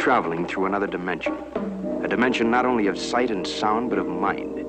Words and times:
traveling 0.00 0.46
through 0.46 0.64
another 0.64 0.86
dimension. 0.86 1.34
A 2.02 2.08
dimension 2.08 2.50
not 2.50 2.64
only 2.64 2.86
of 2.86 2.98
sight 2.98 3.30
and 3.30 3.46
sound, 3.46 3.90
but 3.90 3.98
of 3.98 4.06
mind. 4.06 4.64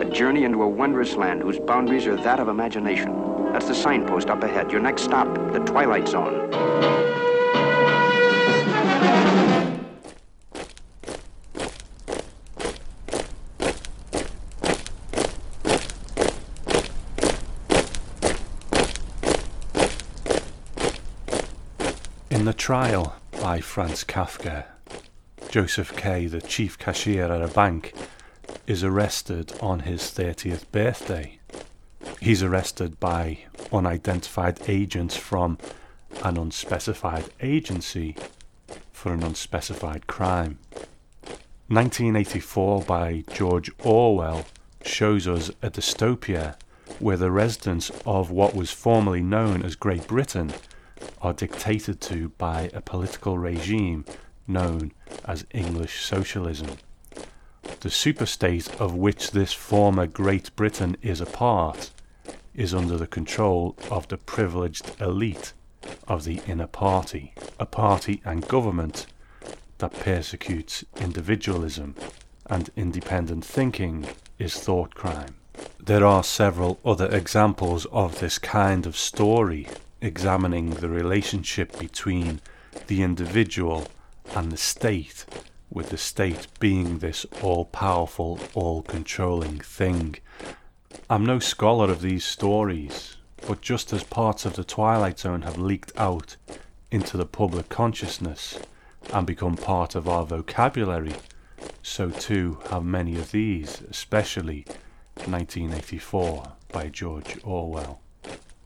A 0.00 0.04
journey 0.04 0.44
into 0.44 0.62
a 0.62 0.68
wondrous 0.68 1.16
land 1.16 1.42
whose 1.42 1.58
boundaries 1.58 2.06
are 2.06 2.14
that 2.14 2.38
of 2.38 2.46
imagination. 2.46 3.12
That's 3.52 3.66
the 3.66 3.74
signpost 3.74 4.30
up 4.30 4.44
ahead. 4.44 4.70
Your 4.70 4.80
next 4.80 5.02
stop, 5.02 5.26
the 5.52 5.58
Twilight 5.58 6.06
Zone. 6.06 6.52
In 22.30 22.44
the 22.44 22.54
trial 22.56 23.16
by 23.40 23.60
Franz 23.60 24.04
Kafka, 24.04 24.75
Joseph 25.56 25.96
K., 25.96 26.26
the 26.26 26.42
chief 26.42 26.78
cashier 26.78 27.32
at 27.32 27.40
a 27.40 27.48
bank, 27.48 27.94
is 28.66 28.84
arrested 28.84 29.54
on 29.62 29.80
his 29.80 30.02
30th 30.02 30.70
birthday. 30.70 31.38
He's 32.20 32.42
arrested 32.42 33.00
by 33.00 33.38
unidentified 33.72 34.60
agents 34.68 35.16
from 35.16 35.56
an 36.22 36.36
unspecified 36.36 37.30
agency 37.40 38.16
for 38.92 39.14
an 39.14 39.22
unspecified 39.22 40.06
crime. 40.06 40.58
1984 41.68 42.82
by 42.82 43.24
George 43.32 43.70
Orwell 43.82 44.44
shows 44.84 45.26
us 45.26 45.48
a 45.62 45.70
dystopia 45.70 46.56
where 46.98 47.16
the 47.16 47.30
residents 47.30 47.90
of 48.04 48.30
what 48.30 48.54
was 48.54 48.70
formerly 48.72 49.22
known 49.22 49.62
as 49.62 49.74
Great 49.74 50.06
Britain 50.06 50.52
are 51.22 51.32
dictated 51.32 52.02
to 52.02 52.28
by 52.36 52.68
a 52.74 52.82
political 52.82 53.38
regime 53.38 54.04
known 54.46 54.92
as 55.24 55.46
English 55.52 56.04
socialism. 56.04 56.78
The 57.80 57.88
superstate 57.88 58.80
of 58.80 58.94
which 58.94 59.32
this 59.32 59.52
former 59.52 60.06
Great 60.06 60.54
Britain 60.56 60.96
is 61.02 61.20
a 61.20 61.26
part 61.26 61.90
is 62.54 62.74
under 62.74 62.96
the 62.96 63.06
control 63.06 63.76
of 63.90 64.08
the 64.08 64.16
privileged 64.16 64.90
elite 65.00 65.52
of 66.08 66.24
the 66.24 66.40
inner 66.46 66.66
party, 66.66 67.34
a 67.60 67.66
party 67.66 68.20
and 68.24 68.48
government 68.48 69.06
that 69.78 69.92
persecutes 69.92 70.84
individualism 70.96 71.94
and 72.46 72.70
independent 72.76 73.44
thinking 73.44 74.06
is 74.38 74.58
thought 74.58 74.94
crime. 74.94 75.36
There 75.78 76.04
are 76.04 76.24
several 76.24 76.78
other 76.84 77.06
examples 77.06 77.86
of 77.86 78.20
this 78.20 78.38
kind 78.38 78.86
of 78.86 78.96
story 78.96 79.68
examining 80.00 80.70
the 80.70 80.88
relationship 80.88 81.78
between 81.78 82.40
the 82.86 83.02
individual 83.02 83.86
and 84.34 84.50
the 84.50 84.56
state, 84.56 85.24
with 85.70 85.90
the 85.90 85.98
state 85.98 86.46
being 86.58 86.98
this 86.98 87.26
all 87.42 87.64
powerful, 87.66 88.40
all 88.54 88.82
controlling 88.82 89.60
thing. 89.60 90.16
I'm 91.08 91.24
no 91.24 91.38
scholar 91.38 91.90
of 91.90 92.00
these 92.00 92.24
stories, 92.24 93.16
but 93.46 93.60
just 93.60 93.92
as 93.92 94.02
parts 94.02 94.44
of 94.44 94.56
the 94.56 94.64
Twilight 94.64 95.18
Zone 95.18 95.42
have 95.42 95.58
leaked 95.58 95.92
out 95.96 96.36
into 96.90 97.16
the 97.16 97.26
public 97.26 97.68
consciousness 97.68 98.58
and 99.12 99.26
become 99.26 99.56
part 99.56 99.94
of 99.94 100.08
our 100.08 100.24
vocabulary, 100.24 101.14
so 101.82 102.10
too 102.10 102.58
have 102.70 102.84
many 102.84 103.16
of 103.16 103.30
these, 103.30 103.82
especially 103.90 104.64
1984 105.24 106.52
by 106.72 106.88
George 106.88 107.38
Orwell. 107.44 108.00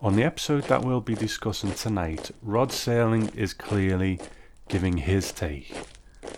On 0.01 0.17
the 0.17 0.23
episode 0.23 0.65
that 0.65 0.83
we'll 0.83 1.03
be 1.03 1.15
discussing 1.15 1.75
tonight, 1.75 2.31
Rod 2.43 2.71
Serling 2.71 3.35
is 3.37 3.53
clearly 3.53 4.19
giving 4.71 4.99
his 4.99 5.33
take. 5.33 5.75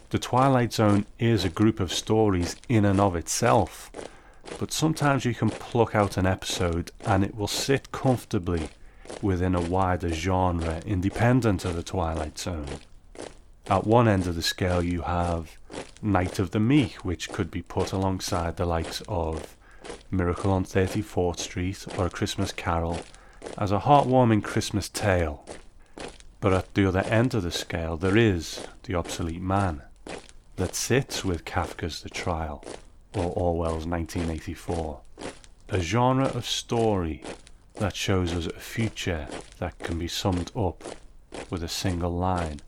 The 0.09 0.19
Twilight 0.19 0.73
Zone 0.73 1.07
is 1.19 1.45
a 1.45 1.51
group 1.51 1.79
of 1.79 1.93
stories 1.93 2.57
in 2.69 2.85
and 2.85 2.99
of 2.99 3.15
itself, 3.15 3.93
but 4.59 4.73
sometimes 4.73 5.25
you 5.25 5.35
can 5.35 5.51
pluck 5.51 5.95
out 5.95 6.17
an 6.17 6.27
episode 6.27 6.91
and 7.05 7.23
it 7.23 7.37
will 7.37 7.47
sit 7.47 7.93
comfortably 7.93 8.71
within 9.21 9.55
a 9.55 9.61
wider 9.61 10.09
genre 10.09 10.81
independent 10.87 11.65
of 11.65 11.77
the 11.77 11.83
Twilight 11.83 12.39
Zone. 12.39 12.67
At 13.69 13.87
one 13.87 14.09
end 14.09 14.27
of 14.27 14.35
the 14.35 14.43
scale, 14.43 14.83
you 14.83 15.03
have 15.03 15.57
Night 16.01 16.39
of 16.39 16.51
the 16.51 16.61
Meek, 16.61 17.05
which 17.05 17.29
could 17.29 17.51
be 17.51 17.63
put 17.63 17.93
alongside 17.93 18.57
the 18.57 18.67
likes 18.67 19.03
of 19.09 19.57
Miracle 20.11 20.51
on 20.51 20.65
34th 20.65 21.39
Street 21.39 21.87
or 21.99 22.07
A 22.07 22.11
Christmas 22.11 22.51
Carol 22.51 23.01
as 23.59 23.73
a 23.73 23.81
heartwarming 23.81 24.43
Christmas 24.43 24.89
tale. 24.89 25.45
But 26.43 26.53
at 26.53 26.75
the 26.75 26.87
other 26.89 27.03
end 27.03 27.35
of 27.35 27.45
the 27.45 27.53
scale, 27.53 27.97
there 27.97 28.17
is 28.17 28.67
The 28.83 28.97
Obsolete 28.97 29.41
Man 29.41 29.83
that 30.57 30.75
sits 30.75 31.25
with 31.25 31.45
Kafka's 31.45 32.03
The 32.03 32.11
Trial 32.11 32.65
or 33.15 33.33
Orwell's 33.37 33.87
1984, 33.87 35.01
a 35.69 35.81
genre 35.81 36.27
of 36.27 36.45
story 36.45 37.23
that 37.75 37.95
shows 37.95 38.33
us 38.33 38.47
a 38.47 38.59
future 38.59 39.29
that 39.61 39.79
can 39.79 40.01
be 40.01 40.09
summed 40.09 40.51
up 40.57 40.83
with 41.49 41.63
a 41.63 41.69
single 41.69 42.11
line 42.11 42.59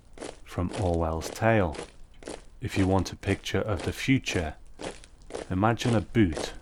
from 0.44 0.70
Orwell's 0.80 1.28
tale. 1.30 1.76
If 2.60 2.78
you 2.78 2.86
want 2.86 3.10
a 3.10 3.16
picture 3.16 3.60
of 3.60 3.82
the 3.82 3.92
future, 3.92 4.54
imagine 5.50 5.96
a 5.96 6.00
boot 6.00 6.52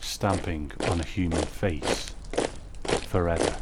stamping 0.00 0.72
on 0.86 1.00
a 1.00 1.06
human 1.06 1.44
face 1.44 2.14
forever. 3.06 3.56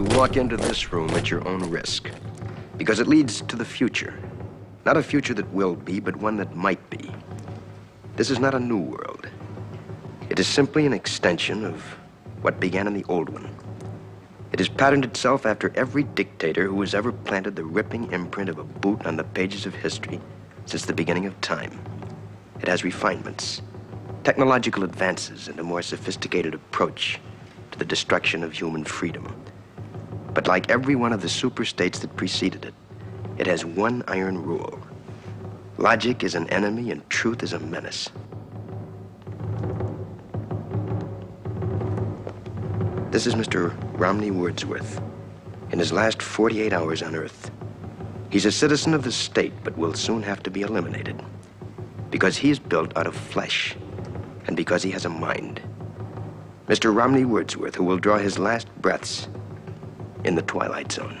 You 0.00 0.06
walk 0.16 0.38
into 0.38 0.56
this 0.56 0.94
room 0.94 1.10
at 1.10 1.30
your 1.30 1.46
own 1.46 1.68
risk 1.68 2.10
because 2.78 3.00
it 3.00 3.06
leads 3.06 3.42
to 3.42 3.54
the 3.54 3.66
future. 3.66 4.18
Not 4.86 4.96
a 4.96 5.02
future 5.02 5.34
that 5.34 5.52
will 5.52 5.76
be, 5.76 6.00
but 6.00 6.16
one 6.16 6.38
that 6.38 6.56
might 6.56 6.88
be. 6.88 7.10
This 8.16 8.30
is 8.30 8.38
not 8.38 8.54
a 8.54 8.58
new 8.58 8.78
world. 8.78 9.28
It 10.30 10.38
is 10.38 10.46
simply 10.46 10.86
an 10.86 10.94
extension 10.94 11.66
of 11.66 11.82
what 12.40 12.60
began 12.60 12.86
in 12.86 12.94
the 12.94 13.04
old 13.10 13.28
one. 13.28 13.54
It 14.52 14.58
has 14.58 14.70
patterned 14.70 15.04
itself 15.04 15.44
after 15.44 15.70
every 15.74 16.04
dictator 16.04 16.64
who 16.66 16.80
has 16.80 16.94
ever 16.94 17.12
planted 17.12 17.54
the 17.54 17.64
ripping 17.64 18.10
imprint 18.10 18.48
of 18.48 18.56
a 18.56 18.64
boot 18.64 19.04
on 19.04 19.18
the 19.18 19.24
pages 19.24 19.66
of 19.66 19.74
history 19.74 20.18
since 20.64 20.86
the 20.86 20.94
beginning 20.94 21.26
of 21.26 21.38
time. 21.42 21.78
It 22.62 22.68
has 22.68 22.84
refinements, 22.84 23.60
technological 24.24 24.82
advances, 24.82 25.48
and 25.48 25.60
a 25.60 25.62
more 25.62 25.82
sophisticated 25.82 26.54
approach 26.54 27.20
to 27.72 27.78
the 27.78 27.84
destruction 27.84 28.42
of 28.42 28.54
human 28.54 28.84
freedom. 28.84 29.30
But 30.34 30.46
like 30.46 30.70
every 30.70 30.94
one 30.94 31.12
of 31.12 31.22
the 31.22 31.28
superstates 31.28 32.00
that 32.00 32.16
preceded 32.16 32.64
it, 32.64 32.74
it 33.38 33.46
has 33.46 33.64
one 33.64 34.04
iron 34.06 34.42
rule. 34.42 34.78
Logic 35.78 36.22
is 36.22 36.34
an 36.34 36.48
enemy 36.50 36.90
and 36.90 37.08
truth 37.10 37.42
is 37.42 37.52
a 37.52 37.58
menace. 37.58 38.10
This 43.10 43.26
is 43.26 43.34
Mr. 43.34 43.74
Romney 43.98 44.30
Wordsworth 44.30 45.00
in 45.72 45.78
his 45.78 45.92
last 45.92 46.22
48 46.22 46.72
hours 46.72 47.02
on 47.02 47.16
Earth. 47.16 47.50
He's 48.30 48.44
a 48.44 48.52
citizen 48.52 48.94
of 48.94 49.02
the 49.02 49.10
state, 49.10 49.52
but 49.64 49.76
will 49.76 49.94
soon 49.94 50.22
have 50.22 50.42
to 50.44 50.50
be 50.50 50.62
eliminated 50.62 51.20
because 52.10 52.36
he 52.36 52.50
is 52.50 52.58
built 52.58 52.96
out 52.96 53.06
of 53.06 53.16
flesh 53.16 53.76
and 54.46 54.56
because 54.56 54.82
he 54.82 54.90
has 54.92 55.04
a 55.04 55.08
mind. 55.08 55.60
Mr. 56.68 56.94
Romney 56.94 57.24
Wordsworth, 57.24 57.74
who 57.74 57.84
will 57.84 57.98
draw 57.98 58.18
his 58.18 58.38
last 58.38 58.68
breaths 58.80 59.28
in 60.24 60.34
the 60.34 60.42
Twilight 60.42 60.92
Zone. 60.92 61.18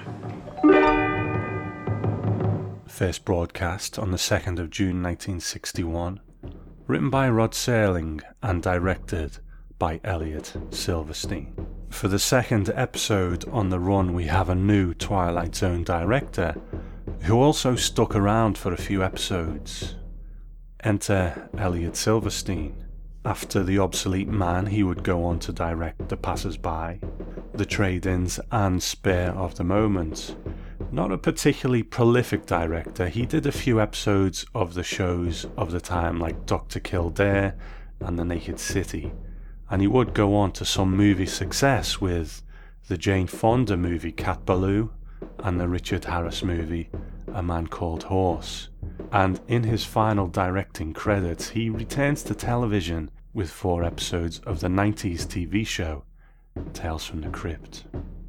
First 2.86 3.24
broadcast 3.24 3.98
on 3.98 4.10
the 4.10 4.16
2nd 4.16 4.58
of 4.58 4.70
June 4.70 5.02
1961. 5.02 6.20
Written 6.86 7.08
by 7.08 7.28
Rod 7.30 7.52
Serling 7.52 8.20
and 8.42 8.62
directed 8.62 9.38
by 9.78 10.00
Elliot 10.04 10.52
Silverstein. 10.70 11.54
For 11.88 12.08
the 12.08 12.18
second 12.18 12.70
episode 12.74 13.48
on 13.48 13.70
the 13.70 13.80
run, 13.80 14.12
we 14.12 14.26
have 14.26 14.48
a 14.48 14.54
new 14.54 14.92
Twilight 14.94 15.54
Zone 15.54 15.84
director 15.84 16.54
who 17.22 17.40
also 17.40 17.76
stuck 17.76 18.14
around 18.14 18.58
for 18.58 18.72
a 18.72 18.76
few 18.76 19.02
episodes. 19.02 19.96
Enter 20.82 21.48
Elliot 21.56 21.96
Silverstein. 21.96 22.79
After 23.24 23.62
The 23.62 23.78
Obsolete 23.78 24.28
Man, 24.28 24.66
he 24.66 24.82
would 24.82 25.02
go 25.02 25.24
on 25.24 25.40
to 25.40 25.52
direct 25.52 26.08
The 26.08 26.16
Passers 26.16 26.56
By, 26.56 27.00
The 27.52 27.66
Trade 27.66 28.06
Ins, 28.06 28.40
and 28.50 28.82
Spur 28.82 29.34
of 29.36 29.56
the 29.56 29.64
Moment. 29.64 30.34
Not 30.90 31.12
a 31.12 31.18
particularly 31.18 31.82
prolific 31.82 32.46
director, 32.46 33.08
he 33.10 33.26
did 33.26 33.44
a 33.44 33.52
few 33.52 33.78
episodes 33.78 34.46
of 34.54 34.72
the 34.72 34.82
shows 34.82 35.46
of 35.58 35.70
the 35.70 35.82
time, 35.82 36.18
like 36.18 36.46
Dr. 36.46 36.80
Kildare 36.80 37.56
and 38.00 38.18
The 38.18 38.24
Naked 38.24 38.58
City, 38.58 39.12
and 39.68 39.82
he 39.82 39.86
would 39.86 40.14
go 40.14 40.34
on 40.34 40.52
to 40.52 40.64
some 40.64 40.96
movie 40.96 41.26
success 41.26 42.00
with 42.00 42.42
the 42.88 42.96
Jane 42.96 43.26
Fonda 43.26 43.76
movie 43.76 44.12
Cat 44.12 44.46
Ballou 44.46 44.90
and 45.40 45.60
the 45.60 45.68
Richard 45.68 46.06
Harris 46.06 46.42
movie 46.42 46.88
A 47.34 47.42
Man 47.42 47.66
Called 47.66 48.04
Horse 48.04 48.68
and 49.12 49.40
in 49.48 49.64
his 49.64 49.84
final 49.84 50.28
directing 50.28 50.92
credits, 50.92 51.50
he 51.50 51.68
returns 51.70 52.22
to 52.24 52.34
television 52.34 53.10
with 53.32 53.50
four 53.50 53.82
episodes 53.84 54.40
of 54.40 54.60
the 54.60 54.68
90s 54.68 55.26
TV 55.26 55.66
show 55.66 56.04
Tales 56.72 57.04
from 57.04 57.20
the 57.20 57.28
Crypt. 57.28 57.84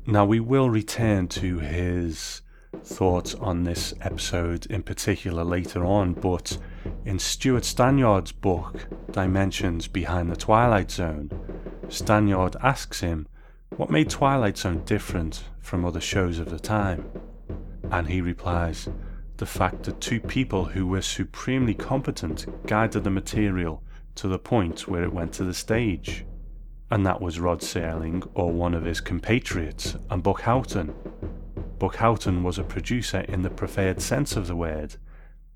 Now, 0.05 0.25
we 0.25 0.39
will 0.39 0.69
return 0.69 1.27
to 1.29 1.59
his 1.59 2.41
thoughts 2.83 3.35
on 3.35 3.63
this 3.63 3.93
episode 4.01 4.65
in 4.67 4.81
particular 4.83 5.43
later 5.43 5.85
on, 5.85 6.13
but 6.13 6.57
in 7.05 7.19
Stewart 7.19 7.63
Stanyard's 7.63 8.31
book, 8.31 8.87
Dimensions 9.11 9.87
Behind 9.87 10.31
the 10.31 10.35
Twilight 10.35 10.89
Zone, 10.91 11.29
Stanyard 11.89 12.55
asks 12.63 13.01
him 13.01 13.27
what 13.75 13.89
made 13.89 14.09
Twilight 14.09 14.57
Zone 14.57 14.83
different 14.85 15.43
from 15.59 15.85
other 15.85 16.01
shows 16.01 16.39
of 16.39 16.49
the 16.49 16.59
time. 16.59 17.05
And 17.89 18.07
he 18.07 18.21
replies, 18.21 18.89
the 19.37 19.45
fact 19.47 19.83
that 19.83 19.99
two 19.99 20.19
people 20.19 20.65
who 20.65 20.85
were 20.85 21.01
supremely 21.01 21.73
competent 21.73 22.45
guided 22.67 23.03
the 23.03 23.09
material 23.09 23.81
to 24.13 24.27
the 24.27 24.37
point 24.37 24.87
where 24.87 25.03
it 25.03 25.13
went 25.13 25.33
to 25.33 25.43
the 25.43 25.53
stage. 25.53 26.25
And 26.91 27.05
that 27.05 27.21
was 27.21 27.39
Rod 27.39 27.61
Serling 27.61 28.29
or 28.35 28.51
one 28.51 28.75
of 28.75 28.85
his 28.85 29.01
compatriots, 29.01 29.95
and 30.09 30.21
Buck 30.21 30.41
Houghton. 30.41 30.93
Buck 31.79 31.95
Houghton 31.95 32.43
was 32.43 32.59
a 32.59 32.63
producer 32.63 33.21
in 33.21 33.41
the 33.41 33.49
preferred 33.49 33.99
sense 33.99 34.35
of 34.35 34.45
the 34.45 34.55
word. 34.55 34.97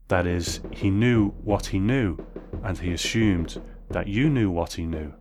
That 0.07 0.25
is, 0.25 0.61
he 0.71 0.89
knew 0.89 1.29
what 1.43 1.67
he 1.67 1.79
knew, 1.79 2.17
and 2.63 2.77
he 2.77 2.91
assumed 2.91 3.61
that 3.91 4.07
you 4.07 4.29
knew 4.29 4.49
what 4.49 4.73
he 4.73 4.85
knew, 4.85 5.13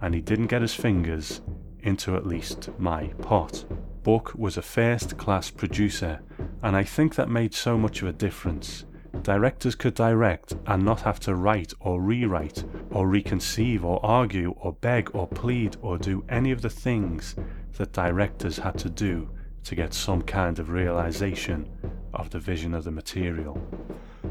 and 0.00 0.14
he 0.14 0.22
didn't 0.22 0.46
get 0.46 0.62
his 0.62 0.74
fingers 0.74 1.42
into 1.80 2.16
at 2.16 2.26
least 2.26 2.70
my 2.78 3.08
pot. 3.20 3.66
Buck 4.02 4.34
was 4.34 4.56
a 4.56 4.62
first 4.62 5.18
class 5.18 5.50
producer, 5.50 6.22
and 6.62 6.76
I 6.76 6.82
think 6.82 7.14
that 7.14 7.28
made 7.28 7.54
so 7.54 7.76
much 7.78 8.02
of 8.02 8.08
a 8.08 8.12
difference. 8.12 8.84
Directors 9.22 9.74
could 9.74 9.94
direct 9.94 10.54
and 10.66 10.84
not 10.84 11.00
have 11.02 11.20
to 11.20 11.34
write 11.34 11.72
or 11.80 12.00
rewrite 12.00 12.64
or 12.90 13.08
reconceive 13.08 13.82
or 13.84 14.04
argue 14.04 14.54
or 14.58 14.72
beg 14.72 15.10
or 15.14 15.26
plead 15.26 15.76
or 15.80 15.98
do 15.98 16.24
any 16.28 16.52
of 16.52 16.62
the 16.62 16.70
things 16.70 17.34
that 17.76 17.92
directors 17.92 18.58
had 18.58 18.78
to 18.78 18.90
do 18.90 19.28
to 19.64 19.74
get 19.74 19.92
some 19.92 20.22
kind 20.22 20.58
of 20.58 20.70
realization 20.70 21.68
of 22.14 22.30
the 22.30 22.38
vision 22.38 22.74
of 22.74 22.84
the 22.84 22.90
material. 22.90 23.60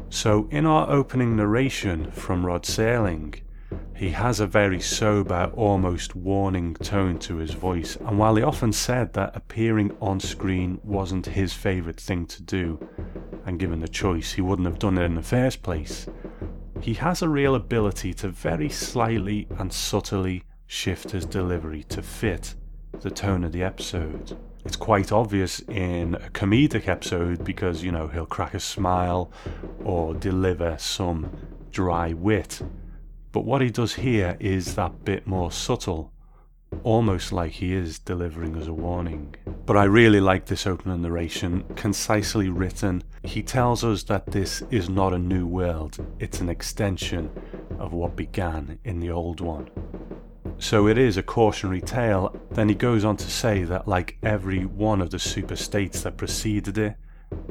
So, 0.08 0.48
in 0.50 0.66
our 0.66 0.90
opening 0.90 1.36
narration 1.36 2.10
from 2.10 2.46
Rod 2.46 2.62
Serling, 2.62 3.40
he 3.96 4.10
has 4.10 4.40
a 4.40 4.46
very 4.46 4.80
sober, 4.80 5.50
almost 5.54 6.14
warning 6.14 6.74
tone 6.74 7.18
to 7.20 7.36
his 7.36 7.52
voice, 7.52 7.96
and 7.96 8.18
while 8.18 8.34
he 8.34 8.42
often 8.42 8.72
said 8.72 9.14
that 9.14 9.34
appearing 9.34 9.96
on 10.00 10.20
screen 10.20 10.78
wasn't 10.84 11.24
his 11.24 11.52
favourite 11.52 11.98
thing 11.98 12.26
to 12.26 12.42
do, 12.42 12.78
and 13.46 13.58
given 13.58 13.80
the 13.80 13.88
choice, 13.88 14.32
he 14.32 14.42
wouldn't 14.42 14.68
have 14.68 14.78
done 14.78 14.98
it 14.98 15.04
in 15.04 15.14
the 15.14 15.22
first 15.22 15.62
place, 15.62 16.06
he 16.80 16.94
has 16.94 17.22
a 17.22 17.28
real 17.28 17.54
ability 17.54 18.12
to 18.12 18.28
very 18.28 18.68
slightly 18.68 19.48
and 19.58 19.72
subtly 19.72 20.44
shift 20.66 21.10
his 21.12 21.24
delivery 21.24 21.82
to 21.84 22.02
fit 22.02 22.54
the 23.00 23.10
tone 23.10 23.44
of 23.44 23.52
the 23.52 23.62
episode. 23.62 24.36
It's 24.64 24.76
quite 24.76 25.12
obvious 25.12 25.60
in 25.60 26.16
a 26.16 26.28
comedic 26.30 26.88
episode 26.88 27.44
because, 27.44 27.82
you 27.82 27.92
know, 27.92 28.08
he'll 28.08 28.26
crack 28.26 28.52
a 28.52 28.60
smile 28.60 29.30
or 29.84 30.12
deliver 30.12 30.76
some 30.78 31.30
dry 31.70 32.12
wit 32.12 32.60
but 33.32 33.44
what 33.44 33.60
he 33.60 33.70
does 33.70 33.94
here 33.94 34.36
is 34.40 34.74
that 34.74 35.04
bit 35.04 35.26
more 35.26 35.52
subtle, 35.52 36.12
almost 36.82 37.32
like 37.32 37.52
he 37.52 37.74
is 37.74 37.98
delivering 37.98 38.56
us 38.56 38.66
a 38.66 38.72
warning. 38.72 39.34
But 39.64 39.76
I 39.76 39.84
really 39.84 40.20
like 40.20 40.46
this 40.46 40.66
opening 40.66 41.02
narration, 41.02 41.64
concisely 41.76 42.48
written. 42.48 43.02
He 43.24 43.42
tells 43.42 43.84
us 43.84 44.02
that 44.04 44.26
this 44.26 44.62
is 44.70 44.88
not 44.88 45.12
a 45.12 45.18
new 45.18 45.46
world, 45.46 46.04
it's 46.18 46.40
an 46.40 46.48
extension 46.48 47.30
of 47.78 47.92
what 47.92 48.16
began 48.16 48.78
in 48.84 49.00
the 49.00 49.10
old 49.10 49.40
one. 49.40 49.68
So 50.58 50.88
it 50.88 50.96
is 50.96 51.16
a 51.16 51.22
cautionary 51.22 51.82
tale. 51.82 52.34
Then 52.50 52.68
he 52.68 52.74
goes 52.74 53.04
on 53.04 53.16
to 53.18 53.30
say 53.30 53.64
that, 53.64 53.86
like 53.86 54.16
every 54.22 54.64
one 54.64 55.02
of 55.02 55.10
the 55.10 55.18
super 55.18 55.56
states 55.56 56.02
that 56.02 56.16
preceded 56.16 56.78
it, 56.78 56.94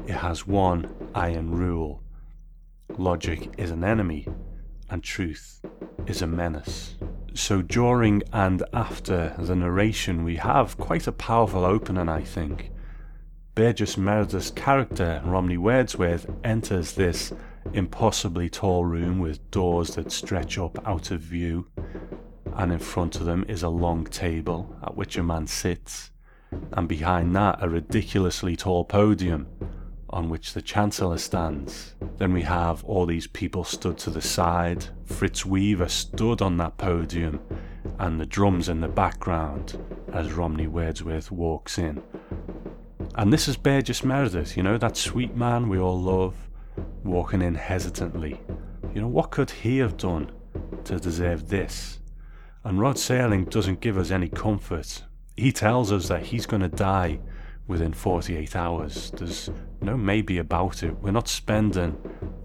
it 0.07 0.13
has 0.13 0.48
one 0.48 0.92
iron 1.13 1.51
rule 1.51 2.01
logic 2.98 3.50
is 3.57 3.72
an 3.72 3.83
enemy, 3.83 4.27
and 4.90 5.04
truth 5.04 5.62
is 6.08 6.22
a 6.22 6.28
menace. 6.28 6.96
So 7.34 7.62
during 7.62 8.24
and 8.32 8.64
after 8.74 9.36
the 9.38 9.56
narration, 9.56 10.24
we 10.24 10.38
have 10.38 10.78
quite 10.78 11.08
a 11.08 11.12
powerful 11.12 11.66
opening, 11.66 12.08
I 12.08 12.22
think. 12.22 12.72
Burgess 13.56 13.98
Meredith's 13.98 14.52
character, 14.52 15.22
Romney 15.26 15.58
Wordsworth, 15.58 16.30
enters 16.44 16.94
this 16.94 17.34
impossibly 17.74 18.50
tall 18.50 18.86
room 18.86 19.20
with 19.20 19.50
doors 19.52 19.96
that 19.96 20.12
stretch 20.12 20.58
up 20.58 20.78
out 20.88 21.12
of 21.12 21.22
view, 21.22 21.68
and 22.56 22.72
in 22.72 22.80
front 22.80 23.16
of 23.16 23.26
them 23.26 23.46
is 23.48 23.64
a 23.64 23.70
long 23.70 24.06
table 24.06 24.76
at 24.84 24.96
which 24.96 25.18
a 25.18 25.24
man 25.24 25.48
sits, 25.48 26.12
and 26.74 26.88
behind 26.88 27.36
that 27.36 27.62
a 27.62 27.70
ridiculously 27.70 28.56
tall 28.56 28.86
podium 28.86 29.48
on 30.16 30.30
which 30.30 30.54
the 30.54 30.62
Chancellor 30.62 31.18
stands. 31.18 31.94
Then 32.18 32.32
we 32.32 32.44
have 32.44 32.86
all 32.86 33.06
these 33.06 33.28
people 33.28 33.66
stood 33.66 33.98
to 33.98 34.10
the 34.10 34.22
side. 34.22 34.86
Fritz 35.04 35.46
Weaver 35.46 35.90
stood 35.90 36.42
on 36.42 36.56
that 36.56 36.78
podium, 36.78 37.42
and 38.00 38.18
the 38.18 38.26
drums 38.26 38.70
in 38.70 38.80
the 38.80 38.88
background 38.88 39.78
as 40.14 40.32
Romney 40.32 40.68
Wordsworth 40.68 41.32
walks 41.32 41.78
in. 41.78 42.02
And 43.16 43.34
this 43.34 43.50
is 43.50 43.58
Burgess 43.58 44.06
Meredith, 44.06 44.56
you 44.56 44.64
know, 44.64 44.78
that 44.78 44.96
sweet 44.96 45.36
man 45.36 45.68
we 45.68 45.80
all 45.80 46.02
love, 46.02 46.36
walking 47.04 47.42
in 47.42 47.56
hesitantly. 47.56 48.40
You 48.94 49.02
know, 49.02 49.10
what 49.10 49.32
could 49.32 49.52
he 49.52 49.80
have 49.80 49.98
done 49.98 50.32
to 50.86 50.98
deserve 50.98 51.50
this? 51.50 52.00
And 52.64 52.80
Rod 52.80 52.96
Serling 52.96 53.50
doesn't 53.50 53.82
give 53.82 53.98
us 53.98 54.12
any 54.12 54.30
comfort. 54.30 55.04
He 55.36 55.52
tells 55.52 55.92
us 55.92 56.08
that 56.08 56.28
he's 56.28 56.46
going 56.46 56.62
to 56.62 56.70
die 56.70 57.20
within 57.68 57.94
48 57.94 58.56
hours. 58.56 59.12
There's 59.12 59.50
no 59.82 59.98
maybe 59.98 60.38
about 60.38 60.84
it. 60.84 60.98
We're 61.02 61.12
not 61.12 61.28
spending 61.28 61.98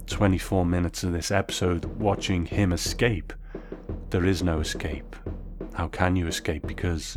24 0.06 0.64
minutes 0.64 1.04
of 1.04 1.12
this 1.12 1.30
episode 1.30 1.84
watching 1.84 2.46
him 2.46 2.72
escape. 2.72 3.32
There 4.10 4.24
is 4.24 4.42
no 4.42 4.60
escape. 4.60 5.16
How 5.74 5.88
can 5.88 6.16
you 6.16 6.26
escape? 6.26 6.66
Because 6.66 7.16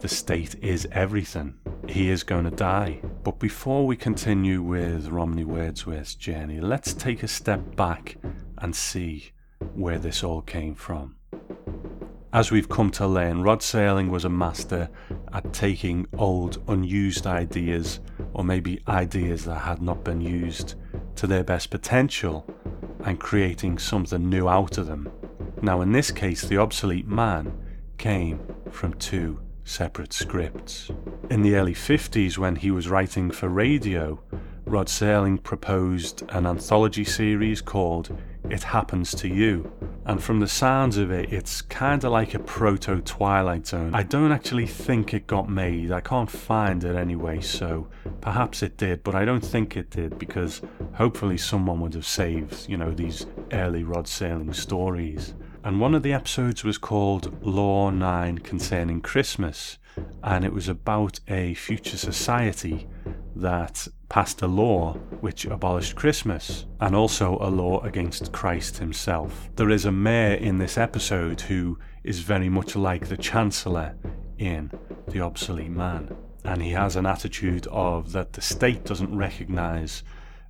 the 0.00 0.08
state 0.08 0.54
is 0.62 0.86
everything. 0.92 1.54
He 1.88 2.10
is 2.10 2.22
going 2.22 2.44
to 2.44 2.50
die. 2.50 3.00
But 3.24 3.38
before 3.38 3.86
we 3.86 3.96
continue 3.96 4.62
with 4.62 5.08
Romney 5.08 5.44
Wordsworth's 5.44 6.14
journey, 6.14 6.60
let's 6.60 6.94
take 6.94 7.22
a 7.22 7.28
step 7.28 7.76
back 7.76 8.16
and 8.58 8.74
see 8.74 9.32
where 9.74 9.98
this 9.98 10.22
all 10.22 10.42
came 10.42 10.74
from. 10.74 11.16
As 12.30 12.50
we've 12.50 12.68
come 12.68 12.90
to 12.90 13.06
learn, 13.06 13.42
Rod 13.42 13.60
Serling 13.60 14.10
was 14.10 14.26
a 14.26 14.28
master 14.28 14.90
at 15.32 15.50
taking 15.54 16.06
old, 16.18 16.62
unused 16.68 17.26
ideas, 17.26 18.00
or 18.34 18.44
maybe 18.44 18.82
ideas 18.86 19.46
that 19.46 19.60
had 19.60 19.80
not 19.80 20.04
been 20.04 20.20
used, 20.20 20.74
to 21.16 21.26
their 21.26 21.42
best 21.42 21.70
potential 21.70 22.46
and 23.02 23.18
creating 23.18 23.78
something 23.78 24.28
new 24.28 24.46
out 24.46 24.76
of 24.76 24.86
them. 24.86 25.10
Now, 25.62 25.80
in 25.80 25.92
this 25.92 26.10
case, 26.10 26.42
the 26.42 26.58
obsolete 26.58 27.08
man 27.08 27.50
came 27.96 28.40
from 28.70 28.92
two 28.94 29.40
separate 29.64 30.12
scripts. 30.12 30.90
In 31.30 31.40
the 31.40 31.54
early 31.54 31.74
50s, 31.74 32.36
when 32.36 32.56
he 32.56 32.70
was 32.70 32.90
writing 32.90 33.30
for 33.30 33.48
radio, 33.48 34.20
Rod 34.66 34.88
Serling 34.88 35.42
proposed 35.42 36.24
an 36.28 36.46
anthology 36.46 37.04
series 37.04 37.62
called 37.62 38.14
It 38.50 38.62
Happens 38.62 39.12
to 39.16 39.28
You. 39.28 39.72
And 40.06 40.22
from 40.22 40.40
the 40.40 40.48
sounds 40.48 40.96
of 40.96 41.10
it, 41.10 41.32
it's 41.32 41.60
kind 41.60 42.02
of 42.02 42.12
like 42.12 42.32
a 42.32 42.38
proto 42.38 43.00
Twilight 43.02 43.66
Zone. 43.66 43.94
I 43.94 44.02
don't 44.02 44.32
actually 44.32 44.66
think 44.66 45.12
it 45.12 45.26
got 45.26 45.50
made, 45.50 45.92
I 45.92 46.00
can't 46.00 46.30
find 46.30 46.82
it 46.82 46.96
anyway, 46.96 47.40
so 47.42 47.88
perhaps 48.22 48.62
it 48.62 48.78
did, 48.78 49.04
but 49.04 49.14
I 49.14 49.26
don't 49.26 49.44
think 49.44 49.76
it 49.76 49.90
did 49.90 50.18
because 50.18 50.62
hopefully 50.94 51.36
someone 51.36 51.80
would 51.80 51.92
have 51.94 52.06
saved, 52.06 52.68
you 52.68 52.78
know, 52.78 52.90
these 52.92 53.26
early 53.52 53.84
Rod 53.84 54.06
Serling 54.06 54.54
stories. 54.54 55.34
And 55.62 55.80
one 55.80 55.94
of 55.94 56.02
the 56.02 56.14
episodes 56.14 56.64
was 56.64 56.78
called 56.78 57.44
Law 57.44 57.90
9 57.90 58.38
Concerning 58.38 59.02
Christmas, 59.02 59.76
and 60.22 60.44
it 60.44 60.52
was 60.54 60.68
about 60.68 61.20
a 61.28 61.52
future 61.54 61.98
society 61.98 62.86
that 63.36 63.88
passed 64.08 64.40
a 64.42 64.46
law 64.46 64.94
which 65.20 65.44
abolished 65.44 65.94
Christmas 65.94 66.64
and 66.80 66.94
also 66.94 67.36
a 67.40 67.50
law 67.50 67.80
against 67.80 68.32
Christ 68.32 68.78
himself. 68.78 69.50
There 69.56 69.70
is 69.70 69.84
a 69.84 69.92
mayor 69.92 70.34
in 70.34 70.58
this 70.58 70.78
episode 70.78 71.42
who 71.42 71.78
is 72.04 72.20
very 72.20 72.48
much 72.48 72.74
like 72.74 73.08
the 73.08 73.16
Chancellor 73.16 73.96
in 74.38 74.70
The 75.08 75.20
Obsolete 75.20 75.70
Man, 75.70 76.16
and 76.44 76.62
he 76.62 76.70
has 76.70 76.96
an 76.96 77.06
attitude 77.06 77.66
of 77.66 78.12
that 78.12 78.32
the 78.32 78.40
state 78.40 78.84
doesn't 78.84 79.14
recognize 79.14 80.02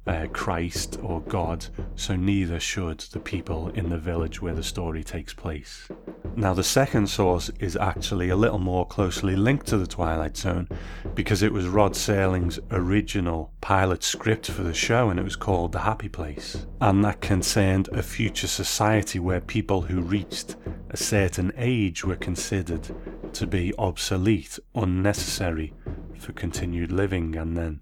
uh, 0.09 0.27
Christ 0.33 0.99
or 1.03 1.21
God, 1.21 1.67
so 1.95 2.17
neither 2.17 2.59
should 2.59 3.01
the 3.01 3.21
people 3.21 3.69
in 3.69 3.91
the 3.91 3.99
village 3.99 4.41
where 4.41 4.55
the 4.55 4.63
story 4.63 5.05
takes 5.05 5.35
place. 5.35 5.87
Now, 6.35 6.55
the 6.55 6.65
second 6.65 7.09
source 7.09 7.51
is 7.61 7.77
actually 7.77 8.31
a 8.31 8.37
little 8.37 8.59
more 8.59 8.87
closely 8.87 9.37
linked 9.37 9.67
to 9.67 9.77
the 9.77 9.87
Twilight 9.87 10.37
Zone 10.37 10.69
because 11.15 11.43
it 11.43 11.53
was 11.53 11.67
Rod 11.67 11.93
Serling's 11.93 12.59
original 12.71 13.53
pilot 13.61 14.03
script 14.03 14.51
for 14.51 14.63
the 14.63 14.73
show 14.73 15.11
and 15.11 15.21
it 15.21 15.25
was 15.25 15.37
called 15.37 15.73
The 15.73 15.81
Happy 15.81 16.09
Place. 16.09 16.67
And 16.81 17.05
that 17.05 17.21
concerned 17.21 17.89
a 17.93 18.03
future 18.03 18.49
society 18.49 19.19
where 19.19 19.41
people 19.41 19.83
who 19.83 20.01
reached 20.01 20.57
a 20.91 20.97
certain 20.97 21.53
age 21.57 22.05
were 22.05 22.17
considered 22.17 22.89
to 23.35 23.47
be 23.47 23.75
obsolete, 23.77 24.59
unnecessary 24.75 25.75
for 26.19 26.33
continued 26.33 26.93
living, 26.93 27.37
and 27.37 27.57
then 27.57 27.81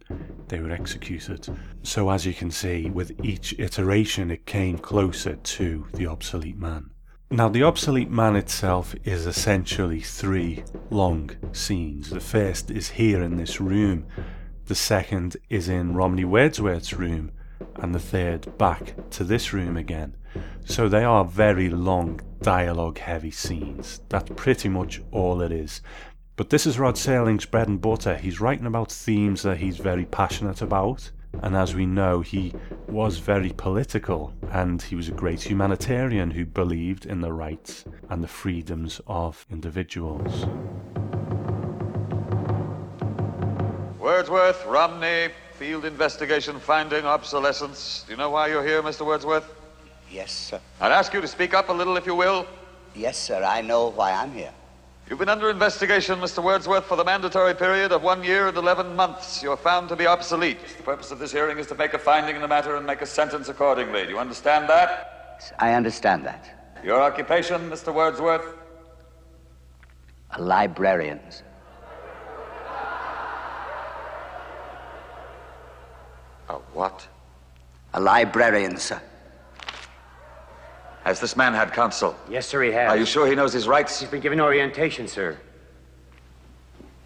they 0.48 0.60
were 0.60 0.70
executed. 0.70 1.48
So, 1.82 2.08
as 2.16 2.24
you 2.24 2.32
can 2.32 2.50
see, 2.50 2.88
with 2.88 3.12
each 3.22 3.54
iteration, 3.58 4.30
it 4.30 4.46
came 4.46 4.78
closer 4.78 5.36
to 5.36 5.86
the 5.92 6.06
obsolete 6.06 6.56
man. 6.58 6.88
Now, 7.30 7.50
the 7.50 7.62
obsolete 7.62 8.10
man 8.10 8.36
itself 8.36 8.94
is 9.04 9.26
essentially 9.26 10.00
three 10.00 10.64
long 10.88 11.30
scenes. 11.52 12.08
The 12.08 12.20
first 12.20 12.70
is 12.70 12.88
here 12.88 13.22
in 13.22 13.36
this 13.36 13.60
room, 13.60 14.06
the 14.64 14.74
second 14.74 15.36
is 15.50 15.68
in 15.68 15.92
Romney 15.92 16.24
Wordsworth's 16.24 16.94
room, 16.94 17.32
and 17.74 17.94
the 17.94 18.00
third 18.00 18.56
back 18.56 18.94
to 19.10 19.22
this 19.22 19.52
room 19.52 19.76
again. 19.76 20.16
So 20.64 20.88
they 20.88 21.04
are 21.04 21.22
very 21.22 21.68
long, 21.68 22.22
dialogue 22.40 22.96
heavy 22.96 23.30
scenes. 23.30 24.00
That's 24.08 24.30
pretty 24.36 24.70
much 24.70 25.02
all 25.10 25.42
it 25.42 25.52
is. 25.52 25.82
But 26.36 26.48
this 26.48 26.66
is 26.66 26.78
Rod 26.78 26.94
Serling's 26.94 27.44
bread 27.44 27.68
and 27.68 27.78
butter. 27.78 28.16
He's 28.16 28.40
writing 28.40 28.64
about 28.64 28.90
themes 28.90 29.42
that 29.42 29.58
he's 29.58 29.76
very 29.76 30.06
passionate 30.06 30.62
about. 30.62 31.10
And 31.42 31.56
as 31.56 31.74
we 31.74 31.86
know, 31.86 32.20
he 32.20 32.52
was 32.88 33.18
very 33.18 33.50
political 33.50 34.32
and 34.50 34.80
he 34.80 34.96
was 34.96 35.08
a 35.08 35.12
great 35.12 35.42
humanitarian 35.42 36.30
who 36.30 36.44
believed 36.44 37.06
in 37.06 37.20
the 37.20 37.32
rights 37.32 37.84
and 38.08 38.22
the 38.22 38.28
freedoms 38.28 39.00
of 39.06 39.46
individuals. 39.50 40.46
Wordsworth, 43.98 44.64
Romney, 44.66 45.28
field 45.54 45.84
investigation 45.84 46.60
finding 46.60 47.04
obsolescence. 47.04 48.04
Do 48.06 48.12
you 48.12 48.18
know 48.18 48.30
why 48.30 48.48
you're 48.48 48.64
here, 48.64 48.82
Mr. 48.82 49.04
Wordsworth? 49.04 49.52
Yes, 50.10 50.32
sir. 50.32 50.60
I'd 50.80 50.92
ask 50.92 51.12
you 51.12 51.20
to 51.20 51.28
speak 51.28 51.54
up 51.54 51.68
a 51.68 51.72
little, 51.72 51.96
if 51.96 52.06
you 52.06 52.14
will. 52.14 52.46
Yes, 52.94 53.18
sir. 53.18 53.42
I 53.42 53.60
know 53.62 53.88
why 53.88 54.12
I'm 54.12 54.32
here. 54.32 54.52
You've 55.08 55.20
been 55.20 55.28
under 55.28 55.50
investigation, 55.50 56.18
Mr. 56.18 56.42
Wordsworth, 56.42 56.84
for 56.84 56.96
the 56.96 57.04
mandatory 57.04 57.54
period 57.54 57.92
of 57.92 58.02
one 58.02 58.24
year 58.24 58.48
and 58.48 58.56
11 58.56 58.96
months. 58.96 59.40
You're 59.40 59.56
found 59.56 59.88
to 59.90 59.96
be 59.96 60.04
obsolete. 60.04 60.58
The 60.78 60.82
purpose 60.82 61.12
of 61.12 61.20
this 61.20 61.30
hearing 61.30 61.58
is 61.58 61.68
to 61.68 61.76
make 61.76 61.94
a 61.94 61.98
finding 61.98 62.34
in 62.34 62.42
the 62.42 62.48
matter 62.48 62.74
and 62.74 62.84
make 62.84 63.02
a 63.02 63.06
sentence 63.06 63.48
accordingly. 63.48 64.02
Do 64.04 64.10
you 64.10 64.18
understand 64.18 64.68
that? 64.68 65.52
I 65.60 65.74
understand 65.74 66.24
that. 66.26 66.80
Your 66.82 67.00
occupation, 67.00 67.70
Mr. 67.70 67.94
Wordsworth? 67.94 68.42
A 70.32 70.42
librarian. 70.42 71.20
A 76.48 76.54
what? 76.74 77.06
A 77.94 78.00
librarian, 78.00 78.76
sir. 78.76 79.00
Has 81.06 81.20
this 81.20 81.36
man 81.36 81.54
had 81.54 81.72
counsel? 81.72 82.16
Yes, 82.28 82.48
sir, 82.48 82.64
he 82.64 82.72
has. 82.72 82.90
Are 82.90 82.96
you 82.96 83.06
sure 83.06 83.28
he 83.28 83.36
knows 83.36 83.52
his 83.52 83.68
rights? 83.68 84.00
He's 84.00 84.10
been 84.10 84.20
given 84.20 84.40
orientation, 84.40 85.06
sir. 85.06 85.38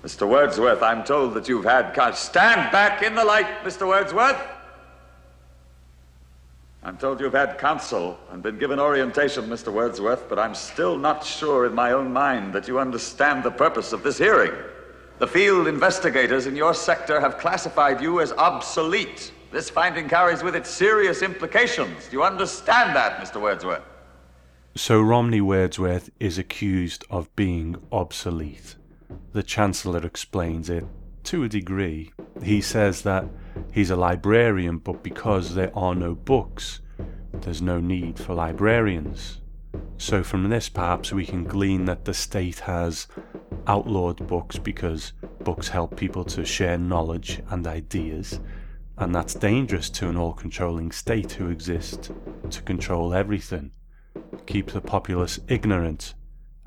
Mr. 0.02 0.26
Wordsworth, 0.26 0.82
I'm 0.82 1.04
told 1.04 1.34
that 1.34 1.50
you've 1.50 1.66
had 1.66 1.92
counsel. 1.92 2.16
Stand 2.16 2.72
back 2.72 3.02
in 3.02 3.14
the 3.14 3.22
light, 3.22 3.62
Mr. 3.62 3.86
Wordsworth. 3.86 4.40
I'm 6.82 6.96
told 6.96 7.20
you've 7.20 7.34
had 7.34 7.58
counsel 7.58 8.18
and 8.30 8.42
been 8.42 8.58
given 8.58 8.80
orientation, 8.80 9.44
Mr. 9.44 9.70
Wordsworth, 9.70 10.30
but 10.30 10.38
I'm 10.38 10.54
still 10.54 10.96
not 10.96 11.22
sure 11.22 11.66
in 11.66 11.74
my 11.74 11.92
own 11.92 12.10
mind 12.10 12.54
that 12.54 12.66
you 12.66 12.78
understand 12.78 13.42
the 13.42 13.50
purpose 13.50 13.92
of 13.92 14.02
this 14.02 14.16
hearing. 14.16 14.52
The 15.18 15.26
field 15.26 15.68
investigators 15.68 16.46
in 16.46 16.56
your 16.56 16.72
sector 16.72 17.20
have 17.20 17.36
classified 17.36 18.00
you 18.00 18.22
as 18.22 18.32
obsolete. 18.32 19.30
This 19.52 19.68
finding 19.68 20.08
carries 20.08 20.42
with 20.42 20.56
it 20.56 20.66
serious 20.66 21.20
implications. 21.20 22.06
Do 22.06 22.12
you 22.12 22.22
understand 22.22 22.96
that, 22.96 23.20
Mr. 23.20 23.38
Wordsworth? 23.38 23.82
So 24.76 25.02
Romney 25.02 25.40
Wordsworth 25.40 26.10
is 26.20 26.38
accused 26.38 27.04
of 27.10 27.34
being 27.34 27.76
obsolete. 27.90 28.76
The 29.32 29.42
Chancellor 29.42 30.06
explains 30.06 30.70
it 30.70 30.86
to 31.24 31.42
a 31.42 31.48
degree. 31.48 32.12
He 32.40 32.60
says 32.60 33.02
that 33.02 33.26
he's 33.72 33.90
a 33.90 33.96
librarian, 33.96 34.78
but 34.78 35.02
because 35.02 35.54
there 35.54 35.76
are 35.76 35.96
no 35.96 36.14
books, 36.14 36.80
there's 37.32 37.60
no 37.60 37.80
need 37.80 38.18
for 38.18 38.34
librarians. 38.34 39.40
So, 39.98 40.22
from 40.22 40.48
this, 40.48 40.68
perhaps 40.68 41.12
we 41.12 41.26
can 41.26 41.44
glean 41.44 41.86
that 41.86 42.04
the 42.04 42.14
state 42.14 42.60
has 42.60 43.08
outlawed 43.66 44.24
books 44.28 44.56
because 44.56 45.12
books 45.40 45.68
help 45.68 45.96
people 45.96 46.24
to 46.24 46.44
share 46.44 46.78
knowledge 46.78 47.42
and 47.50 47.66
ideas, 47.66 48.38
and 48.96 49.12
that's 49.12 49.34
dangerous 49.34 49.90
to 49.90 50.08
an 50.08 50.16
all 50.16 50.32
controlling 50.32 50.92
state 50.92 51.32
who 51.32 51.50
exists 51.50 52.10
to 52.50 52.62
control 52.62 53.12
everything, 53.12 53.72
keep 54.46 54.72
the 54.72 54.80
populace 54.80 55.38
ignorant, 55.48 56.14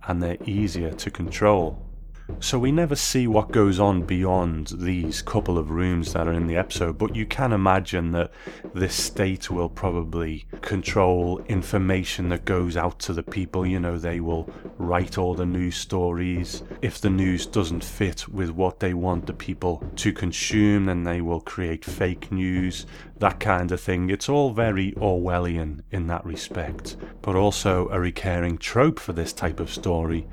and 0.07 0.21
they're 0.21 0.37
easier 0.45 0.91
to 0.91 1.11
control. 1.11 1.92
So 2.39 2.59
we 2.59 2.71
never 2.71 2.95
see 2.95 3.25
what 3.25 3.51
goes 3.51 3.79
on 3.79 4.03
beyond 4.03 4.73
these 4.77 5.21
couple 5.21 5.57
of 5.57 5.71
rooms 5.71 6.13
that 6.13 6.27
are 6.27 6.33
in 6.33 6.47
the 6.47 6.57
episode, 6.57 6.97
but 6.97 7.15
you 7.15 7.25
can 7.25 7.53
imagine 7.53 8.11
that 8.11 8.31
this 8.73 8.93
state 8.93 9.49
will 9.49 9.69
probably 9.69 10.45
control 10.61 11.39
information 11.47 12.29
that 12.29 12.45
goes 12.45 12.75
out 12.75 12.99
to 12.99 13.13
the 13.13 13.23
people. 13.23 13.65
You 13.65 13.79
know, 13.79 13.97
they 13.97 14.19
will 14.19 14.49
write 14.77 15.17
all 15.17 15.33
the 15.33 15.45
news 15.45 15.77
stories. 15.77 16.63
If 16.81 16.99
the 16.99 17.09
news 17.09 17.45
doesn't 17.45 17.83
fit 17.83 18.27
with 18.27 18.49
what 18.51 18.79
they 18.79 18.93
want 18.93 19.25
the 19.25 19.33
people 19.33 19.83
to 19.95 20.11
consume, 20.11 20.85
then 20.85 21.03
they 21.03 21.21
will 21.21 21.41
create 21.41 21.85
fake 21.85 22.31
news, 22.31 22.85
that 23.19 23.39
kind 23.39 23.71
of 23.71 23.79
thing. 23.79 24.09
It's 24.09 24.29
all 24.29 24.51
very 24.51 24.91
Orwellian 24.93 25.81
in 25.91 26.07
that 26.07 26.25
respect, 26.25 26.97
but 27.21 27.35
also 27.35 27.87
a 27.89 27.99
recurring 27.99 28.57
trope 28.57 28.99
for 28.99 29.13
this 29.13 29.33
type 29.33 29.59
of 29.59 29.71
story 29.71 30.27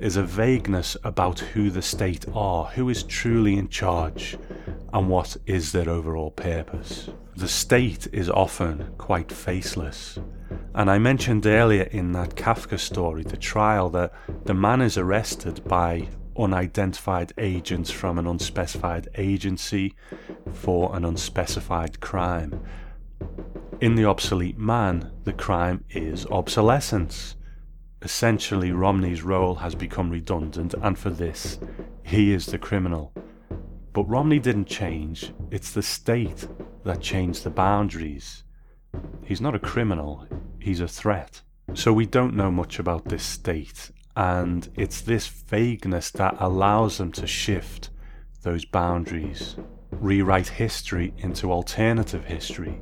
is 0.00 0.16
a 0.16 0.22
vagueness 0.22 0.96
about 1.04 1.38
who 1.38 1.70
the 1.70 1.82
state 1.82 2.24
are, 2.34 2.64
who 2.66 2.88
is 2.88 3.02
truly 3.02 3.56
in 3.56 3.68
charge, 3.68 4.36
and 4.92 5.08
what 5.08 5.36
is 5.46 5.72
their 5.72 5.88
overall 5.88 6.30
purpose. 6.30 7.10
The 7.36 7.48
state 7.48 8.08
is 8.12 8.28
often 8.30 8.92
quite 8.98 9.30
faceless. 9.30 10.18
And 10.74 10.90
I 10.90 10.98
mentioned 10.98 11.46
earlier 11.46 11.84
in 11.84 12.12
that 12.12 12.34
Kafka 12.34 12.78
story, 12.78 13.22
the 13.22 13.36
trial, 13.36 13.90
that 13.90 14.12
the 14.44 14.54
man 14.54 14.80
is 14.80 14.96
arrested 14.96 15.62
by 15.64 16.08
unidentified 16.36 17.32
agents 17.38 17.90
from 17.90 18.18
an 18.18 18.26
unspecified 18.26 19.08
agency 19.16 19.94
for 20.52 20.96
an 20.96 21.04
unspecified 21.04 22.00
crime. 22.00 22.62
In 23.80 23.94
The 23.94 24.06
Obsolete 24.06 24.58
Man, 24.58 25.10
the 25.24 25.32
crime 25.32 25.84
is 25.90 26.26
obsolescence. 26.26 27.36
Essentially, 28.02 28.72
Romney's 28.72 29.22
role 29.22 29.56
has 29.56 29.74
become 29.74 30.10
redundant, 30.10 30.74
and 30.80 30.98
for 30.98 31.10
this, 31.10 31.58
he 32.02 32.32
is 32.32 32.46
the 32.46 32.58
criminal. 32.58 33.12
But 33.92 34.08
Romney 34.08 34.38
didn't 34.38 34.66
change, 34.66 35.32
it's 35.50 35.72
the 35.72 35.82
state 35.82 36.48
that 36.84 37.02
changed 37.02 37.44
the 37.44 37.50
boundaries. 37.50 38.44
He's 39.24 39.40
not 39.40 39.54
a 39.54 39.58
criminal, 39.58 40.26
he's 40.58 40.80
a 40.80 40.88
threat. 40.88 41.42
So 41.74 41.92
we 41.92 42.06
don't 42.06 42.34
know 42.34 42.50
much 42.50 42.78
about 42.78 43.04
this 43.04 43.22
state, 43.22 43.90
and 44.16 44.68
it's 44.76 45.02
this 45.02 45.26
vagueness 45.26 46.10
that 46.12 46.36
allows 46.38 46.98
them 46.98 47.12
to 47.12 47.26
shift 47.26 47.90
those 48.42 48.64
boundaries, 48.64 49.56
rewrite 49.90 50.48
history 50.48 51.12
into 51.18 51.52
alternative 51.52 52.24
history, 52.24 52.80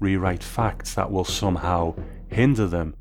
rewrite 0.00 0.42
facts 0.42 0.94
that 0.94 1.10
will 1.10 1.24
somehow 1.24 1.94
hinder 2.28 2.66
them 2.66 2.96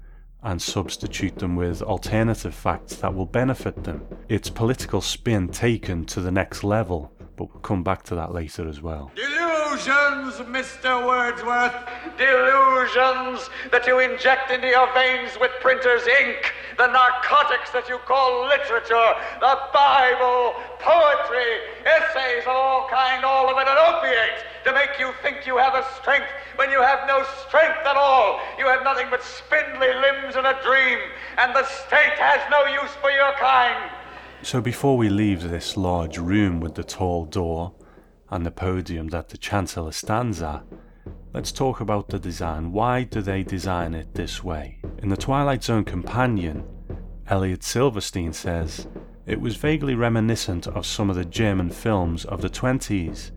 and 0.46 0.62
substitute 0.62 1.40
them 1.40 1.56
with 1.56 1.82
alternative 1.82 2.54
facts 2.54 2.96
that 2.98 3.14
will 3.14 3.26
benefit 3.26 3.84
them. 3.84 4.06
It's 4.30 4.50
political 4.50 5.02
spin 5.02 5.50
taken 5.50 6.06
to 6.06 6.22
the 6.22 6.32
next 6.32 6.64
level, 6.64 7.12
but 7.36 7.54
we'll 7.54 7.62
come 7.62 7.84
back 7.84 8.04
to 8.04 8.16
that 8.16 8.34
later 8.34 8.68
as 8.68 8.82
well. 8.82 9.12
Delusions, 9.16 10.36
Mr. 10.48 11.06
Wordsworth. 11.06 11.76
Delusions 12.18 13.50
that 13.72 13.86
you 13.88 14.00
inject 14.00 14.52
into 14.52 14.68
your 14.68 14.92
veins 14.94 15.38
with 15.40 15.52
printer's 15.62 16.08
ink. 16.22 16.54
The 16.78 16.88
narcotics 16.88 17.72
that 17.72 17.90
you 17.90 17.98
call 18.00 18.48
literature. 18.48 19.12
The 19.40 19.58
Bible, 19.74 20.56
poetry, 20.80 21.60
essays 21.86 22.44
of 22.44 22.56
all 22.56 22.88
kind, 22.90 23.24
all 23.26 23.50
of 23.52 23.58
it 23.58 23.68
an 23.68 23.78
opiate 23.78 24.46
to 24.64 24.74
make 24.74 25.00
you 25.00 25.12
think 25.22 25.46
you 25.46 25.58
have 25.58 25.76
a 25.76 25.86
strength 26.00 26.28
when 26.56 26.72
you 26.72 26.82
have 26.82 27.08
no 27.08 27.24
strength 27.48 27.84
at 27.86 27.96
all. 27.96 28.40
You 28.58 28.66
have 28.68 28.84
nothing 28.84 29.08
but 29.10 29.24
spindly 29.24 29.92
limbs 29.94 30.36
and 30.36 30.48
a 30.48 30.58
dream, 30.64 31.00
and 31.38 31.54
the 31.56 31.66
state 31.86 32.18
has 32.18 32.40
no 32.50 32.66
use 32.66 32.92
for 33.02 33.12
your 33.12 33.34
kind. 33.40 33.92
So 34.44 34.62
before 34.62 34.96
we 34.96 35.10
leave 35.10 35.42
this 35.42 35.76
large 35.76 36.18
room 36.18 36.60
with 36.60 36.76
the 36.76 36.84
tall 36.84 37.26
door 37.26 37.74
and 38.30 38.46
the 38.46 38.52
podium 38.52 39.08
that 39.10 39.30
the 39.30 39.38
Chancellor 39.38 39.92
stands 39.92 40.42
at, 40.42 40.64
let's 41.34 41.52
talk 41.52 41.82
about 41.82 42.10
the 42.10 42.20
design. 42.20 42.72
Why 42.72 43.04
do 43.04 43.22
they 43.22 43.44
design 43.44 43.94
it 43.94 44.14
this 44.14 44.44
way? 44.44 44.80
In 45.00 45.10
the 45.10 45.18
Twilight 45.18 45.64
Zone 45.64 45.84
Companion, 45.84 46.64
Elliot 47.28 47.64
Silverstein 47.64 48.34
says, 48.34 48.88
it 49.26 49.42
was 49.42 49.56
vaguely 49.56 49.96
reminiscent 49.96 50.68
of 50.68 50.86
some 50.86 51.10
of 51.10 51.16
the 51.16 51.26
German 51.26 51.72
films 51.72 52.26
of 52.26 52.42
the 52.42 52.50
20s, 52.50 53.32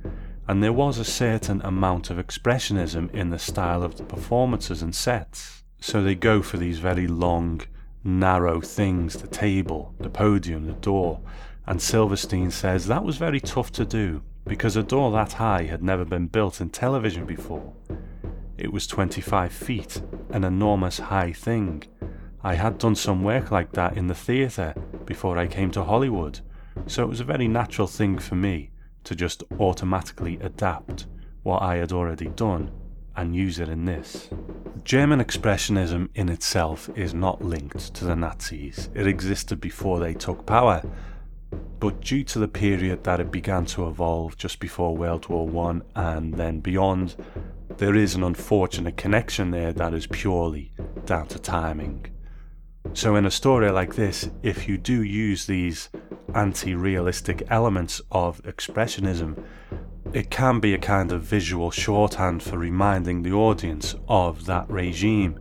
and 0.47 0.63
there 0.63 0.73
was 0.73 0.99
a 0.99 1.05
certain 1.05 1.63
amount 1.63 2.11
of 2.11 2.19
expressionism 2.19 3.11
in 3.15 3.31
the 3.31 3.39
style 3.39 3.83
of 3.83 3.97
the 3.97 4.05
performances 4.05 4.83
and 4.83 4.95
sets. 4.95 5.63
So 5.81 6.03
they 6.03 6.15
go 6.15 6.43
for 6.43 6.59
these 6.59 6.79
very 6.79 7.07
long, 7.07 7.63
narrow 8.05 8.61
things 8.61 9.15
the 9.15 9.29
table, 9.29 9.95
the 9.99 10.11
podium, 10.11 10.67
the 10.67 10.73
door. 10.75 11.21
And 11.67 11.81
Silverstein 11.81 12.51
says 12.51 12.87
that 12.87 13.05
was 13.05 13.17
very 13.17 13.41
tough 13.41 13.71
to 13.73 13.85
do. 13.85 14.23
because 14.49 14.77
a 14.77 14.83
door 14.83 15.13
that 15.13 15.35
high 15.35 15.65
had 15.65 15.83
never 15.83 16.05
been 16.05 16.27
built 16.27 16.61
in 16.61 16.71
television 16.71 17.27
before. 17.27 17.73
It 18.57 18.73
was 18.73 18.87
25 18.87 19.53
feet, 19.53 20.03
an 20.31 20.43
enormous 20.43 20.99
high 20.99 21.33
thing. 21.33 21.85
I 22.43 22.55
had 22.55 22.79
done 22.79 22.95
some 22.95 23.23
work 23.23 23.51
like 23.51 23.73
that 23.73 23.97
in 23.97 24.07
the 24.07 24.15
theatre 24.15 24.75
before 25.05 25.37
I 25.37 25.47
came 25.47 25.71
to 25.73 25.85
Hollywood, 25.85 26.41
so 26.87 27.03
it 27.03 27.09
was 27.09 27.21
a 27.21 27.25
very 27.25 27.47
natural 27.47 27.87
thing 27.87 28.19
for 28.19 28.37
me 28.37 28.71
to 29.05 29.15
just 29.15 29.43
automatically 29.61 30.39
adapt 30.41 31.07
what 31.43 31.63
I 31.63 31.77
had 31.77 31.93
already 31.93 32.29
done 32.29 32.71
and 33.17 33.37
use 33.37 33.59
it 33.59 33.69
in 33.69 33.85
this. 33.85 34.31
German 34.89 35.23
Expressionism 35.23 36.09
in 36.15 36.31
itself 36.31 36.89
is 36.97 37.13
not 37.13 37.45
linked 37.45 37.93
to 37.93 38.07
the 38.07 38.17
Nazis. 38.17 38.89
It 38.95 39.07
existed 39.07 39.61
before 39.61 40.01
they 40.01 40.15
took 40.15 40.47
power, 40.47 40.83
but 41.79 42.01
due 42.01 42.25
to 42.25 42.39
the 42.39 42.49
period 42.49 43.05
that 43.05 43.21
it 43.21 43.31
began 43.31 43.67
to 43.67 43.87
evolve 43.87 44.39
just 44.39 44.61
before 44.61 44.97
World 44.97 45.29
War 45.29 45.47
One 45.47 45.83
and 45.95 46.33
then 46.33 46.61
beyond, 46.61 47.17
there 47.77 47.95
is 47.95 48.15
an 48.15 48.25
unfortunate 48.25 48.97
connection 48.97 49.51
there 49.51 49.75
that 49.75 49.93
is 49.93 50.07
purely 50.07 50.73
down 51.05 51.27
to 51.27 51.39
timing. 51.39 52.07
So, 52.95 53.15
in 53.15 53.27
a 53.27 53.31
story 53.31 53.71
like 53.71 53.95
this, 53.95 54.31
if 54.43 54.67
you 54.67 54.79
do 54.79 55.03
use 55.03 55.45
these 55.45 55.91
anti 56.35 56.75
realistic 56.75 57.43
elements 57.51 58.01
of 58.11 58.43
expressionism, 58.45 59.45
it 60.13 60.31
can 60.31 60.61
be 60.61 60.75
a 60.75 60.79
kind 60.79 61.13
of 61.13 61.23
visual 61.23 61.71
shorthand 61.71 62.43
for 62.43 62.59
reminding 62.59 63.23
the 63.23 63.33
audience 63.33 63.95
of 64.09 64.47
that 64.47 64.69
regime, 64.71 65.39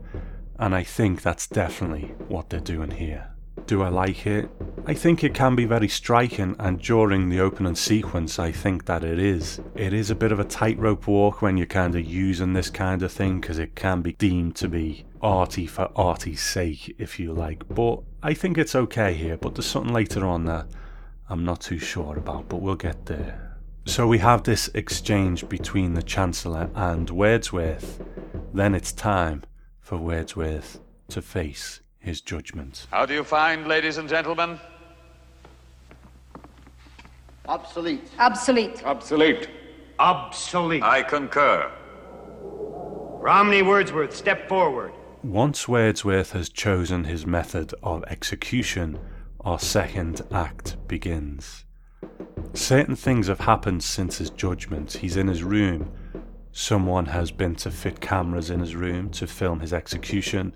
and 0.60 0.76
I 0.76 0.84
think 0.84 1.22
that's 1.22 1.48
definitely 1.48 2.14
what 2.28 2.50
they're 2.50 2.60
doing 2.60 2.92
here. 2.92 3.30
Do 3.66 3.82
I 3.82 3.90
like 3.90 4.26
it? 4.28 4.50
I 4.86 4.94
think 4.94 5.24
it 5.24 5.34
can 5.34 5.56
be 5.56 5.66
very 5.66 5.88
striking, 5.88 6.56
and 6.60 6.80
during 6.80 7.30
the 7.30 7.40
opening 7.40 7.76
sequence, 7.76 8.40
I 8.40 8.52
think 8.52 8.86
that 8.86 9.04
it 9.04 9.20
is. 9.20 9.60
It 9.76 9.94
is 9.94 10.10
a 10.10 10.16
bit 10.16 10.32
of 10.32 10.40
a 10.40 10.46
tightrope 10.46 11.08
walk 11.08 11.42
when 11.42 11.58
you're 11.58 11.66
kind 11.66 11.96
of 11.96 12.06
using 12.06 12.54
this 12.54 12.70
kind 12.70 13.04
of 13.04 13.12
thing 13.12 13.42
because 13.42 13.60
it 13.60 13.76
can 13.76 14.02
be 14.02 14.14
deemed 14.14 14.56
to 14.58 14.70
be 14.70 15.06
arty 15.22 15.66
for 15.66 15.92
arty's 15.96 16.42
sake, 16.42 16.96
if 16.98 17.20
you 17.20 17.34
like. 17.34 17.68
But 17.68 18.04
I 18.24 18.34
think 18.34 18.58
it's 18.58 18.76
okay 18.76 19.14
here, 19.14 19.38
but 19.38 19.56
there's 19.56 19.66
something 19.66 19.94
later 19.94 20.26
on 20.26 20.46
that 20.46 20.68
I'm 21.30 21.44
not 21.44 21.62
too 21.62 21.80
sure 21.80 22.18
about, 22.18 22.48
but 22.48 22.62
we'll 22.62 22.76
get 22.76 23.06
there. 23.08 23.47
So 23.88 24.06
we 24.06 24.18
have 24.18 24.44
this 24.44 24.68
exchange 24.74 25.48
between 25.48 25.94
the 25.94 26.04
Chancellor 26.04 26.70
and 26.76 27.10
Wordsworth. 27.10 28.04
Then 28.54 28.76
it's 28.76 28.92
time 28.92 29.44
for 29.80 29.98
Wordsworth 29.98 30.82
to 31.08 31.22
face 31.22 31.80
his 31.98 32.20
judgment. 32.20 32.86
How 32.92 33.06
do 33.06 33.14
you 33.14 33.24
find, 33.24 33.66
ladies 33.66 33.98
and 33.98 34.10
gentlemen? 34.10 34.60
Obsolete. 37.48 38.12
Obsolete. 38.20 38.84
Obsolete. 38.84 39.48
Obsolete. 40.00 40.84
I 40.84 41.02
concur. 41.02 41.72
Romney 43.22 43.62
Wordsworth, 43.62 44.14
step 44.14 44.50
forward. 44.50 44.92
Once 45.24 45.66
Wordsworth 45.66 46.34
has 46.34 46.50
chosen 46.50 47.06
his 47.06 47.26
method 47.26 47.74
of 47.82 48.04
execution, 48.10 49.00
our 49.40 49.58
second 49.58 50.22
act 50.30 50.76
begins. 50.90 51.64
Certain 52.54 52.96
things 52.96 53.28
have 53.28 53.42
happened 53.42 53.84
since 53.84 54.18
his 54.18 54.30
judgment. 54.30 54.94
He's 54.94 55.18
in 55.18 55.28
his 55.28 55.44
room. 55.44 55.92
Someone 56.52 57.06
has 57.06 57.32
been 57.32 57.56
to 57.56 57.72
fit 57.72 58.02
cameras 58.02 58.50
in 58.50 58.60
his 58.60 58.76
room 58.76 59.10
to 59.12 59.28
film 59.28 59.60
his 59.60 59.74
execution, 59.74 60.56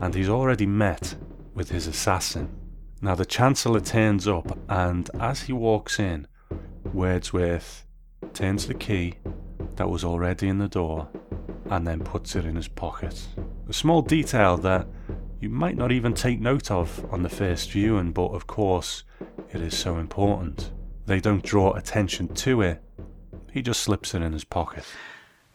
and 0.00 0.14
he's 0.14 0.28
already 0.28 0.66
met 0.66 1.14
with 1.54 1.70
his 1.70 1.86
assassin. 1.86 2.54
Now, 3.02 3.14
the 3.14 3.26
Chancellor 3.26 3.80
turns 3.80 4.26
up, 4.26 4.58
and 4.68 5.10
as 5.20 5.42
he 5.42 5.52
walks 5.52 5.98
in, 5.98 6.26
Wordsworth 6.92 7.84
turns 8.32 8.66
the 8.66 8.74
key 8.74 9.14
that 9.76 9.90
was 9.90 10.04
already 10.04 10.48
in 10.48 10.58
the 10.58 10.68
door 10.68 11.08
and 11.70 11.86
then 11.86 12.00
puts 12.00 12.34
it 12.36 12.44
in 12.44 12.56
his 12.56 12.68
pocket. 12.68 13.26
A 13.68 13.72
small 13.72 14.00
detail 14.00 14.56
that 14.58 14.86
you 15.40 15.50
might 15.50 15.76
not 15.76 15.92
even 15.92 16.14
take 16.14 16.40
note 16.40 16.70
of 16.70 17.04
on 17.12 17.22
the 17.22 17.28
first 17.28 17.70
viewing, 17.70 18.12
but 18.12 18.28
of 18.28 18.46
course, 18.46 19.04
it 19.52 19.60
is 19.60 19.76
so 19.76 19.98
important. 19.98 20.70
They 21.06 21.20
don't 21.20 21.42
draw 21.42 21.72
attention 21.74 22.28
to 22.34 22.62
it, 22.62 22.82
he 23.52 23.62
just 23.62 23.82
slips 23.82 24.12
it 24.12 24.22
in 24.22 24.32
his 24.32 24.44
pocket. 24.44 24.84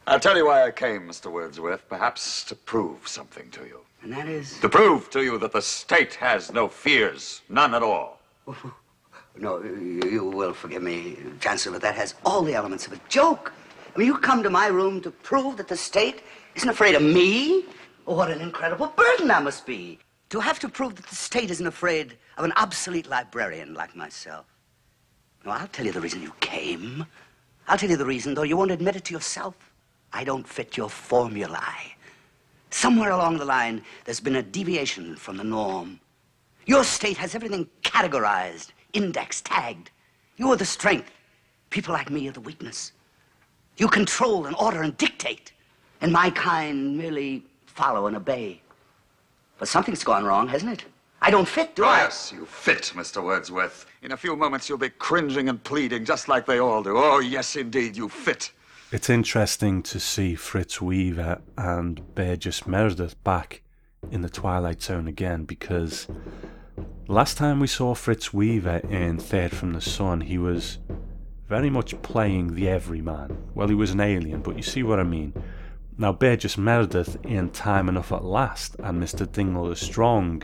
I'll 0.06 0.18
tell 0.18 0.36
you 0.36 0.46
why 0.46 0.64
I 0.66 0.70
came, 0.70 1.02
Mr. 1.02 1.30
Wordsworth, 1.30 1.88
perhaps 1.88 2.42
to 2.44 2.56
prove 2.56 3.06
something 3.06 3.50
to 3.50 3.60
you. 3.60 3.80
And 4.02 4.12
that 4.12 4.26
is. 4.26 4.58
To 4.60 4.68
prove 4.68 5.10
to 5.10 5.22
you 5.22 5.38
that 5.38 5.52
the 5.52 5.62
state 5.62 6.14
has 6.14 6.52
no 6.52 6.68
fears, 6.68 7.42
none 7.48 7.74
at 7.74 7.82
all. 7.82 8.20
No, 9.34 9.62
you 9.62 10.02
you 10.10 10.24
will 10.26 10.52
forgive 10.52 10.82
me, 10.82 11.16
Chancellor, 11.40 11.72
but 11.72 11.80
that 11.80 11.94
has 11.94 12.14
all 12.22 12.42
the 12.42 12.54
elements 12.54 12.86
of 12.86 12.92
a 12.92 13.00
joke. 13.08 13.50
I 13.94 13.98
mean, 13.98 14.06
you 14.06 14.18
come 14.18 14.42
to 14.42 14.50
my 14.50 14.66
room 14.66 15.00
to 15.00 15.10
prove 15.10 15.56
that 15.56 15.68
the 15.68 15.76
state 15.76 16.22
isn't 16.54 16.68
afraid 16.68 16.94
of 16.94 17.00
me? 17.00 17.64
Oh, 18.06 18.14
what 18.14 18.30
an 18.30 18.42
incredible 18.42 18.88
burden 18.88 19.28
that 19.28 19.42
must 19.42 19.64
be. 19.64 19.98
To 20.28 20.40
have 20.40 20.58
to 20.58 20.68
prove 20.68 20.96
that 20.96 21.06
the 21.06 21.16
state 21.16 21.50
isn't 21.50 21.66
afraid 21.66 22.18
of 22.36 22.44
an 22.44 22.52
obsolete 22.56 23.08
librarian 23.08 23.72
like 23.72 23.96
myself. 23.96 24.44
No, 25.44 25.50
I'll 25.52 25.66
tell 25.68 25.86
you 25.86 25.92
the 25.92 26.00
reason 26.00 26.22
you 26.22 26.32
came. 26.40 27.04
I'll 27.68 27.78
tell 27.78 27.90
you 27.90 27.96
the 27.96 28.04
reason, 28.06 28.34
though 28.34 28.42
you 28.42 28.56
won't 28.56 28.70
admit 28.70 28.96
it 28.96 29.04
to 29.06 29.14
yourself. 29.14 29.54
I 30.12 30.24
don't 30.24 30.46
fit 30.46 30.76
your 30.76 30.90
formulae. 30.90 31.96
Somewhere 32.70 33.10
along 33.10 33.38
the 33.38 33.44
line, 33.44 33.82
there's 34.04 34.20
been 34.20 34.36
a 34.36 34.42
deviation 34.42 35.16
from 35.16 35.36
the 35.36 35.44
norm. 35.44 36.00
Your 36.66 36.84
state 36.84 37.16
has 37.16 37.34
everything 37.34 37.68
categorized, 37.82 38.68
indexed, 38.92 39.46
tagged. 39.46 39.90
You 40.36 40.50
are 40.52 40.56
the 40.56 40.64
strength. 40.64 41.10
People 41.70 41.92
like 41.92 42.10
me 42.10 42.28
are 42.28 42.32
the 42.32 42.40
weakness. 42.40 42.92
You 43.78 43.88
control 43.88 44.46
and 44.46 44.54
order 44.56 44.82
and 44.82 44.96
dictate. 44.96 45.52
And 46.00 46.12
my 46.12 46.30
kind 46.30 46.96
merely 46.96 47.44
follow 47.66 48.06
and 48.06 48.16
obey. 48.16 48.60
But 49.58 49.68
something's 49.68 50.04
gone 50.04 50.24
wrong, 50.24 50.48
hasn't 50.48 50.72
it? 50.72 50.84
I 51.20 51.30
don't 51.30 51.48
fit, 51.48 51.74
do 51.76 51.84
Oh, 51.84 51.88
I? 51.88 51.98
yes, 51.98 52.32
you 52.34 52.44
fit, 52.46 52.92
Mr. 52.94 53.22
Wordsworth. 53.22 53.86
In 54.02 54.10
a 54.10 54.16
few 54.16 54.34
moments, 54.34 54.68
you'll 54.68 54.78
be 54.78 54.90
cringing 54.90 55.48
and 55.48 55.62
pleading 55.62 56.04
just 56.04 56.26
like 56.26 56.44
they 56.44 56.58
all 56.58 56.82
do. 56.82 56.96
Oh, 56.96 57.20
yes, 57.20 57.54
indeed, 57.54 57.96
you 57.96 58.08
fit. 58.08 58.50
It's 58.90 59.08
interesting 59.08 59.80
to 59.84 60.00
see 60.00 60.34
Fritz 60.34 60.82
Weaver 60.82 61.40
and 61.56 62.12
Burgess 62.16 62.66
Meredith 62.66 63.22
back 63.22 63.62
in 64.10 64.22
the 64.22 64.28
Twilight 64.28 64.82
Zone 64.82 65.06
again 65.06 65.44
because 65.44 66.08
last 67.06 67.36
time 67.36 67.60
we 67.60 67.68
saw 67.68 67.94
Fritz 67.94 68.34
Weaver 68.34 68.78
in 68.90 69.18
Third 69.18 69.52
from 69.52 69.72
the 69.72 69.80
Sun, 69.80 70.22
he 70.22 70.36
was 70.36 70.78
very 71.48 71.70
much 71.70 72.02
playing 72.02 72.56
the 72.56 72.68
everyman. 72.68 73.38
Well, 73.54 73.68
he 73.68 73.74
was 73.76 73.92
an 73.92 74.00
alien, 74.00 74.42
but 74.42 74.56
you 74.56 74.64
see 74.64 74.82
what 74.82 74.98
I 74.98 75.04
mean. 75.04 75.32
Now, 75.96 76.12
Burgess 76.12 76.58
Meredith 76.58 77.18
in 77.22 77.50
Time 77.50 77.88
Enough 77.88 78.10
at 78.10 78.24
Last 78.24 78.74
and 78.80 79.00
Mr. 79.00 79.30
Dingle 79.30 79.68
the 79.68 79.76
Strong 79.76 80.42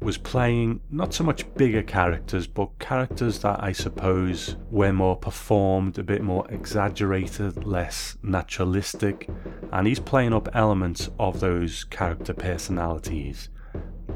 was 0.00 0.16
playing 0.16 0.80
not 0.90 1.12
so 1.12 1.22
much 1.22 1.52
bigger 1.54 1.82
characters, 1.82 2.46
but 2.46 2.78
characters 2.78 3.40
that 3.40 3.62
I 3.62 3.72
suppose 3.72 4.56
were 4.70 4.92
more 4.92 5.16
performed, 5.16 5.98
a 5.98 6.02
bit 6.02 6.22
more 6.22 6.50
exaggerated, 6.50 7.64
less 7.64 8.16
naturalistic, 8.22 9.28
and 9.72 9.86
he's 9.86 10.00
playing 10.00 10.32
up 10.32 10.48
elements 10.54 11.10
of 11.18 11.40
those 11.40 11.84
character 11.84 12.32
personalities. 12.32 13.50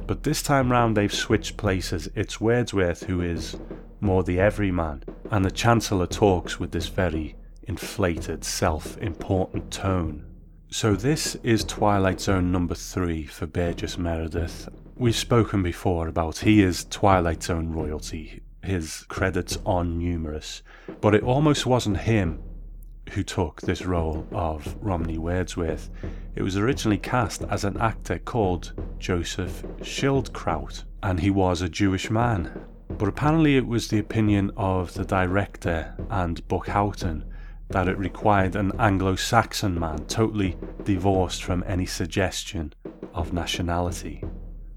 But 0.07 0.23
this 0.23 0.42
time 0.42 0.73
round, 0.73 0.97
they've 0.97 1.12
switched 1.12 1.57
places. 1.57 2.09
It's 2.14 2.40
Wordsworth 2.40 3.05
who 3.05 3.20
is 3.20 3.57
more 4.01 4.23
the 4.23 4.40
everyman, 4.40 5.05
and 5.31 5.44
the 5.44 5.51
Chancellor 5.51 6.07
talks 6.07 6.59
with 6.59 6.73
this 6.73 6.88
very 6.88 7.37
inflated, 7.64 8.44
self 8.44 8.97
important 8.99 9.70
tone. 9.70 10.27
So, 10.70 10.97
this 10.97 11.37
is 11.42 11.62
Twilight 11.64 12.20
Zone 12.20 12.51
number 12.51 12.75
three 12.75 13.25
for 13.27 13.47
Burgess 13.47 13.97
Meredith. 13.97 14.68
We've 14.97 15.17
spoken 15.17 15.65
before 15.65 16.07
about 16.07 16.39
he 16.39 16.63
is 16.63 16.85
Twilight 16.85 17.43
Zone 17.43 17.73
royalty. 17.73 18.43
His 18.63 19.05
credits 19.09 19.59
are 19.67 19.83
numerous, 19.83 20.63
but 21.01 21.17
it 21.17 21.25
almost 21.25 21.67
wasn't 21.67 21.97
him 21.97 22.41
who 23.11 23.25
took 23.25 23.61
this 23.61 23.85
role 23.85 24.25
of 24.31 24.77
Romney 24.81 25.19
Wordsworth. 25.19 25.91
It 26.37 26.43
was 26.43 26.57
originally 26.57 26.99
cast 26.99 27.43
as 27.51 27.65
an 27.65 27.77
actor 27.79 28.21
called 28.21 28.73
Joseph 29.01 29.65
Schildkraut, 29.81 30.85
and 31.03 31.19
he 31.19 31.31
was 31.31 31.61
a 31.61 31.69
Jewish 31.69 32.09
man. 32.09 32.53
But 32.89 33.09
apparently, 33.09 33.57
it 33.57 33.67
was 33.67 33.89
the 33.89 33.99
opinion 33.99 34.53
of 34.57 34.95
the 34.95 35.05
director 35.05 35.93
and 36.09 36.47
Buck 36.47 36.69
Houghton 36.69 37.25
that 37.69 37.89
it 37.89 37.99
required 37.99 38.55
an 38.55 38.71
Anglo 38.79 39.17
Saxon 39.17 39.77
man 39.77 40.05
totally 40.07 40.57
divorced 40.85 41.43
from 41.43 41.65
any 41.67 41.87
suggestion 41.87 42.73
of 43.13 43.33
nationality. 43.33 44.23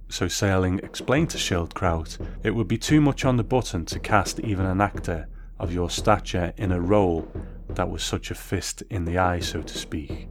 So 0.10 0.28
Serling 0.28 0.84
explained 0.84 1.30
to 1.32 1.38
Schildkraut 1.38 2.18
it 2.44 2.52
would 2.52 2.68
be 2.68 2.78
too 2.78 3.02
much 3.02 3.26
on 3.26 3.38
the 3.38 3.44
button 3.44 3.86
to 3.86 4.00
cast 4.00 4.40
even 4.40 4.66
an 4.66 4.82
actor 4.82 5.28
of 5.60 5.74
your 5.74 5.90
stature 5.90 6.54
in 6.58 6.72
a 6.72 6.80
role 6.80 7.32
that 7.70 7.90
was 7.90 8.04
such 8.04 8.32
a 8.32 8.36
fist 8.36 8.84
in 8.90 9.06
the 9.06 9.18
eye, 9.18 9.40
so 9.40 9.62
to 9.62 9.78
speak. 9.78 10.28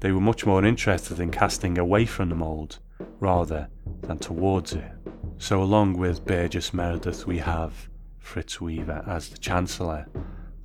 They 0.00 0.12
were 0.12 0.20
much 0.20 0.46
more 0.46 0.64
interested 0.64 1.20
in 1.20 1.30
casting 1.30 1.76
away 1.78 2.06
from 2.06 2.30
the 2.30 2.34
mould 2.34 2.78
rather 3.20 3.68
than 4.02 4.18
towards 4.18 4.72
it. 4.72 4.90
So, 5.38 5.62
along 5.62 5.98
with 5.98 6.24
Burgess 6.24 6.72
Meredith, 6.72 7.26
we 7.26 7.38
have 7.38 7.88
Fritz 8.18 8.60
Weaver 8.60 9.04
as 9.06 9.28
the 9.28 9.38
Chancellor, 9.38 10.06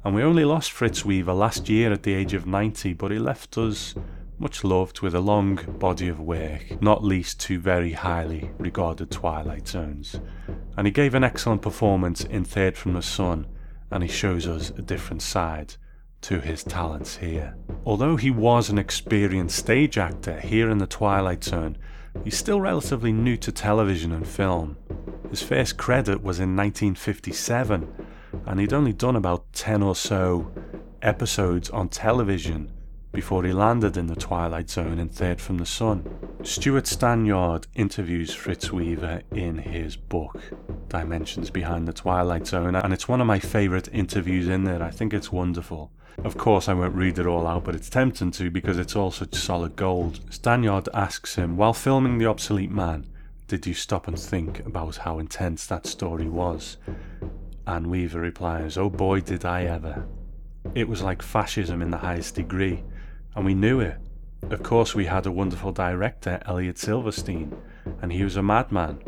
And 0.03 0.13
we 0.13 0.21
only 0.21 0.45
lost 0.45 0.71
Fritz 0.71 1.03
Weaver 1.03 1.33
last 1.33 1.67
year 1.67 1.91
at 1.91 2.03
the 2.03 2.13
age 2.13 2.33
of 2.33 2.45
90, 2.45 2.93
but 2.93 3.11
he 3.11 3.17
left 3.17 3.57
us 3.57 3.95
much 4.37 4.63
loved 4.63 5.01
with 5.01 5.15
a 5.15 5.19
long 5.19 5.55
body 5.79 6.07
of 6.07 6.19
work, 6.19 6.81
not 6.81 7.03
least 7.03 7.39
two 7.39 7.59
very 7.59 7.93
highly 7.93 8.51
regarded 8.57 9.09
Twilight 9.09 9.67
Zones. 9.67 10.19
And 10.77 10.85
he 10.85 10.91
gave 10.91 11.13
an 11.13 11.23
excellent 11.23 11.61
performance 11.61 12.23
in 12.23 12.43
Third 12.43 12.77
from 12.77 12.93
the 12.93 13.01
Sun, 13.01 13.47
and 13.91 14.03
he 14.03 14.09
shows 14.09 14.47
us 14.47 14.71
a 14.71 14.81
different 14.81 15.21
side 15.21 15.75
to 16.21 16.41
his 16.41 16.63
talents 16.63 17.17
here. 17.17 17.55
Although 17.85 18.15
he 18.15 18.31
was 18.31 18.69
an 18.69 18.77
experienced 18.77 19.57
stage 19.57 19.97
actor 19.97 20.39
here 20.39 20.69
in 20.69 20.79
the 20.79 20.87
Twilight 20.87 21.43
Zone, 21.43 21.77
he's 22.23 22.37
still 22.37 22.59
relatively 22.59 23.13
new 23.13 23.37
to 23.37 23.51
television 23.51 24.11
and 24.11 24.27
film. 24.27 24.77
His 25.29 25.41
first 25.41 25.77
credit 25.77 26.23
was 26.23 26.39
in 26.39 26.55
1957, 26.55 27.93
and 28.45 28.59
he'd 28.59 28.73
only 28.73 28.93
done 28.93 29.15
about 29.15 29.53
10 29.53 29.83
or 29.83 29.95
so 29.95 30.51
episodes 31.01 31.69
on 31.69 31.87
television 31.87 32.71
before 33.15 33.45
he 33.45 33.53
landed 33.53 33.95
in 33.95 34.07
the 34.07 34.15
Twilight 34.15 34.69
Zone 34.69 34.99
in 34.99 35.07
Third 35.07 35.39
from 35.39 35.57
the 35.57 35.65
Sun. 35.65 36.03
Stewart 36.43 36.83
Stanyard 36.83 37.65
interviews 37.73 38.33
Fritz 38.33 38.73
Weaver 38.73 39.21
in 39.31 39.57
his 39.57 39.95
book, 39.95 40.41
Dimensions 40.89 41.49
Behind 41.49 41.87
the 41.87 41.93
Twilight 41.93 42.45
Zone, 42.45 42.75
and 42.75 42.93
it's 42.93 43.07
one 43.07 43.21
of 43.21 43.27
my 43.27 43.39
favourite 43.39 43.87
interviews 43.93 44.49
in 44.49 44.65
there. 44.65 44.83
I 44.83 44.91
think 44.91 45.13
it's 45.13 45.31
wonderful. 45.31 45.93
Of 46.25 46.37
course, 46.37 46.67
I 46.67 46.73
won't 46.73 46.93
read 46.93 47.17
it 47.17 47.25
all 47.25 47.47
out, 47.47 47.63
but 47.63 47.73
it's 47.73 47.89
tempting 47.89 48.31
to 48.31 48.51
because 48.51 48.77
it's 48.77 48.97
all 48.97 49.11
such 49.11 49.33
solid 49.33 49.77
gold. 49.77 50.19
Stanyard 50.29 50.89
asks 50.93 51.35
him, 51.35 51.55
while 51.55 51.73
filming 51.73 52.17
The 52.17 52.25
Obsolete 52.25 52.69
Man, 52.69 53.07
did 53.47 53.65
you 53.65 53.73
stop 53.73 54.09
and 54.09 54.19
think 54.19 54.59
about 54.65 54.97
how 54.97 55.19
intense 55.19 55.65
that 55.67 55.87
story 55.87 56.27
was? 56.27 56.75
And 57.65 57.87
Weaver 57.87 58.19
replies, 58.19 58.77
Oh 58.77 58.89
boy, 58.89 59.21
did 59.21 59.45
I 59.45 59.63
ever. 59.63 60.05
It 60.73 60.89
was 60.89 61.01
like 61.01 61.21
fascism 61.21 61.81
in 61.81 61.91
the 61.91 61.97
highest 61.97 62.35
degree, 62.35 62.83
and 63.35 63.45
we 63.45 63.53
knew 63.53 63.79
it. 63.79 63.97
Of 64.49 64.63
course, 64.63 64.95
we 64.95 65.05
had 65.05 65.25
a 65.25 65.31
wonderful 65.31 65.71
director, 65.71 66.41
Elliot 66.45 66.77
Silverstein, 66.77 67.55
and 68.01 68.11
he 68.11 68.23
was 68.23 68.37
a 68.37 68.43
madman, 68.43 68.99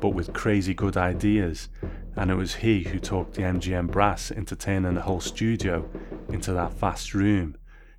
but 0.00 0.10
with 0.10 0.32
crazy 0.32 0.74
good 0.74 0.96
ideas, 0.96 1.68
and 2.16 2.30
it 2.30 2.34
was 2.34 2.56
he 2.56 2.84
who 2.84 2.98
talked 2.98 3.34
the 3.34 3.42
MGM 3.42 3.90
brass 3.90 4.30
into 4.30 4.56
turning 4.56 4.94
the 4.94 5.02
whole 5.02 5.20
studio 5.20 5.88
into 6.28 6.52
that 6.52 6.74
vast 6.74 7.14
room. 7.14 7.56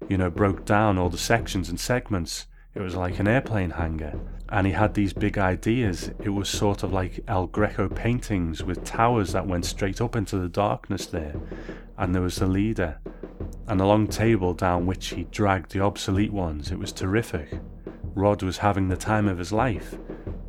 You 0.10 0.18
know, 0.18 0.30
broke 0.30 0.66
down 0.66 0.98
all 0.98 1.10
the 1.10 1.18
sections 1.18 1.70
and 1.70 1.80
segments. 1.80 2.48
It 2.74 2.82
was 2.82 2.96
like 2.96 3.20
an 3.20 3.28
airplane 3.28 3.72
hangar 3.72 4.20
and 4.50 4.68
he 4.68 4.74
had 4.74 4.94
these 4.94 5.14
big 5.14 5.38
ideas. 5.38 6.12
It 6.20 6.30
was 6.30 6.50
sort 6.50 6.84
of 6.84 6.94
like 6.94 7.24
El 7.28 7.48
Greco 7.48 7.90
paintings 7.90 8.64
with 8.64 8.84
towers 8.84 9.32
that 9.32 9.48
went 9.48 9.66
straight 9.66 10.02
up 10.02 10.16
into 10.16 10.38
the 10.38 10.48
darkness 10.48 11.08
there. 11.08 11.36
And 11.98 12.14
there 12.14 12.22
was 12.22 12.36
the 12.36 12.48
leader, 12.48 13.00
and 13.68 13.82
a 13.82 13.86
long 13.86 14.08
table 14.08 14.54
down 14.54 14.86
which 14.86 15.10
he 15.10 15.24
dragged 15.26 15.72
the 15.72 15.82
obsolete 15.82 16.32
ones. 16.32 16.72
It 16.72 16.80
was 16.80 16.92
terrific. 16.92 17.60
Rod 18.14 18.44
was 18.44 18.60
having 18.60 18.88
the 18.88 18.98
time 18.98 19.28
of 19.28 19.38
his 19.38 19.52
life. 19.52 19.96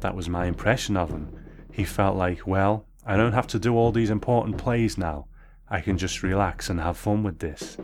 That 0.00 0.14
was 0.14 0.28
my 0.28 0.46
impression 0.46 0.96
of 0.96 1.10
him. 1.10 1.34
He 1.72 1.84
felt 1.84 2.16
like, 2.16 2.46
well, 2.46 2.86
I 3.04 3.16
don't 3.16 3.32
have 3.32 3.46
to 3.48 3.58
do 3.58 3.76
all 3.76 3.92
these 3.92 4.10
important 4.10 4.58
plays 4.58 4.96
now. 4.96 5.26
I 5.68 5.80
can 5.80 5.98
just 5.98 6.22
relax 6.22 6.70
and 6.70 6.80
have 6.80 6.96
fun 6.96 7.22
with 7.22 7.40
this. 7.40 7.76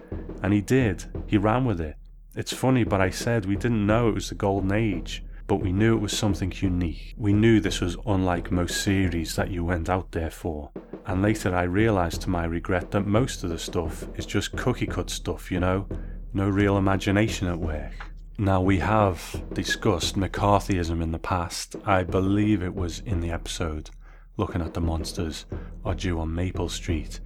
And 0.42 0.52
he 0.52 0.60
did. 0.60 1.04
He 1.26 1.36
ran 1.36 1.64
with 1.64 1.80
it. 1.80 1.96
It's 2.34 2.52
funny, 2.52 2.84
but 2.84 3.00
I 3.00 3.10
said 3.10 3.44
we 3.44 3.56
didn't 3.56 3.86
know 3.86 4.08
it 4.08 4.14
was 4.14 4.28
the 4.28 4.34
golden 4.34 4.72
age 4.72 5.24
but 5.46 5.56
we 5.56 5.72
knew 5.72 5.96
it 5.96 6.00
was 6.00 6.16
something 6.16 6.52
unique. 6.56 7.14
We 7.16 7.32
knew 7.32 7.60
this 7.60 7.80
was 7.80 7.96
unlike 8.06 8.50
most 8.50 8.82
series 8.82 9.36
that 9.36 9.50
you 9.50 9.64
went 9.64 9.88
out 9.88 10.12
there 10.12 10.30
for. 10.30 10.70
And 11.06 11.22
later 11.22 11.54
I 11.54 11.64
realised 11.64 12.22
to 12.22 12.30
my 12.30 12.44
regret 12.44 12.90
that 12.92 13.06
most 13.06 13.44
of 13.44 13.50
the 13.50 13.58
stuff 13.58 14.06
is 14.16 14.26
just 14.26 14.56
cookie 14.56 14.86
cut 14.86 15.10
stuff, 15.10 15.50
you 15.50 15.60
know? 15.60 15.86
No 16.32 16.48
real 16.48 16.76
imagination 16.76 17.48
at 17.48 17.58
work. 17.58 17.92
Now, 18.38 18.62
we 18.62 18.78
have 18.78 19.42
discussed 19.52 20.16
McCarthyism 20.16 21.02
in 21.02 21.12
the 21.12 21.18
past. 21.18 21.76
I 21.84 22.02
believe 22.02 22.62
it 22.62 22.74
was 22.74 23.00
in 23.00 23.20
the 23.20 23.30
episode 23.30 23.90
looking 24.36 24.62
at 24.62 24.74
the 24.74 24.80
monsters 24.80 25.44
are 25.84 25.94
due 25.94 26.18
on 26.18 26.34
Maple 26.34 26.68
Street. 26.68 27.20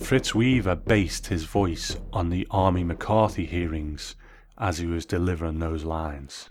Fritz 0.00 0.34
Weaver 0.34 0.74
based 0.74 1.28
his 1.28 1.44
voice 1.44 1.96
on 2.12 2.30
the 2.30 2.46
Army 2.50 2.82
McCarthy 2.82 3.46
hearings 3.46 4.16
as 4.58 4.78
he 4.78 4.86
was 4.86 5.06
delivering 5.06 5.60
those 5.60 5.84
lines. 5.84 6.48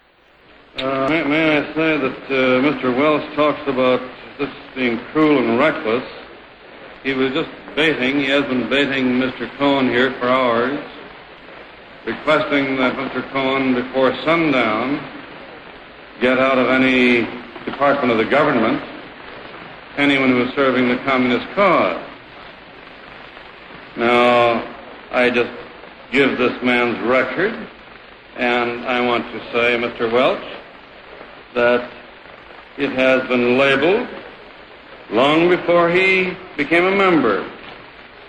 Uh, 0.79 1.09
may, 1.09 1.23
may, 1.23 1.57
I 1.57 1.73
say 1.73 1.97
that 1.97 2.23
uh, 2.25 2.61
Mr. 2.61 2.95
Welch 2.95 3.35
talks 3.35 3.67
about 3.67 3.99
this 4.37 4.49
being 4.75 4.99
cruel 5.11 5.39
and 5.39 5.57
reckless. 5.57 6.03
He 7.03 7.13
was 7.13 7.33
just 7.33 7.49
baiting, 7.75 8.19
he 8.19 8.25
has 8.25 8.43
been 8.43 8.69
baiting 8.69 9.19
Mr. 9.19 9.49
Cohn 9.57 9.89
here 9.89 10.11
for 10.19 10.27
hours, 10.27 10.79
requesting 12.05 12.75
that 12.77 12.95
Mr. 12.95 13.27
Cohn, 13.31 13.73
before 13.73 14.15
sundown, 14.23 15.03
get 16.21 16.37
out 16.37 16.59
of 16.59 16.67
any 16.67 17.21
department 17.65 18.11
of 18.11 18.19
the 18.19 18.25
government 18.25 18.83
anyone 19.97 20.29
who 20.29 20.43
is 20.43 20.53
serving 20.53 20.87
the 20.87 20.97
communist 20.97 21.47
cause. 21.55 21.99
Now, 23.97 24.75
I 25.11 25.31
just 25.31 25.51
give 26.11 26.37
this 26.37 26.61
man's 26.61 26.99
record, 26.99 27.67
and 28.35 28.85
I 28.85 29.01
want 29.01 29.25
to 29.31 29.39
say, 29.51 29.75
Mr. 29.75 30.11
Welch, 30.11 30.43
that 31.57 31.89
it 32.77 32.91
has 32.91 33.27
been 33.27 33.57
labeled 33.57 34.07
long 35.09 35.49
before 35.49 35.89
he 35.89 36.37
became 36.55 36.85
a 36.85 36.95
member, 36.95 37.49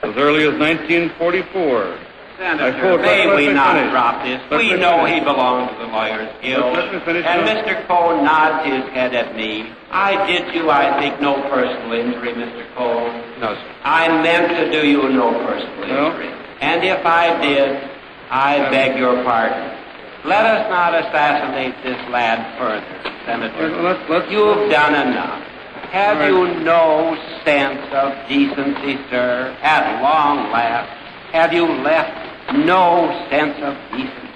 as 0.02 0.16
early 0.16 0.44
as 0.44 0.58
1944. 0.58 1.98
Senator, 2.38 2.98
may 2.98 3.26
we 3.34 3.52
not 3.52 3.74
finish. 3.74 3.90
drop 3.90 4.24
this? 4.24 4.40
Let 4.48 4.58
we 4.58 4.72
know 4.80 5.04
finish. 5.04 5.18
he 5.18 5.20
belongs 5.20 5.72
to 5.72 5.78
the 5.78 5.86
Lawyers 5.90 6.30
Guild. 6.40 6.78
and 6.78 7.40
Mr. 7.44 7.84
Cohn 7.86 8.24
nods 8.24 8.64
his 8.64 8.84
head 8.94 9.12
at 9.12 9.34
me. 9.36 9.72
I 9.90 10.24
did 10.26 10.54
you, 10.54 10.70
I 10.70 10.98
think, 11.00 11.20
no 11.20 11.34
personal 11.50 11.92
injury, 11.92 12.32
Mr. 12.32 12.64
Cohn. 12.76 13.10
No, 13.40 13.54
sir. 13.54 13.74
I 13.82 14.22
meant 14.22 14.48
to 14.56 14.70
do 14.70 14.86
you 14.86 15.08
no 15.10 15.32
personal 15.44 15.82
injury. 15.82 16.30
No? 16.30 16.44
And 16.60 16.84
if 16.84 17.04
I 17.04 17.40
did, 17.42 17.90
I 18.30 18.70
beg 18.70 18.96
your 18.96 19.22
pardon. 19.24 19.76
Let 20.24 20.44
us 20.44 20.68
not 20.68 20.94
assassinate 20.94 21.74
this 21.82 21.98
lad 22.10 22.58
further, 22.58 22.84
Senator. 23.24 23.70
Well, 23.70 23.82
let's, 23.82 24.10
let's, 24.10 24.30
You've 24.30 24.70
done 24.70 24.94
enough. 24.94 25.42
Have 25.90 26.18
right. 26.18 26.28
you 26.28 26.60
no 26.64 27.16
sense 27.44 27.80
of 27.92 28.12
decency, 28.28 28.98
sir? 29.08 29.56
At 29.62 30.02
long 30.02 30.50
last, 30.52 30.90
have 31.32 31.52
you 31.52 31.66
left 31.66 32.12
no 32.52 33.08
sense 33.30 33.56
of 33.62 33.74
decency? 33.92 34.28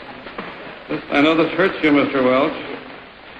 I 1.11 1.21
know 1.21 1.35
this 1.35 1.53
hurts 1.53 1.83
you, 1.83 1.91
Mr. 1.91 2.25
Welch. 2.25 2.73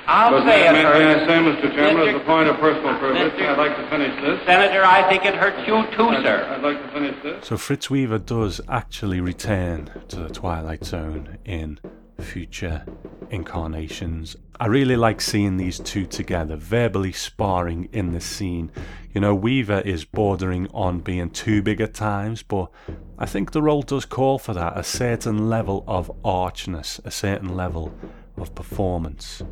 I'll 0.07 0.33
but 0.33 0.45
say 0.45 0.67
uh, 0.67 0.73
may, 0.73 0.81
it 0.81 0.85
hurts. 0.85 0.99
May 0.99 1.15
I 1.15 1.27
say, 1.27 1.69
Mr. 1.69 1.75
Chairman, 1.75 2.07
Mr. 2.07 2.15
as 2.17 2.21
a 2.21 2.25
point 2.25 2.49
of 2.49 2.57
personal 2.57 2.99
privilege, 2.99 3.33
Mr. 3.33 3.49
I'd 3.49 3.59
like 3.59 3.77
to 3.77 3.89
finish 3.89 4.21
this. 4.21 4.47
Senator, 4.47 4.85
I 4.85 5.09
think 5.09 5.25
it 5.25 5.35
hurts 5.35 5.67
you 5.67 5.85
too, 5.97 6.09
I'd, 6.09 6.25
sir. 6.25 6.47
I'd 6.51 6.63
like 6.63 6.83
to 6.83 6.89
finish 6.93 7.23
this. 7.23 7.47
So 7.47 7.57
Fritz 7.57 7.89
Weaver 7.89 8.19
does 8.19 8.61
actually 8.69 9.21
return 9.21 9.91
to 10.09 10.17
the 10.17 10.29
Twilight 10.29 10.85
Zone 10.85 11.39
in 11.45 11.79
future 12.23 12.85
incarnations. 13.31 14.37
I 14.61 14.67
really 14.67 14.97
like 14.97 15.21
seeing 15.21 15.57
these 15.57 15.79
two 15.79 16.07
together, 16.07 16.57
verbally 16.57 17.13
sparring 17.13 17.89
in 17.93 18.13
the 18.13 18.21
scene. 18.21 18.71
You 19.13 19.21
know, 19.21 19.35
Weaver 19.35 19.81
is 19.81 20.05
bordering 20.05 20.69
on 20.73 21.01
being 21.01 21.31
too 21.31 21.63
big 21.63 21.81
at 21.81 21.95
times, 21.95 22.43
but 22.43 22.71
I 23.19 23.27
think 23.27 23.51
the 23.51 23.63
role 23.63 23.83
does 23.83 24.05
call 24.05 24.39
for 24.39 24.55
that 24.55 24.79
a 24.79 24.85
certain 24.85 25.49
level 25.49 25.85
of 25.89 26.11
archness, 26.25 27.01
a 27.05 27.11
certain 27.11 27.57
level 27.57 27.93
of 28.37 28.55
performance. 28.55 29.43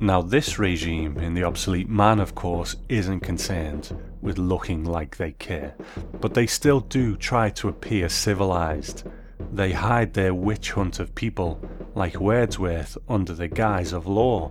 Now, 0.00 0.20
this 0.20 0.58
regime 0.58 1.18
in 1.18 1.34
The 1.34 1.44
Obsolete 1.44 1.88
Man, 1.88 2.20
of 2.20 2.34
course, 2.34 2.76
isn't 2.88 3.20
concerned 3.20 3.96
with 4.20 4.38
looking 4.38 4.84
like 4.84 5.16
they 5.16 5.32
care, 5.32 5.74
but 6.20 6.34
they 6.34 6.46
still 6.46 6.80
do 6.80 7.16
try 7.16 7.50
to 7.50 7.68
appear 7.68 8.08
civilized 8.08 9.04
they 9.52 9.72
hide 9.72 10.14
their 10.14 10.34
witch 10.34 10.72
hunt 10.72 10.98
of 10.98 11.14
people, 11.14 11.60
like 11.94 12.20
Wordsworth, 12.20 12.98
under 13.08 13.34
the 13.34 13.48
guise 13.48 13.92
of 13.92 14.06
law. 14.06 14.50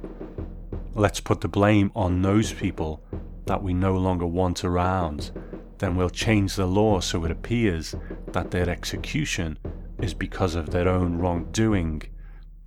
Let's 0.94 1.20
put 1.20 1.42
the 1.42 1.48
blame 1.48 1.92
on 1.96 2.22
those 2.22 2.54
people 2.54 3.04
that 3.46 3.62
we 3.62 3.74
no 3.74 3.96
longer 3.96 4.26
want 4.26 4.64
around. 4.64 5.32
Then 5.78 5.96
we'll 5.96 6.10
change 6.10 6.56
the 6.56 6.66
law 6.66 7.00
so 7.00 7.26
it 7.26 7.32
appears 7.32 7.96
that 8.32 8.52
their 8.52 8.70
execution 8.70 9.60
is 10.00 10.14
because 10.14 10.56
of 10.56 10.72
their 10.72 10.88
own 10.88 11.18
wrongdoing 11.18 12.02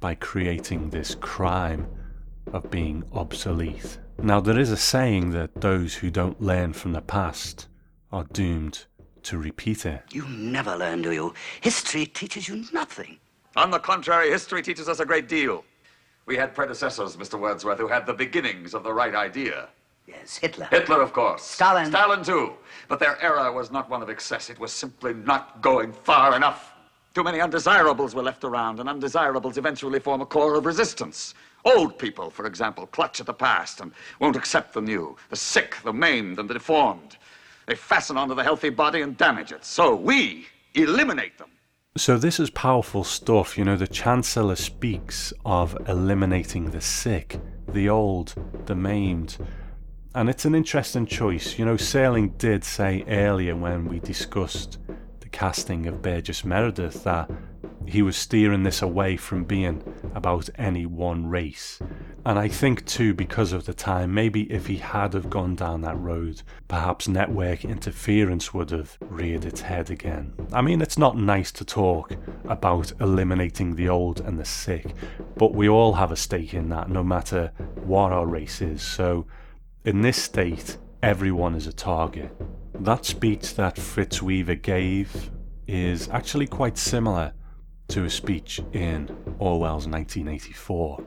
by 0.00 0.14
creating 0.14 0.90
this 0.90 1.14
crime 1.14 1.88
of 2.52 2.70
being 2.70 3.04
obsolete. 3.12 3.98
Now, 4.20 4.40
there 4.40 4.58
is 4.58 4.70
a 4.70 4.76
saying 4.76 5.30
that 5.30 5.60
those 5.60 5.94
who 5.94 6.10
don't 6.10 6.40
learn 6.40 6.72
from 6.72 6.92
the 6.92 7.00
past 7.00 7.68
are 8.10 8.24
doomed 8.24 8.86
to 9.24 9.38
repeat 9.38 9.86
it. 9.86 10.02
You 10.12 10.26
never 10.28 10.76
learn, 10.76 11.02
do 11.02 11.12
you? 11.12 11.34
History 11.60 12.06
teaches 12.06 12.48
you 12.48 12.64
nothing. 12.72 13.18
On 13.56 13.70
the 13.70 13.78
contrary, 13.78 14.30
history 14.30 14.62
teaches 14.62 14.88
us 14.88 15.00
a 15.00 15.06
great 15.06 15.28
deal. 15.28 15.64
We 16.26 16.36
had 16.36 16.54
predecessors, 16.54 17.16
Mr. 17.16 17.38
Wordsworth, 17.38 17.78
who 17.78 17.88
had 17.88 18.06
the 18.06 18.12
beginnings 18.14 18.74
of 18.74 18.84
the 18.84 18.92
right 18.92 19.14
idea. 19.14 19.68
Yes, 20.06 20.38
Hitler. 20.38 20.68
Hitler, 20.70 21.02
of 21.02 21.12
course. 21.12 21.42
Stalin. 21.42 21.86
Stalin, 21.86 22.24
too. 22.24 22.54
But 22.88 22.98
their 22.98 23.20
error 23.22 23.52
was 23.52 23.70
not 23.70 23.90
one 23.90 24.02
of 24.02 24.08
excess. 24.08 24.48
It 24.48 24.58
was 24.58 24.72
simply 24.72 25.12
not 25.12 25.60
going 25.60 25.92
far 25.92 26.34
enough. 26.34 26.72
Too 27.14 27.22
many 27.22 27.40
undesirables 27.40 28.14
were 28.14 28.22
left 28.22 28.44
around, 28.44 28.80
and 28.80 28.88
undesirables 28.88 29.58
eventually 29.58 29.98
form 30.00 30.22
a 30.22 30.26
core 30.26 30.54
of 30.54 30.64
resistance. 30.64 31.34
Old 31.66 31.98
people, 31.98 32.30
for 32.30 32.46
example, 32.46 32.86
clutch 32.86 33.20
at 33.20 33.26
the 33.26 33.34
past 33.34 33.80
and 33.80 33.92
won't 34.20 34.36
accept 34.36 34.72
the 34.72 34.80
new. 34.80 35.16
The 35.28 35.36
sick, 35.36 35.76
the 35.84 35.92
maimed, 35.92 36.38
and 36.38 36.48
the 36.48 36.54
deformed. 36.54 37.17
They 37.68 37.74
fasten 37.74 38.16
onto 38.16 38.34
the 38.34 38.42
healthy 38.42 38.70
body 38.70 39.02
and 39.02 39.14
damage 39.14 39.52
it. 39.52 39.62
So 39.62 39.94
we 39.94 40.46
eliminate 40.74 41.36
them. 41.36 41.50
So 41.98 42.16
this 42.16 42.40
is 42.40 42.48
powerful 42.48 43.04
stuff. 43.04 43.58
You 43.58 43.64
know, 43.64 43.76
the 43.76 43.86
Chancellor 43.86 44.56
speaks 44.56 45.34
of 45.44 45.76
eliminating 45.86 46.70
the 46.70 46.80
sick, 46.80 47.38
the 47.68 47.90
old, 47.90 48.34
the 48.64 48.74
maimed. 48.74 49.36
And 50.14 50.30
it's 50.30 50.46
an 50.46 50.54
interesting 50.54 51.04
choice. 51.04 51.58
You 51.58 51.66
know, 51.66 51.74
Serling 51.74 52.38
did 52.38 52.64
say 52.64 53.04
earlier 53.06 53.54
when 53.54 53.86
we 53.86 54.00
discussed 54.00 54.78
the 55.20 55.28
casting 55.28 55.86
of 55.86 56.00
Burgess 56.00 56.46
Meredith 56.46 57.04
that 57.04 57.30
he 57.88 58.02
was 58.02 58.16
steering 58.16 58.62
this 58.62 58.82
away 58.82 59.16
from 59.16 59.44
being 59.44 59.82
about 60.14 60.50
any 60.56 60.84
one 60.86 61.26
race. 61.26 61.78
And 62.24 62.38
I 62.38 62.48
think 62.48 62.84
too, 62.84 63.14
because 63.14 63.52
of 63.52 63.64
the 63.64 63.72
time, 63.72 64.12
maybe 64.12 64.42
if 64.52 64.66
he 64.66 64.76
had 64.76 65.14
have 65.14 65.30
gone 65.30 65.54
down 65.54 65.80
that 65.82 65.98
road, 65.98 66.42
perhaps 66.68 67.08
network 67.08 67.64
interference 67.64 68.52
would 68.52 68.70
have 68.70 68.98
reared 69.00 69.44
its 69.44 69.62
head 69.62 69.90
again. 69.90 70.34
I 70.52 70.60
mean, 70.60 70.82
it's 70.82 70.98
not 70.98 71.16
nice 71.16 71.50
to 71.52 71.64
talk 71.64 72.14
about 72.44 72.92
eliminating 73.00 73.74
the 73.74 73.88
old 73.88 74.20
and 74.20 74.38
the 74.38 74.44
sick, 74.44 74.94
but 75.36 75.54
we 75.54 75.68
all 75.68 75.94
have 75.94 76.12
a 76.12 76.16
stake 76.16 76.54
in 76.54 76.68
that, 76.68 76.90
no 76.90 77.02
matter 77.02 77.52
what 77.84 78.12
our 78.12 78.26
race 78.26 78.60
is. 78.60 78.82
So, 78.82 79.26
in 79.84 80.02
this 80.02 80.22
state, 80.22 80.76
everyone 81.02 81.54
is 81.54 81.66
a 81.66 81.72
target. 81.72 82.30
That 82.74 83.04
speech 83.06 83.54
that 83.54 83.78
Fritz 83.78 84.20
Weaver 84.20 84.56
gave 84.56 85.30
is 85.66 86.08
actually 86.08 86.46
quite 86.46 86.76
similar 86.76 87.32
to 87.88 88.04
a 88.04 88.10
speech 88.10 88.60
in 88.72 89.08
Orwell's 89.38 89.86
1984. 89.86 91.04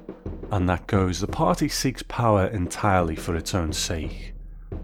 And 0.52 0.67
that 0.67 0.88
goes 0.88 1.20
The 1.20 1.28
party 1.28 1.70
seeks 1.70 2.04
power 2.04 2.48
entirely 2.48 3.15
for 3.15 3.36
its 3.36 3.54
own 3.54 3.72
sake. 3.72 4.34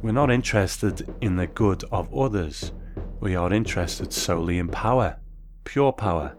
We're 0.02 0.12
not 0.12 0.32
interested 0.32 1.14
in 1.22 1.36
the 1.36 1.48
good 1.48 1.84
of 1.92 2.14
others. 2.14 2.72
We 3.20 3.36
are 3.36 3.52
interested 3.52 4.14
solely 4.14 4.60
in 4.60 4.70
power. 4.70 5.18
Pure 5.64 5.94
power. 5.94 6.36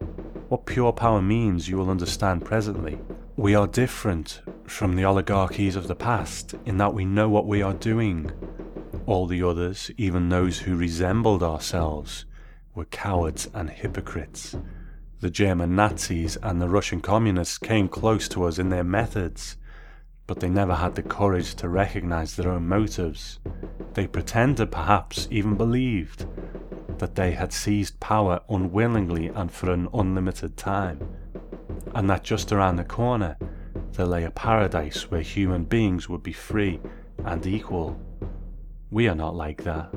What 0.48 0.64
pure 0.64 0.92
power 0.92 1.20
means, 1.20 1.68
you 1.68 1.76
will 1.76 1.90
understand 1.90 2.44
presently. 2.44 2.98
We 3.36 3.54
are 3.54 3.66
different 3.66 4.40
from 4.64 4.96
the 4.96 5.04
oligarchies 5.04 5.76
of 5.76 5.88
the 5.88 5.94
past 5.94 6.54
in 6.64 6.78
that 6.78 6.94
we 6.94 7.04
know 7.04 7.28
what 7.28 7.46
we 7.46 7.62
are 7.62 7.74
doing. 7.74 8.30
All 9.06 9.26
the 9.26 9.42
others, 9.42 9.90
even 9.96 10.28
those 10.28 10.60
who 10.60 10.76
resembled 10.76 11.42
ourselves, 11.42 12.26
were 12.74 12.84
cowards 12.84 13.48
and 13.52 13.68
hypocrites. 13.68 14.56
The 15.20 15.30
German 15.30 15.74
Nazis 15.74 16.36
and 16.44 16.62
the 16.62 16.68
Russian 16.68 17.00
communists 17.00 17.58
came 17.58 17.88
close 17.88 18.28
to 18.28 18.44
us 18.44 18.60
in 18.60 18.68
their 18.68 18.84
methods, 18.84 19.56
but 20.28 20.38
they 20.38 20.48
never 20.48 20.76
had 20.76 20.94
the 20.94 21.02
courage 21.02 21.56
to 21.56 21.68
recognize 21.68 22.36
their 22.36 22.52
own 22.52 22.68
motives. 22.68 23.40
They 23.94 24.06
pretended, 24.06 24.70
perhaps 24.70 25.26
even 25.28 25.56
believed, 25.56 26.26
that 26.98 27.16
they 27.16 27.32
had 27.32 27.52
seized 27.52 27.98
power 27.98 28.42
unwillingly 28.48 29.26
and 29.26 29.50
for 29.50 29.72
an 29.72 29.88
unlimited 29.92 30.56
time, 30.56 31.00
and 31.96 32.08
that 32.08 32.22
just 32.22 32.52
around 32.52 32.76
the 32.76 32.84
corner 32.84 33.36
there 33.94 34.06
lay 34.06 34.22
a 34.22 34.30
paradise 34.30 35.10
where 35.10 35.22
human 35.22 35.64
beings 35.64 36.08
would 36.08 36.22
be 36.22 36.32
free 36.32 36.78
and 37.24 37.44
equal. 37.44 38.00
We 38.92 39.08
are 39.08 39.16
not 39.16 39.34
like 39.34 39.64
that. 39.64 39.92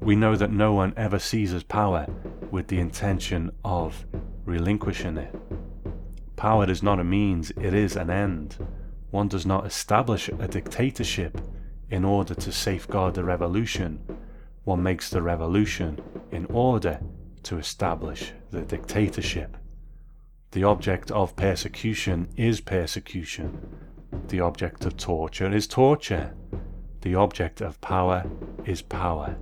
We 0.00 0.16
know 0.16 0.34
that 0.34 0.50
no 0.50 0.72
one 0.72 0.94
ever 0.96 1.20
seizes 1.20 1.62
power 1.62 2.08
with 2.50 2.66
the 2.66 2.80
intention 2.80 3.52
of 3.64 4.04
relinquishing 4.48 5.18
it. 5.18 5.34
Power 6.36 6.68
is 6.70 6.82
not 6.82 6.98
a 6.98 7.04
means, 7.04 7.50
it 7.50 7.74
is 7.74 7.96
an 7.96 8.10
end. 8.10 8.56
One 9.10 9.28
does 9.28 9.44
not 9.44 9.66
establish 9.66 10.28
a 10.28 10.48
dictatorship 10.48 11.40
in 11.90 12.04
order 12.04 12.34
to 12.34 12.52
safeguard 12.52 13.14
the 13.14 13.24
revolution. 13.24 14.00
One 14.64 14.82
makes 14.82 15.10
the 15.10 15.22
revolution 15.22 16.00
in 16.32 16.46
order 16.46 17.00
to 17.44 17.58
establish 17.58 18.32
the 18.50 18.62
dictatorship. 18.62 19.56
The 20.52 20.64
object 20.64 21.10
of 21.10 21.36
persecution 21.36 22.28
is 22.36 22.60
persecution. 22.60 23.66
The 24.28 24.40
object 24.40 24.86
of 24.86 24.96
torture 24.96 25.52
is 25.52 25.66
torture. 25.66 26.34
The 27.02 27.14
object 27.14 27.60
of 27.60 27.80
power 27.80 28.24
is 28.64 28.80
power. 28.80 29.36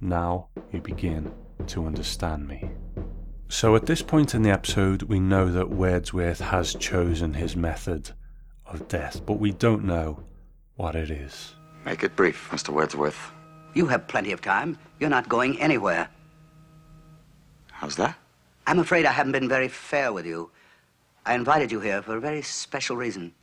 Now 0.00 0.48
you 0.72 0.80
begin 0.80 1.32
to 1.66 1.86
understand 1.86 2.48
me. 2.48 2.70
So 3.50 3.74
at 3.74 3.86
this 3.86 4.00
point 4.00 4.36
in 4.36 4.42
the 4.42 4.50
episode, 4.50 5.02
we 5.02 5.18
know 5.18 5.50
that 5.50 5.70
Wordsworth 5.70 6.38
has 6.38 6.72
chosen 6.72 7.34
his 7.34 7.56
method 7.56 8.12
of 8.64 8.86
death, 8.86 9.26
but 9.26 9.40
we 9.40 9.50
don't 9.50 9.84
know 9.84 10.20
what 10.76 10.94
it 10.94 11.10
is. 11.10 11.56
Make 11.84 12.04
it 12.04 12.14
brief, 12.14 12.48
Mr. 12.52 12.68
Wordsworth. 12.68 13.32
You 13.74 13.86
have 13.86 14.06
plenty 14.06 14.30
of 14.30 14.40
time. 14.40 14.78
You're 15.00 15.10
not 15.10 15.28
going 15.28 15.60
anywhere. 15.60 16.08
How's 17.72 17.96
that? 17.96 18.16
I'm 18.68 18.78
afraid 18.78 19.04
I 19.04 19.10
haven't 19.10 19.32
been 19.32 19.48
very 19.48 19.66
fair 19.66 20.12
with 20.12 20.26
you. 20.26 20.52
I 21.26 21.34
invited 21.34 21.72
you 21.72 21.80
here 21.80 22.02
for 22.02 22.16
a 22.16 22.20
very 22.20 22.42
special 22.42 22.96
reason. 22.96 23.34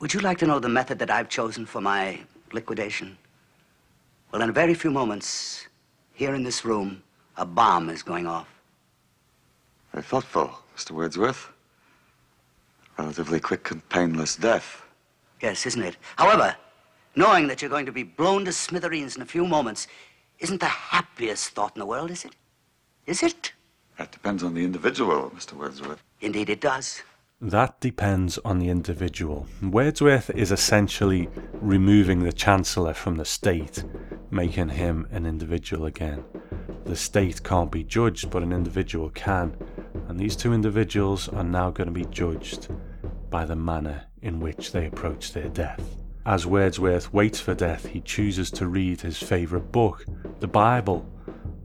Would 0.00 0.14
you 0.14 0.20
like 0.20 0.38
to 0.38 0.46
know 0.46 0.58
the 0.58 0.70
method 0.70 0.98
that 1.00 1.10
I've 1.10 1.28
chosen 1.28 1.66
for 1.66 1.82
my 1.82 2.18
liquidation? 2.52 3.18
Well, 4.32 4.40
in 4.40 4.48
a 4.48 4.54
very 4.54 4.72
few 4.72 4.90
moments, 4.90 5.66
here 6.14 6.34
in 6.34 6.44
this 6.44 6.64
room, 6.64 7.02
a 7.36 7.44
bomb 7.44 7.90
is 7.90 8.02
going 8.02 8.26
off. 8.26 8.51
Very 9.92 10.02
thoughtful, 10.02 10.58
Mr. 10.76 10.92
Wordsworth. 10.92 11.48
Relatively 12.98 13.40
quick 13.40 13.70
and 13.70 13.86
painless 13.90 14.36
death. 14.36 14.82
Yes, 15.40 15.66
isn't 15.66 15.82
it? 15.82 15.96
However, 16.16 16.56
knowing 17.14 17.46
that 17.48 17.60
you're 17.60 17.70
going 17.70 17.86
to 17.86 17.92
be 17.92 18.02
blown 18.02 18.44
to 18.46 18.52
smithereens 18.52 19.16
in 19.16 19.22
a 19.22 19.26
few 19.26 19.46
moments 19.46 19.88
isn't 20.38 20.60
the 20.60 20.66
happiest 20.66 21.50
thought 21.50 21.76
in 21.76 21.80
the 21.80 21.86
world, 21.86 22.10
is 22.10 22.24
it? 22.24 22.34
Is 23.06 23.22
it? 23.22 23.52
That 23.98 24.12
depends 24.12 24.42
on 24.42 24.54
the 24.54 24.64
individual, 24.64 25.30
Mr. 25.36 25.52
Wordsworth. 25.52 26.02
Indeed, 26.20 26.48
it 26.48 26.60
does. 26.60 27.02
That 27.42 27.80
depends 27.80 28.38
on 28.44 28.60
the 28.60 28.68
individual. 28.68 29.48
Wordsworth 29.60 30.30
is 30.30 30.52
essentially 30.52 31.28
removing 31.54 32.22
the 32.22 32.32
Chancellor 32.32 32.94
from 32.94 33.16
the 33.16 33.24
state, 33.24 33.82
making 34.30 34.68
him 34.68 35.08
an 35.10 35.26
individual 35.26 35.86
again. 35.86 36.22
The 36.84 36.94
state 36.94 37.42
can't 37.42 37.72
be 37.72 37.82
judged, 37.82 38.30
but 38.30 38.44
an 38.44 38.52
individual 38.52 39.10
can, 39.10 39.56
and 40.06 40.20
these 40.20 40.36
two 40.36 40.52
individuals 40.52 41.28
are 41.30 41.42
now 41.42 41.70
going 41.70 41.88
to 41.88 41.92
be 41.92 42.04
judged 42.04 42.68
by 43.28 43.44
the 43.44 43.56
manner 43.56 44.04
in 44.22 44.38
which 44.38 44.70
they 44.70 44.86
approach 44.86 45.32
their 45.32 45.48
death. 45.48 45.96
As 46.24 46.46
Wordsworth 46.46 47.12
waits 47.12 47.40
for 47.40 47.54
death, 47.54 47.86
he 47.86 48.02
chooses 48.02 48.52
to 48.52 48.68
read 48.68 49.00
his 49.00 49.18
favourite 49.18 49.72
book, 49.72 50.04
the 50.38 50.46
Bible. 50.46 51.10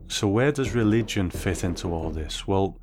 So, 0.07 0.27
where 0.27 0.51
does 0.51 0.73
religion 0.73 1.29
fit 1.29 1.63
into 1.63 1.93
all 1.93 2.09
this? 2.09 2.47
Well, 2.47 2.79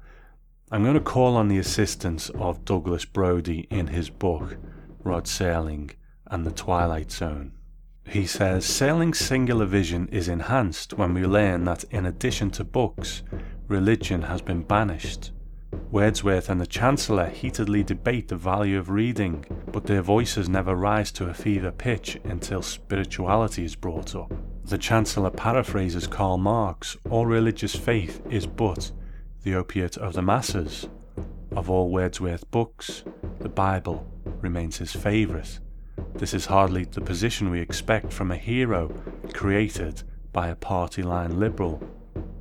I'm 0.71 0.83
going 0.83 0.95
to 0.95 1.01
call 1.01 1.37
on 1.37 1.49
the 1.49 1.59
assistance 1.59 2.31
of 2.31 2.65
Douglas 2.65 3.05
Brode 3.05 3.67
in 3.71 3.89
his 3.89 4.09
book, 4.09 4.57
Rod 5.03 5.25
Serling 5.27 5.91
and 6.27 6.47
the 6.47 6.51
Twilight 6.51 7.13
Zone. 7.13 7.53
He 8.09 8.27
says 8.27 8.65
Serling's 8.65 9.19
singular 9.19 9.67
vision 9.67 10.09
is 10.09 10.27
enhanced 10.27 10.95
when 10.95 11.13
we 11.13 11.27
learn 11.27 11.65
that 11.65 11.85
in 11.91 12.07
addition 12.07 12.51
to 12.53 12.65
books, 12.65 13.23
religion 13.69 14.23
has 14.23 14.41
been 14.41 14.63
banished. 14.63 15.33
Wordsworth 15.91 16.49
and 16.49 16.61
the 16.61 16.67
Chancellor 16.67 17.27
heatedly 17.27 17.83
debate 17.83 18.29
the 18.29 18.37
value 18.37 18.79
of 18.79 18.89
reading, 18.89 19.45
but 19.71 19.85
their 19.85 20.03
voices 20.03 20.49
never 20.49 20.75
rise 20.75 21.13
to 21.13 21.29
a 21.29 21.35
fever 21.35 21.73
pitch 21.73 22.19
until 22.25 22.63
spirituality 22.63 23.65
is 23.65 23.77
brought 23.77 24.15
up. 24.17 24.33
The 24.65 24.79
Chancellor 24.79 25.31
paraphrases 25.31 26.07
Karl 26.07 26.39
Marx 26.39 26.97
All 27.11 27.27
religious 27.27 27.77
faith 27.77 28.23
is 28.31 28.47
but 28.47 28.91
the 29.45 29.55
opiate 29.55 29.99
of 29.99 30.15
the 30.15 30.23
masses. 30.23 30.89
Of 31.53 31.71
all 31.71 31.91
Wordsworth 31.91 32.51
books, 32.51 33.05
the 33.41 33.49
Bible 33.49 34.07
remains 34.41 34.79
his 34.79 34.93
favourite. 34.93 35.61
This 36.15 36.33
is 36.33 36.47
hardly 36.47 36.85
the 36.85 37.03
position 37.03 37.51
we 37.51 37.61
expect 37.61 38.11
from 38.11 38.31
a 38.31 38.37
hero 38.37 38.89
created 39.35 40.03
by 40.33 40.49
a 40.49 40.57
party 40.57 41.03
line 41.03 41.39
liberal. 41.39 41.83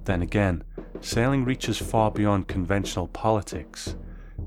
Then 0.05 0.21
again, 0.21 0.63
Serling 0.99 1.45
reaches 1.45 1.77
far 1.77 2.09
beyond 2.09 2.47
conventional 2.47 3.09
politics. 3.09 3.95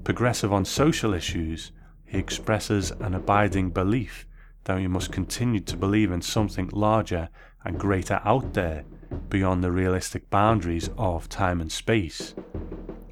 Progressive 0.03 0.53
on 0.53 0.65
social 0.65 1.13
issues, 1.13 1.73
he 2.07 2.19
expresses 2.19 2.91
an 3.01 3.15
abiding 3.15 3.71
belief 3.71 4.27
that 4.65 4.77
we 4.77 4.89
must 4.89 5.13
continue 5.13 5.61
to 5.61 5.77
believe 5.77 6.11
in 6.11 6.23
something 6.23 6.71
larger 6.73 7.29
and 7.65 7.79
greater 7.79 8.21
out 8.25 8.55
there 8.55 8.85
beyond 9.29 9.63
the 9.63 9.73
realistic 9.73 10.29
boundaries 10.31 10.91
of 10.97 11.29
time 11.29 11.61
and 11.61 11.71
space. 11.71 12.35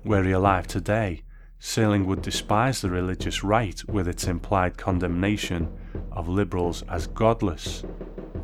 Were 0.04 0.22
he 0.22 0.32
alive 0.32 0.66
today, 0.66 1.22
Serling 1.60 2.04
would 2.04 2.20
despise 2.20 2.80
the 2.80 2.90
religious 2.90 3.42
right 3.42 3.82
with 3.88 4.06
its 4.06 4.26
implied 4.26 4.76
condemnation 4.76 5.72
of 6.12 6.28
liberals 6.28 6.82
as 6.90 7.06
godless. 7.06 7.84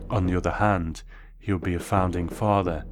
On 0.09 0.27
the 0.27 0.37
other 0.37 0.53
hand, 0.53 1.03
he 1.39 1.53
would 1.53 1.63
be 1.63 1.75
a 1.75 1.81
founding 1.81 2.29
father 2.29 2.85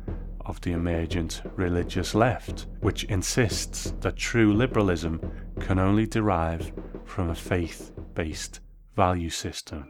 of 0.45 0.61
the 0.61 0.73
emergent 0.73 1.43
religious 1.57 2.15
left, 2.15 2.67
which 2.81 3.05
insists 3.05 3.95
that 4.01 4.17
true 4.17 4.53
liberalism 4.53 5.21
can 5.61 5.79
only 5.79 6.07
derive 6.07 6.73
from 7.05 7.31
a 7.31 7.35
faith 7.35 7.93
based 8.15 8.61
value 8.97 9.31
system. 9.31 9.87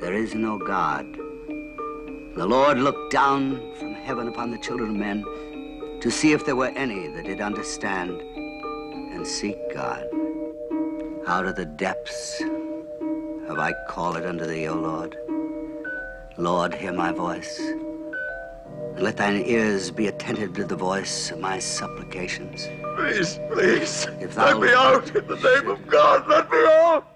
There 0.00 0.14
is 0.14 0.34
no 0.34 0.58
God. 0.58 1.21
The 2.34 2.46
Lord 2.46 2.78
looked 2.78 3.12
down 3.12 3.60
from 3.74 3.92
heaven 3.92 4.26
upon 4.26 4.50
the 4.50 4.58
children 4.58 4.88
of 4.88 4.96
men 4.96 5.22
to 6.00 6.10
see 6.10 6.32
if 6.32 6.46
there 6.46 6.56
were 6.56 6.72
any 6.74 7.06
that 7.08 7.26
did 7.26 7.42
understand 7.42 8.22
and 9.12 9.26
seek 9.26 9.58
God. 9.74 10.06
Out 11.26 11.44
of 11.44 11.56
the 11.56 11.66
depths 11.66 12.40
have 13.46 13.58
I 13.58 13.74
called 13.86 14.16
unto 14.16 14.46
thee, 14.46 14.66
O 14.66 14.74
Lord. 14.74 15.14
Lord, 16.38 16.72
hear 16.72 16.94
my 16.94 17.12
voice. 17.12 17.58
And 17.58 19.02
let 19.02 19.18
thine 19.18 19.42
ears 19.44 19.90
be 19.90 20.06
attentive 20.06 20.54
to 20.54 20.64
the 20.64 20.74
voice 20.74 21.30
of 21.30 21.38
my 21.38 21.58
supplications. 21.58 22.66
Please, 22.96 23.38
please, 23.52 24.06
If 24.20 24.38
let 24.38 24.58
me 24.58 24.72
out 24.72 25.14
in 25.14 25.26
the 25.26 25.36
name 25.36 25.70
of 25.70 25.86
God. 25.86 26.26
Let 26.26 26.50
me 26.50 26.58
out. 26.66 27.11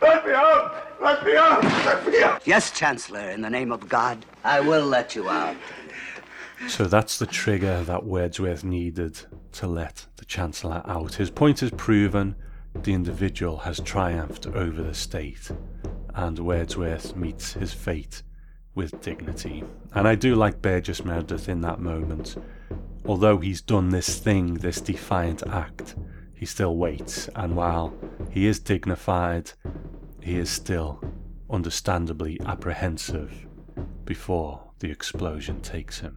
Let 0.00 0.26
me 0.26 0.32
out. 0.32 1.00
Let 1.00 1.24
me 1.24 1.36
out. 1.36 1.62
Let 1.62 2.06
me 2.06 2.22
out. 2.22 2.46
Yes, 2.46 2.70
Chancellor, 2.70 3.30
in 3.30 3.40
the 3.40 3.50
name 3.50 3.72
of 3.72 3.88
God, 3.88 4.24
I 4.44 4.60
will 4.60 4.86
let 4.86 5.14
you 5.14 5.28
out. 5.28 5.56
So 6.68 6.84
that's 6.84 7.18
the 7.18 7.26
trigger 7.26 7.82
that 7.84 8.04
Wordsworth 8.04 8.64
needed 8.64 9.18
to 9.52 9.66
let 9.66 10.06
the 10.16 10.24
Chancellor 10.24 10.82
out. 10.86 11.14
His 11.14 11.30
point 11.30 11.62
is 11.62 11.70
proven, 11.70 12.36
the 12.74 12.92
individual 12.92 13.58
has 13.58 13.80
triumphed 13.80 14.46
over 14.46 14.82
the 14.82 14.94
state, 14.94 15.50
and 16.14 16.38
Wordsworth 16.38 17.16
meets 17.16 17.54
his 17.54 17.72
fate 17.72 18.22
with 18.74 19.00
dignity. 19.00 19.64
And 19.94 20.06
I 20.06 20.14
do 20.14 20.34
like 20.34 20.62
Burgess 20.62 21.04
Meredith 21.04 21.48
in 21.48 21.62
that 21.62 21.80
moment. 21.80 22.36
Although 23.06 23.38
he's 23.38 23.62
done 23.62 23.88
this 23.88 24.18
thing, 24.18 24.54
this 24.54 24.80
defiant 24.80 25.42
act, 25.46 25.96
he 26.40 26.46
still 26.46 26.74
waits, 26.74 27.28
and 27.36 27.54
while 27.54 27.92
he 28.30 28.46
is 28.46 28.58
dignified, 28.58 29.52
he 30.22 30.38
is 30.38 30.48
still 30.48 30.98
understandably 31.50 32.40
apprehensive 32.46 33.46
before 34.06 34.72
the 34.78 34.90
explosion 34.90 35.60
takes 35.60 36.00
him. 36.00 36.16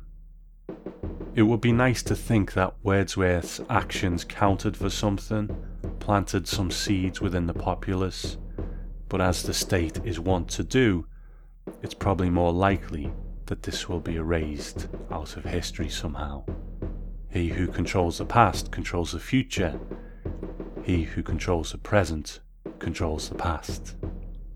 It 1.36 1.41
would 1.41 1.59
be 1.59 1.73
nice 1.73 2.01
to 2.03 2.15
think 2.15 2.53
that 2.53 2.73
Wordsworth's 2.83 3.59
actions 3.69 4.23
counted 4.23 4.77
for 4.77 4.89
something, 4.89 5.53
planted 5.99 6.47
some 6.47 6.71
seeds 6.71 7.19
within 7.19 7.45
the 7.45 7.53
populace, 7.53 8.38
but 9.09 9.19
as 9.19 9.43
the 9.43 9.53
state 9.53 9.99
is 10.05 10.21
wont 10.21 10.47
to 10.51 10.63
do, 10.63 11.05
it's 11.81 11.93
probably 11.93 12.29
more 12.29 12.53
likely 12.53 13.12
that 13.47 13.63
this 13.63 13.89
will 13.89 13.99
be 13.99 14.15
erased 14.15 14.88
out 15.12 15.36
of 15.36 15.43
history 15.43 15.89
somehow. 15.89 16.45
He 17.29 17.49
who 17.49 17.67
controls 17.67 18.19
the 18.19 18.25
past 18.25 18.71
controls 18.71 19.12
the 19.12 19.19
future. 19.19 19.77
He 20.84 21.04
who 21.04 21.24
controls 21.24 21.72
the 21.72 21.78
present 21.78 22.41
controls 22.80 23.30
the 23.30 23.36
past. 23.36 23.96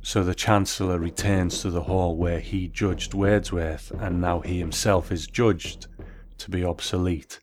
So 0.01 0.23
the 0.23 0.35
Chancellor 0.35 0.99
returns 0.99 1.61
to 1.61 1.71
the 1.71 1.83
hall 1.83 2.17
where 2.17 2.41
he 2.41 2.67
judged 2.67 3.13
Wordsworth, 3.13 3.91
and 3.91 4.19
now 4.19 4.41
he 4.41 4.59
himself 4.59 5.11
is 5.11 5.25
judged 5.25 5.87
to 6.39 6.51
be 6.51 6.65
obsolete. 6.65 7.39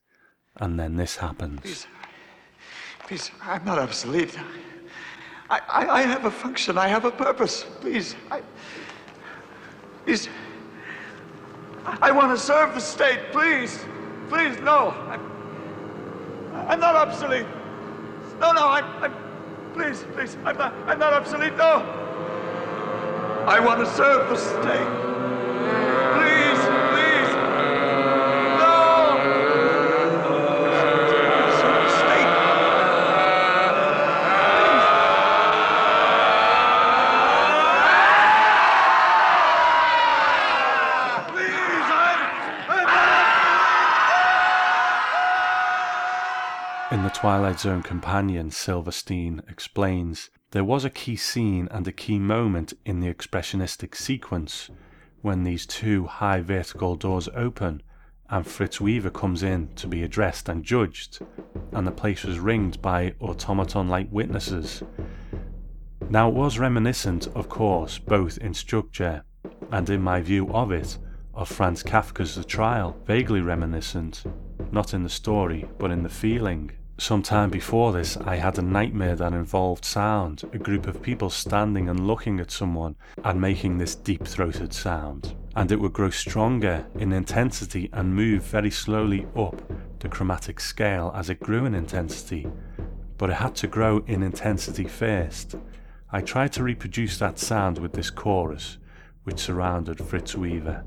And 0.57 0.79
then 0.79 0.97
this 0.97 1.17
happens. 1.17 1.61
Please, 1.61 1.87
please, 3.01 3.31
I'm 3.43 3.65
not 3.65 3.79
obsolete. 3.79 4.39
I, 5.49 5.61
I, 5.69 5.89
I 5.89 6.03
have 6.03 6.27
a 6.27 6.31
function. 6.31 6.77
I 6.77 6.89
have 6.89 7.07
a 7.07 7.11
purpose. 7.11 7.65
Please, 7.81 8.15
I, 8.31 8.43
please, 10.05 10.29
I, 11.87 12.11
want 12.13 12.37
to 12.37 12.43
serve 12.43 12.75
the 12.75 12.81
state. 12.81 13.21
Please, 13.33 13.85
please, 14.29 14.59
no. 14.61 14.91
I'm, 15.09 16.67
I'm 16.69 16.81
not 16.81 16.97
obsolete. 16.97 17.47
No, 18.41 18.53
no, 18.53 18.69
I'm, 18.69 18.85
I'm, 19.03 19.15
please, 19.75 20.05
please, 20.15 20.37
I'm 20.45 20.57
not, 20.57 20.75
I'm 20.87 20.99
not 20.99 21.13
obsolete. 21.13 21.57
No. 21.57 21.83
I 23.47 23.61
want 23.61 23.81
to 23.81 23.87
serve 23.95 24.29
the 24.29 24.37
state. 24.37 25.04
Twilight 47.25 47.59
Zone 47.59 47.83
companion, 47.83 48.51
Silverstein 48.51 49.41
explains 49.49 50.29
there 50.51 50.63
was 50.63 50.85
a 50.85 50.91
key 50.91 51.17
scene 51.17 51.69
and 51.71 51.89
a 51.89 51.91
key 51.91 52.19
moment 52.19 52.75
in 52.85 53.01
the 53.01 53.11
expressionistic 53.11 53.97
sequence 53.97 54.69
when 55.23 55.43
these 55.43 55.65
two 55.65 56.05
high 56.05 56.43
vertical 56.43 56.97
doors 56.97 57.31
open 57.35 57.83
and 58.29 58.47
Fritz 58.47 58.79
Weaver 58.79 59.09
comes 59.09 59.43
in 59.43 59.69
to 59.77 59.87
be 59.87 60.03
addressed 60.03 60.51
and 60.51 60.63
judged, 60.63 61.21
and 61.73 61.87
the 61.87 61.93
place 61.93 62.25
was 62.25 62.39
ringed 62.39 62.83
by 62.83 63.15
automaton 63.21 63.89
like 63.89 64.13
witnesses. 64.13 64.83
Now, 66.11 66.29
it 66.29 66.35
was 66.35 66.59
reminiscent, 66.59 67.29
of 67.29 67.49
course, 67.49 67.99
both 67.99 68.37
in 68.37 68.53
structure 68.53 69.25
and 69.73 69.89
in 69.89 70.03
my 70.03 70.21
view 70.21 70.51
of 70.51 70.73
it, 70.73 70.99
of 71.33 71.49
Franz 71.49 71.83
Kafka's 71.83 72.35
The 72.35 72.45
Trial, 72.45 72.95
vaguely 73.07 73.41
reminiscent, 73.41 74.25
not 74.71 74.93
in 74.93 75.03
the 75.03 75.09
story, 75.09 75.67
but 75.79 75.91
in 75.91 76.03
the 76.03 76.11
feeling. 76.11 76.71
Some 76.97 77.25
time 77.25 77.51
before 77.51 77.93
this, 77.93 78.17
I 78.19 78.37
had 78.37 78.57
a 78.57 78.63
nightmare 78.63 79.17
that 79.17 79.33
involved 79.33 79.85
sound, 79.85 80.45
a 80.53 80.59
group 80.59 80.87
of 80.87 81.03
people 81.03 81.29
standing 81.29 81.89
and 81.89 82.07
looking 82.07 82.39
at 82.39 82.53
someone 82.53 82.95
and 83.25 83.41
making 83.41 83.79
this 83.79 83.97
deep 83.97 84.25
throated 84.25 84.73
sound. 84.73 85.35
And 85.57 85.73
it 85.73 85.81
would 85.81 85.93
grow 85.93 86.11
stronger 86.11 86.87
in 86.95 87.13
intensity 87.13 87.91
and 87.93 88.15
move 88.15 88.45
very 88.45 88.71
slowly 88.71 89.27
up 89.35 89.61
the 89.99 90.09
chromatic 90.09 90.61
scale 90.61 91.11
as 91.17 91.29
it 91.31 91.41
grew 91.41 91.67
in 91.67 91.75
intensity. 91.75 92.47
But 93.19 93.31
it 93.31 93.35
had 93.35 93.57
to 93.57 93.67
grow 93.67 94.05
in 94.07 94.23
intensity 94.23 94.85
first. 94.85 95.57
I 96.13 96.21
tried 96.21 96.53
to 96.53 96.63
reproduce 96.63 97.19
that 97.19 97.41
sound 97.41 97.79
with 97.79 97.93
this 97.93 98.11
chorus, 98.11 98.79
which 99.25 99.41
surrounded 99.41 99.99
Fritz 99.99 100.37
Weaver. 100.37 100.85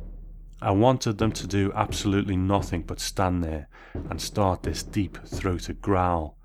I 0.62 0.72
wanted 0.72 1.18
them 1.18 1.34
to 1.34 1.48
do 1.48 1.72
absolutely 1.76 2.38
nothing 2.38 2.84
but 2.84 3.02
stand 3.02 3.44
there 3.44 3.68
and 4.10 4.22
start 4.22 4.64
this 4.64 4.84
deep 4.84 5.18
throated 5.26 5.82
growl 5.82 6.38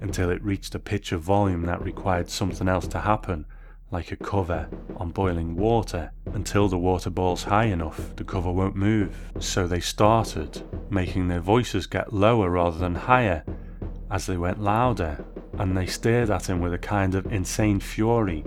until 0.00 0.30
it 0.30 0.42
reached 0.42 0.74
a 0.74 0.78
pitch 0.78 1.12
of 1.12 1.22
volume 1.22 1.62
that 1.66 1.82
required 1.82 2.28
something 2.28 2.68
else 2.68 2.86
to 2.88 3.00
happen, 3.00 3.46
like 3.90 4.10
a 4.10 4.16
cover 4.16 4.68
on 4.96 5.10
boiling 5.10 5.56
water. 5.56 6.12
Until 6.32 6.68
the 6.68 6.78
water 6.78 7.10
boils 7.10 7.44
high 7.44 7.66
enough, 7.66 8.16
the 8.16 8.24
cover 8.24 8.50
won't 8.50 8.76
move. 8.76 9.16
So 9.38 9.66
they 9.66 9.80
started 9.80 10.62
making 10.90 11.28
their 11.28 11.40
voices 11.40 11.86
get 11.86 12.12
lower 12.12 12.50
rather 12.50 12.78
than 12.78 12.94
higher 12.94 13.44
as 14.10 14.26
they 14.26 14.36
went 14.36 14.60
louder, 14.60 15.24
and 15.58 15.76
they 15.76 15.86
stared 15.86 16.30
at 16.30 16.48
him 16.48 16.60
with 16.60 16.74
a 16.74 16.78
kind 16.78 17.14
of 17.14 17.32
insane 17.32 17.80
fury. 17.80 18.44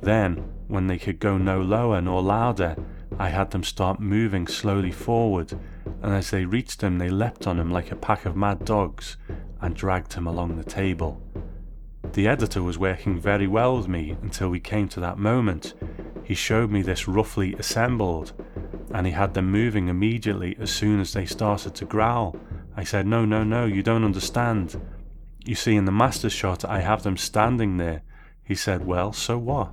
Then, 0.00 0.36
when 0.68 0.86
they 0.86 0.98
could 0.98 1.18
go 1.18 1.38
no 1.38 1.60
lower 1.60 2.00
nor 2.00 2.22
louder, 2.22 2.76
I 3.18 3.30
had 3.30 3.50
them 3.50 3.64
start 3.64 3.98
moving 3.98 4.46
slowly 4.46 4.92
forward, 4.92 5.58
and 6.02 6.12
as 6.12 6.30
they 6.30 6.44
reached 6.44 6.82
him, 6.82 6.98
they 6.98 7.08
leapt 7.08 7.46
on 7.46 7.58
him 7.58 7.70
like 7.70 7.90
a 7.90 7.96
pack 7.96 8.24
of 8.24 8.36
mad 8.36 8.64
dogs 8.64 9.16
and 9.60 9.74
dragged 9.74 10.12
him 10.12 10.26
along 10.26 10.56
the 10.56 10.64
table. 10.64 11.20
The 12.12 12.28
editor 12.28 12.62
was 12.62 12.78
working 12.78 13.20
very 13.20 13.46
well 13.46 13.76
with 13.76 13.88
me 13.88 14.16
until 14.22 14.48
we 14.48 14.60
came 14.60 14.88
to 14.90 15.00
that 15.00 15.18
moment. 15.18 15.74
He 16.24 16.34
showed 16.34 16.70
me 16.70 16.82
this 16.82 17.08
roughly 17.08 17.54
assembled, 17.54 18.32
and 18.92 19.06
he 19.06 19.12
had 19.12 19.34
them 19.34 19.50
moving 19.50 19.88
immediately 19.88 20.56
as 20.60 20.70
soon 20.70 21.00
as 21.00 21.12
they 21.12 21.26
started 21.26 21.74
to 21.76 21.84
growl. 21.84 22.36
I 22.76 22.84
said, 22.84 23.06
No, 23.06 23.24
no, 23.24 23.42
no, 23.44 23.66
you 23.66 23.82
don't 23.82 24.04
understand. 24.04 24.80
You 25.44 25.54
see, 25.54 25.74
in 25.74 25.84
the 25.84 25.92
master 25.92 26.30
shot, 26.30 26.64
I 26.64 26.80
have 26.80 27.02
them 27.02 27.16
standing 27.16 27.76
there. 27.76 28.02
He 28.44 28.54
said, 28.54 28.86
Well, 28.86 29.12
so 29.12 29.36
what? 29.36 29.72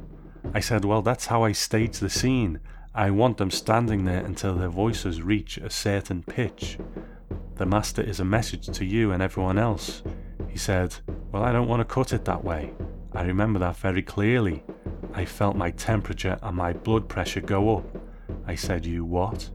I 0.53 0.59
said, 0.59 0.85
Well, 0.85 1.01
that's 1.01 1.27
how 1.27 1.43
I 1.43 1.51
stage 1.51 1.99
the 1.99 2.09
scene. 2.09 2.59
I 2.97 3.11
want 3.11 3.35
them 3.35 3.51
standing 3.51 4.05
there 4.05 4.23
until 4.23 4.55
their 4.55 4.69
voices 4.69 5.21
reach 5.21 5.57
a 5.57 5.69
certain 5.69 6.23
pitch. 6.23 6.77
The 7.55 7.65
master 7.65 8.01
is 8.01 8.21
a 8.21 8.25
message 8.25 8.67
to 8.67 8.85
you 8.85 9.11
and 9.11 9.21
everyone 9.21 9.57
else. 9.57 10.01
He 10.47 10.57
said, 10.57 10.95
Well, 11.29 11.43
I 11.43 11.51
don't 11.51 11.67
want 11.67 11.81
to 11.81 11.93
cut 11.93 12.13
it 12.13 12.23
that 12.23 12.45
way. 12.45 12.71
I 13.11 13.23
remember 13.23 13.59
that 13.59 13.75
very 13.75 14.01
clearly. 14.01 14.63
I 15.13 15.25
felt 15.25 15.57
my 15.57 15.71
temperature 15.71 16.39
and 16.41 16.55
my 16.55 16.71
blood 16.71 17.09
pressure 17.09 17.41
go 17.41 17.79
up. 17.79 17.97
I 18.47 18.55
said, 18.55 18.85
You 18.85 19.03
what? 19.03 19.49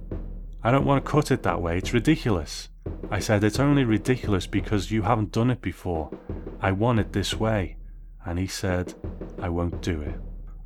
I 0.62 0.70
don't 0.70 0.84
want 0.84 1.02
to 1.02 1.10
cut 1.10 1.30
it 1.30 1.42
that 1.44 1.62
way, 1.62 1.78
it's 1.78 1.94
ridiculous. 1.94 2.68
I 3.10 3.20
said, 3.20 3.42
It's 3.42 3.58
only 3.58 3.84
ridiculous 3.84 4.46
because 4.46 4.90
you 4.90 5.00
haven't 5.00 5.32
done 5.32 5.50
it 5.50 5.62
before. 5.62 6.10
I 6.60 6.72
want 6.72 7.00
it 7.00 7.14
this 7.14 7.40
way. 7.40 7.78
And 8.26 8.38
he 8.38 8.46
said, 8.46 8.92
I 9.40 9.48
won't 9.48 9.80
do 9.80 10.02
it. 10.02 10.20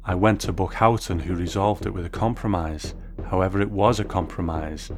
I 0.06 0.14
went 0.14 0.42
to 0.42 0.52
Buck 0.52 0.74
Houghton, 0.74 1.20
who 1.20 1.34
resolved 1.34 1.86
it 1.86 1.94
with 1.94 2.04
a 2.04 2.10
compromise. 2.10 2.94
However, 3.30 3.58
it 3.62 3.70
was 3.70 3.98
a 3.98 4.04
compromise. 4.04 4.92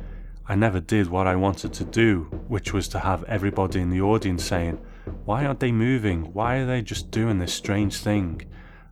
I 0.48 0.56
never 0.56 0.80
did 0.80 1.06
what 1.06 1.28
I 1.28 1.36
wanted 1.36 1.72
to 1.74 1.84
do, 1.84 2.24
which 2.48 2.72
was 2.72 2.88
to 2.88 2.98
have 2.98 3.22
everybody 3.24 3.80
in 3.80 3.90
the 3.90 4.00
audience 4.00 4.44
saying, 4.44 4.84
Why 5.24 5.46
aren't 5.46 5.60
they 5.60 5.70
moving? 5.70 6.32
Why 6.32 6.56
are 6.56 6.66
they 6.66 6.82
just 6.82 7.12
doing 7.12 7.38
this 7.38 7.54
strange 7.54 7.98
thing? 7.98 8.42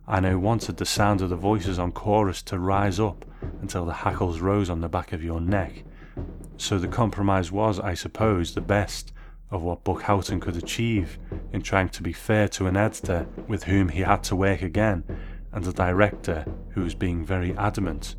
And 0.07 0.25
I 0.25 0.35
wanted 0.35 0.77
the 0.77 0.85
sound 0.85 1.21
of 1.21 1.29
the 1.29 1.35
voices 1.35 1.79
on 1.79 1.91
chorus 1.91 2.41
to 2.43 2.59
rise 2.59 2.97
up 2.97 3.25
until 3.61 3.83
the 3.83 3.91
hackles 3.91 4.39
rose 4.39 4.69
on 4.69 4.79
the 4.79 4.87
back 4.87 5.11
of 5.11 5.21
your 5.21 5.41
neck. 5.41 5.83
So 6.55 6.79
the 6.79 6.87
compromise 6.87 7.51
was, 7.51 7.77
I 7.77 7.93
suppose, 7.93 8.53
the 8.53 8.61
best 8.61 9.11
of 9.51 9.63
what 9.63 9.83
Buck 9.83 10.03
Houghton 10.03 10.39
could 10.39 10.55
achieve 10.55 11.19
in 11.51 11.61
trying 11.61 11.89
to 11.89 12.01
be 12.01 12.13
fair 12.13 12.47
to 12.49 12.67
an 12.67 12.77
editor 12.77 13.27
with 13.49 13.63
whom 13.63 13.89
he 13.89 13.99
had 13.99 14.23
to 14.23 14.35
work 14.35 14.61
again 14.61 15.03
and 15.55 15.65
a 15.65 15.73
director 15.73 16.45
who 16.71 16.81
was 16.81 16.93
being 16.93 17.25
very 17.25 17.55
adamant. 17.57 18.15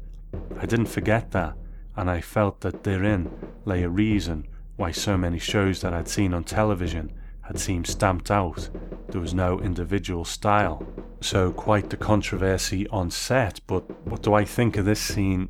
I 0.59 0.67
didn't 0.67 0.87
forget 0.87 1.31
that, 1.33 1.55
and 1.95 2.11
I 2.11 2.21
felt 2.21 2.63
that 2.63 2.83
therein 2.83 3.31
lay 3.67 3.83
a 3.83 3.89
reason 3.89 4.49
why 4.77 4.91
so 4.91 5.17
many 5.17 5.39
shows 5.39 5.83
that 5.83 5.93
I'd 5.93 6.09
seen 6.09 6.35
on 6.35 6.45
television 6.45 7.13
had 7.43 7.61
seemed 7.61 7.87
stamped 7.87 8.31
out. 8.31 8.69
There 9.09 9.21
was 9.21 9.35
no 9.35 9.61
individual 9.61 10.25
style. 10.25 10.85
So, 11.21 11.53
quite 11.53 11.91
the 11.91 11.97
controversy 11.97 12.89
on 12.89 13.11
set, 13.11 13.61
but 13.67 13.83
what 14.07 14.23
do 14.23 14.35
I 14.35 14.45
think 14.45 14.77
of 14.77 14.85
this 14.85 15.01
scene? 15.01 15.49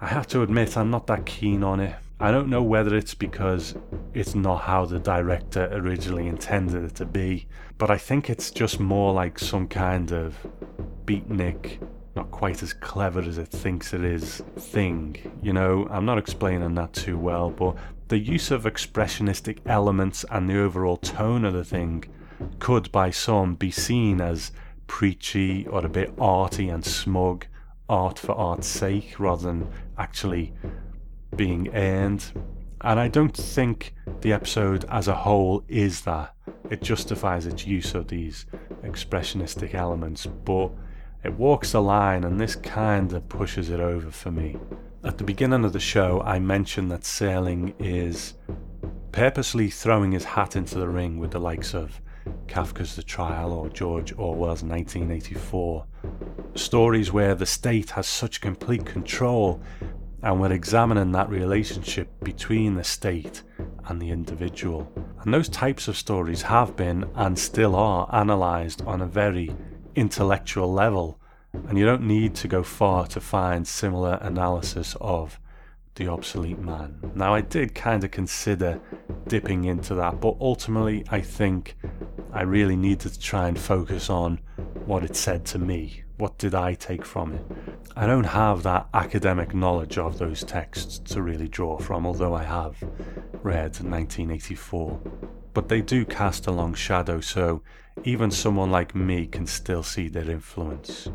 I 0.00 0.06
have 0.08 0.26
to 0.28 0.42
admit, 0.42 0.76
I'm 0.76 0.90
not 0.90 1.06
that 1.06 1.26
keen 1.26 1.62
on 1.62 1.80
it. 1.80 1.94
I 2.20 2.30
don't 2.30 2.48
know 2.48 2.62
whether 2.62 2.96
it's 2.96 3.14
because 3.14 3.74
it's 4.14 4.34
not 4.34 4.62
how 4.62 4.86
the 4.86 4.98
director 4.98 5.68
originally 5.72 6.28
intended 6.28 6.84
it 6.84 6.94
to 6.96 7.04
be, 7.04 7.46
but 7.76 7.90
I 7.90 7.98
think 7.98 8.30
it's 8.30 8.50
just 8.50 8.78
more 8.80 9.12
like 9.12 9.38
some 9.38 9.68
kind 9.68 10.12
of 10.12 10.34
beatnik, 11.06 11.78
not 12.16 12.30
quite 12.30 12.62
as 12.62 12.72
clever 12.72 13.20
as 13.20 13.38
it 13.38 13.48
thinks 13.48 13.92
it 13.92 14.04
is 14.04 14.42
thing. 14.56 15.16
You 15.42 15.52
know, 15.52 15.86
I'm 15.90 16.04
not 16.04 16.18
explaining 16.18 16.74
that 16.76 16.92
too 16.92 17.18
well, 17.18 17.50
but 17.50 17.76
the 18.08 18.18
use 18.18 18.50
of 18.50 18.64
expressionistic 18.64 19.58
elements 19.66 20.24
and 20.30 20.48
the 20.48 20.58
overall 20.60 20.96
tone 20.96 21.44
of 21.44 21.52
the 21.52 21.64
thing 21.64 22.04
could, 22.58 22.92
by 22.92 23.10
some, 23.10 23.54
be 23.54 23.70
seen 23.70 24.20
as 24.20 24.52
preachy 24.86 25.66
or 25.68 25.84
a 25.84 25.88
bit 25.88 26.12
arty 26.18 26.68
and 26.68 26.84
smug, 26.84 27.46
art 27.88 28.18
for 28.18 28.32
art's 28.32 28.66
sake, 28.66 29.18
rather 29.18 29.44
than 29.46 29.68
actually 29.98 30.52
being 31.36 31.74
earned. 31.74 32.32
And 32.82 33.00
I 33.00 33.08
don't 33.08 33.36
think 33.36 33.94
the 34.20 34.32
episode 34.32 34.84
as 34.90 35.08
a 35.08 35.14
whole 35.14 35.64
is 35.68 36.02
that. 36.02 36.34
It 36.70 36.82
justifies 36.82 37.46
its 37.46 37.66
use 37.66 37.94
of 37.94 38.08
these 38.08 38.46
expressionistic 38.82 39.74
elements, 39.74 40.26
but 40.26 40.70
it 41.24 41.32
walks 41.32 41.74
a 41.74 41.80
line, 41.80 42.24
and 42.24 42.38
this 42.38 42.54
kind 42.54 43.12
of 43.12 43.28
pushes 43.28 43.70
it 43.70 43.80
over 43.80 44.10
for 44.10 44.30
me. 44.30 44.56
At 45.02 45.18
the 45.18 45.24
beginning 45.24 45.64
of 45.64 45.72
the 45.72 45.80
show, 45.80 46.20
I 46.22 46.38
mentioned 46.38 46.90
that 46.90 47.00
Serling 47.00 47.74
is 47.78 48.34
purposely 49.12 49.70
throwing 49.70 50.12
his 50.12 50.24
hat 50.24 50.56
into 50.56 50.78
the 50.78 50.88
ring 50.88 51.18
with 51.18 51.30
the 51.30 51.38
likes 51.40 51.74
of 51.74 52.00
Kafka's 52.46 52.96
The 52.96 53.02
Trial 53.02 53.52
or 53.52 53.68
George 53.68 54.12
Orwell's 54.12 54.62
1984. 54.62 55.86
Stories 56.54 57.12
where 57.12 57.34
the 57.34 57.46
state 57.46 57.90
has 57.90 58.06
such 58.06 58.40
complete 58.40 58.84
control 58.84 59.60
and 60.22 60.40
we're 60.40 60.52
examining 60.52 61.12
that 61.12 61.28
relationship 61.28 62.08
between 62.24 62.74
the 62.74 62.84
state 62.84 63.42
and 63.86 64.00
the 64.00 64.10
individual. 64.10 64.90
And 65.20 65.34
those 65.34 65.50
types 65.50 65.86
of 65.86 65.98
stories 65.98 66.42
have 66.42 66.76
been 66.76 67.04
and 67.14 67.38
still 67.38 67.76
are 67.76 68.08
analysed 68.10 68.80
on 68.82 69.02
a 69.02 69.06
very 69.06 69.54
intellectual 69.96 70.72
level, 70.72 71.18
and 71.68 71.78
you 71.78 71.84
don't 71.84 72.02
need 72.02 72.34
to 72.36 72.48
go 72.48 72.62
far 72.62 73.06
to 73.08 73.20
find 73.20 73.66
similar 73.66 74.18
analysis 74.20 74.96
of 75.00 75.38
the 75.94 76.08
obsolete 76.08 76.58
man. 76.58 76.98
Now, 77.14 77.34
I 77.34 77.40
did 77.40 77.74
kind 77.74 78.02
of 78.02 78.10
consider 78.10 78.80
dipping 79.28 79.64
into 79.64 79.94
that, 79.94 80.20
but 80.20 80.36
ultimately, 80.40 81.04
I 81.10 81.20
think 81.20 81.76
I 82.32 82.42
really 82.42 82.76
needed 82.76 83.12
to 83.12 83.20
try 83.20 83.46
and 83.46 83.58
focus 83.58 84.10
on 84.10 84.40
what 84.86 85.04
it 85.04 85.14
said 85.14 85.44
to 85.46 85.58
me. 85.58 86.02
What 86.16 86.38
did 86.38 86.54
I 86.54 86.74
take 86.74 87.04
from 87.04 87.32
it? 87.32 87.44
I 87.96 88.06
don't 88.06 88.24
have 88.24 88.64
that 88.64 88.88
academic 88.92 89.54
knowledge 89.54 89.98
of 89.98 90.18
those 90.18 90.42
texts 90.42 90.98
to 91.12 91.22
really 91.22 91.46
draw 91.46 91.78
from, 91.78 92.06
although 92.06 92.34
I 92.34 92.42
have 92.42 92.76
read 93.42 93.78
1984. 93.78 95.00
But 95.52 95.68
they 95.68 95.80
do 95.80 96.04
cast 96.04 96.48
a 96.48 96.52
long 96.52 96.74
shadow, 96.74 97.20
so 97.20 97.62
even 98.02 98.30
someone 98.30 98.70
like 98.70 98.94
me 98.94 99.26
can 99.26 99.46
still 99.46 99.82
see 99.82 100.08
their 100.08 100.28
influence. 100.30 101.08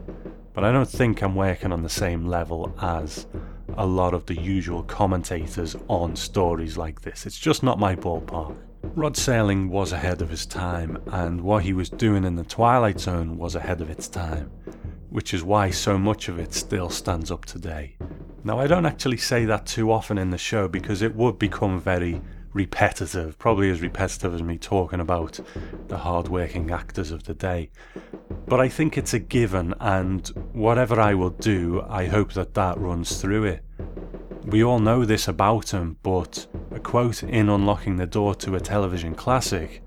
But 0.53 0.63
I 0.63 0.71
don't 0.71 0.89
think 0.89 1.21
I'm 1.21 1.35
working 1.35 1.71
on 1.71 1.83
the 1.83 1.89
same 1.89 2.25
level 2.25 2.73
as 2.81 3.27
a 3.77 3.85
lot 3.85 4.13
of 4.13 4.25
the 4.25 4.39
usual 4.39 4.83
commentators 4.83 5.75
on 5.87 6.15
stories 6.15 6.77
like 6.77 7.01
this. 7.01 7.25
It's 7.25 7.37
just 7.37 7.63
not 7.63 7.79
my 7.79 7.95
ballpark. 7.95 8.55
Rod 8.95 9.15
Serling 9.15 9.69
was 9.69 9.91
ahead 9.91 10.21
of 10.21 10.29
his 10.29 10.45
time, 10.45 10.97
and 11.07 11.41
what 11.41 11.63
he 11.63 11.73
was 11.73 11.89
doing 11.89 12.23
in 12.23 12.35
the 12.35 12.43
Twilight 12.43 12.99
Zone 12.99 13.37
was 13.37 13.55
ahead 13.55 13.81
of 13.81 13.89
its 13.89 14.07
time, 14.07 14.49
which 15.09 15.33
is 15.33 15.43
why 15.43 15.69
so 15.69 15.97
much 15.97 16.29
of 16.29 16.39
it 16.39 16.53
still 16.53 16.89
stands 16.89 17.29
up 17.29 17.45
today. 17.45 17.97
Now, 18.43 18.57
I 18.59 18.67
don't 18.67 18.85
actually 18.85 19.17
say 19.17 19.45
that 19.45 19.65
too 19.65 19.91
often 19.91 20.17
in 20.17 20.29
the 20.29 20.37
show 20.37 20.67
because 20.67 21.01
it 21.01 21.13
would 21.13 21.37
become 21.37 21.79
very 21.79 22.21
repetitive, 22.59 23.39
probably 23.39 23.69
as 23.69 23.79
repetitive 23.81 24.33
as 24.33 24.43
me 24.43 24.57
talking 24.57 24.99
about 24.99 25.39
the 25.87 25.97
hard-working 25.97 26.69
actors 26.71 27.09
of 27.09 27.23
the 27.23 27.33
day. 27.33 27.69
But 28.47 28.59
I 28.59 28.67
think 28.67 28.97
it's 28.97 29.13
a 29.13 29.19
given, 29.19 29.73
and 29.79 30.27
whatever 30.51 30.99
I 30.99 31.13
will 31.13 31.29
do, 31.29 31.81
I 31.87 32.07
hope 32.07 32.33
that 32.33 32.55
that 32.55 32.77
runs 32.77 33.21
through 33.21 33.45
it. 33.45 33.63
We 34.43 34.61
all 34.61 34.79
know 34.79 35.05
this 35.05 35.29
about 35.29 35.73
him, 35.73 35.97
but 36.03 36.47
a 36.71 36.81
quote 36.81 37.23
in 37.23 37.47
Unlocking 37.47 37.95
the 37.95 38.05
Door 38.05 38.35
to 38.35 38.55
a 38.55 38.59
Television 38.59 39.15
Classic 39.15 39.81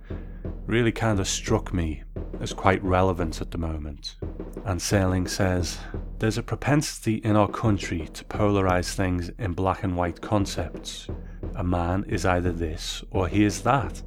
really 0.66 0.92
kind 0.92 1.20
of 1.20 1.28
struck 1.28 1.74
me 1.74 2.02
as 2.40 2.54
quite 2.54 2.82
relevant 2.82 3.42
at 3.42 3.50
the 3.50 3.58
moment. 3.58 4.16
And 4.64 4.80
Serling 4.80 5.28
says, 5.28 5.78
There's 6.20 6.38
a 6.38 6.42
propensity 6.42 7.16
in 7.16 7.36
our 7.36 7.48
country 7.48 8.08
to 8.14 8.24
polarize 8.24 8.94
things 8.94 9.30
in 9.38 9.52
black 9.52 9.82
and 9.82 9.94
white 9.94 10.22
concepts. 10.22 11.08
A 11.54 11.64
man 11.64 12.04
is 12.08 12.24
either 12.24 12.50
this 12.52 13.04
or 13.10 13.28
he 13.28 13.44
is 13.44 13.62
that. 13.62 14.02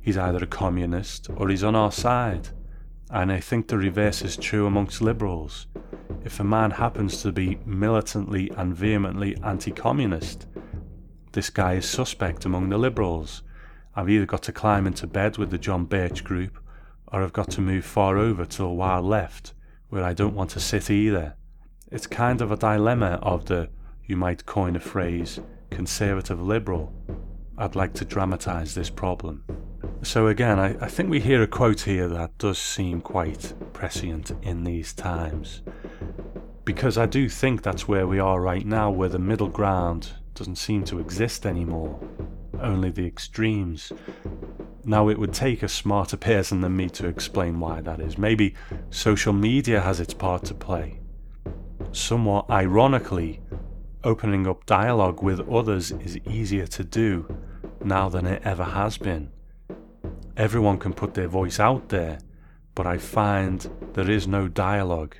He's 0.00 0.18
either 0.18 0.44
a 0.44 0.46
communist 0.46 1.30
or 1.36 1.48
he's 1.48 1.64
on 1.64 1.74
our 1.74 1.92
side. 1.92 2.48
And 3.10 3.32
I 3.32 3.40
think 3.40 3.68
the 3.68 3.78
reverse 3.78 4.22
is 4.22 4.36
true 4.36 4.66
amongst 4.66 5.00
liberals. 5.00 5.66
If 6.24 6.38
a 6.40 6.44
man 6.44 6.72
happens 6.72 7.22
to 7.22 7.32
be 7.32 7.58
militantly 7.64 8.50
and 8.56 8.74
vehemently 8.74 9.36
anti 9.42 9.70
communist, 9.70 10.46
this 11.32 11.50
guy 11.50 11.74
is 11.74 11.88
suspect 11.88 12.44
among 12.44 12.68
the 12.68 12.78
liberals. 12.78 13.42
I've 13.94 14.10
either 14.10 14.26
got 14.26 14.42
to 14.44 14.52
climb 14.52 14.86
into 14.86 15.06
bed 15.06 15.38
with 15.38 15.50
the 15.50 15.58
John 15.58 15.84
Birch 15.86 16.24
group, 16.24 16.58
or 17.08 17.22
I've 17.22 17.32
got 17.32 17.50
to 17.52 17.60
move 17.60 17.84
far 17.84 18.18
over 18.18 18.44
to 18.44 18.58
the 18.58 18.68
wild 18.68 19.06
left, 19.06 19.54
where 19.88 20.04
I 20.04 20.14
don't 20.14 20.34
want 20.34 20.50
to 20.50 20.60
sit 20.60 20.90
either. 20.90 21.36
It's 21.90 22.06
kind 22.06 22.40
of 22.40 22.50
a 22.50 22.56
dilemma 22.56 23.18
of 23.22 23.46
the, 23.46 23.68
you 24.04 24.16
might 24.16 24.46
coin 24.46 24.76
a 24.76 24.80
phrase, 24.80 25.40
conservative 25.72 26.40
liberal. 26.40 26.92
I'd 27.58 27.76
like 27.76 27.94
to 27.94 28.04
dramatise 28.04 28.74
this 28.74 28.90
problem. 28.90 29.44
So, 30.02 30.26
again, 30.26 30.58
I, 30.58 30.76
I 30.84 30.88
think 30.88 31.10
we 31.10 31.20
hear 31.20 31.42
a 31.42 31.46
quote 31.46 31.82
here 31.82 32.08
that 32.08 32.36
does 32.38 32.58
seem 32.58 33.00
quite 33.00 33.54
prescient 33.72 34.32
in 34.42 34.64
these 34.64 34.92
times. 34.92 35.62
Because 36.64 36.98
I 36.98 37.06
do 37.06 37.28
think 37.28 37.62
that's 37.62 37.88
where 37.88 38.06
we 38.06 38.18
are 38.18 38.40
right 38.40 38.66
now, 38.66 38.90
where 38.90 39.08
the 39.08 39.18
middle 39.18 39.48
ground 39.48 40.12
doesn't 40.34 40.56
seem 40.56 40.84
to 40.84 40.98
exist 40.98 41.44
anymore, 41.46 42.00
only 42.60 42.90
the 42.90 43.06
extremes. 43.06 43.92
Now, 44.84 45.08
it 45.08 45.18
would 45.18 45.32
take 45.32 45.62
a 45.62 45.68
smarter 45.68 46.16
person 46.16 46.60
than 46.60 46.76
me 46.76 46.88
to 46.90 47.06
explain 47.06 47.60
why 47.60 47.80
that 47.82 48.00
is. 48.00 48.18
Maybe 48.18 48.54
social 48.90 49.32
media 49.32 49.80
has 49.80 50.00
its 50.00 50.14
part 50.14 50.44
to 50.46 50.54
play. 50.54 50.98
Somewhat 51.92 52.50
ironically, 52.50 53.40
opening 54.04 54.46
up 54.46 54.66
dialogue 54.66 55.22
with 55.22 55.48
others 55.48 55.92
is 55.92 56.18
easier 56.18 56.66
to 56.66 56.84
do 56.84 57.26
now 57.84 58.08
than 58.08 58.26
it 58.26 58.42
ever 58.44 58.64
has 58.64 58.98
been. 58.98 59.30
Everyone 60.36 60.78
can 60.78 60.92
put 60.92 61.14
their 61.14 61.28
voice 61.28 61.60
out 61.60 61.88
there, 61.88 62.18
but 62.74 62.86
I 62.86 62.98
find 62.98 63.68
there 63.94 64.10
is 64.10 64.26
no 64.26 64.48
dialogue, 64.48 65.16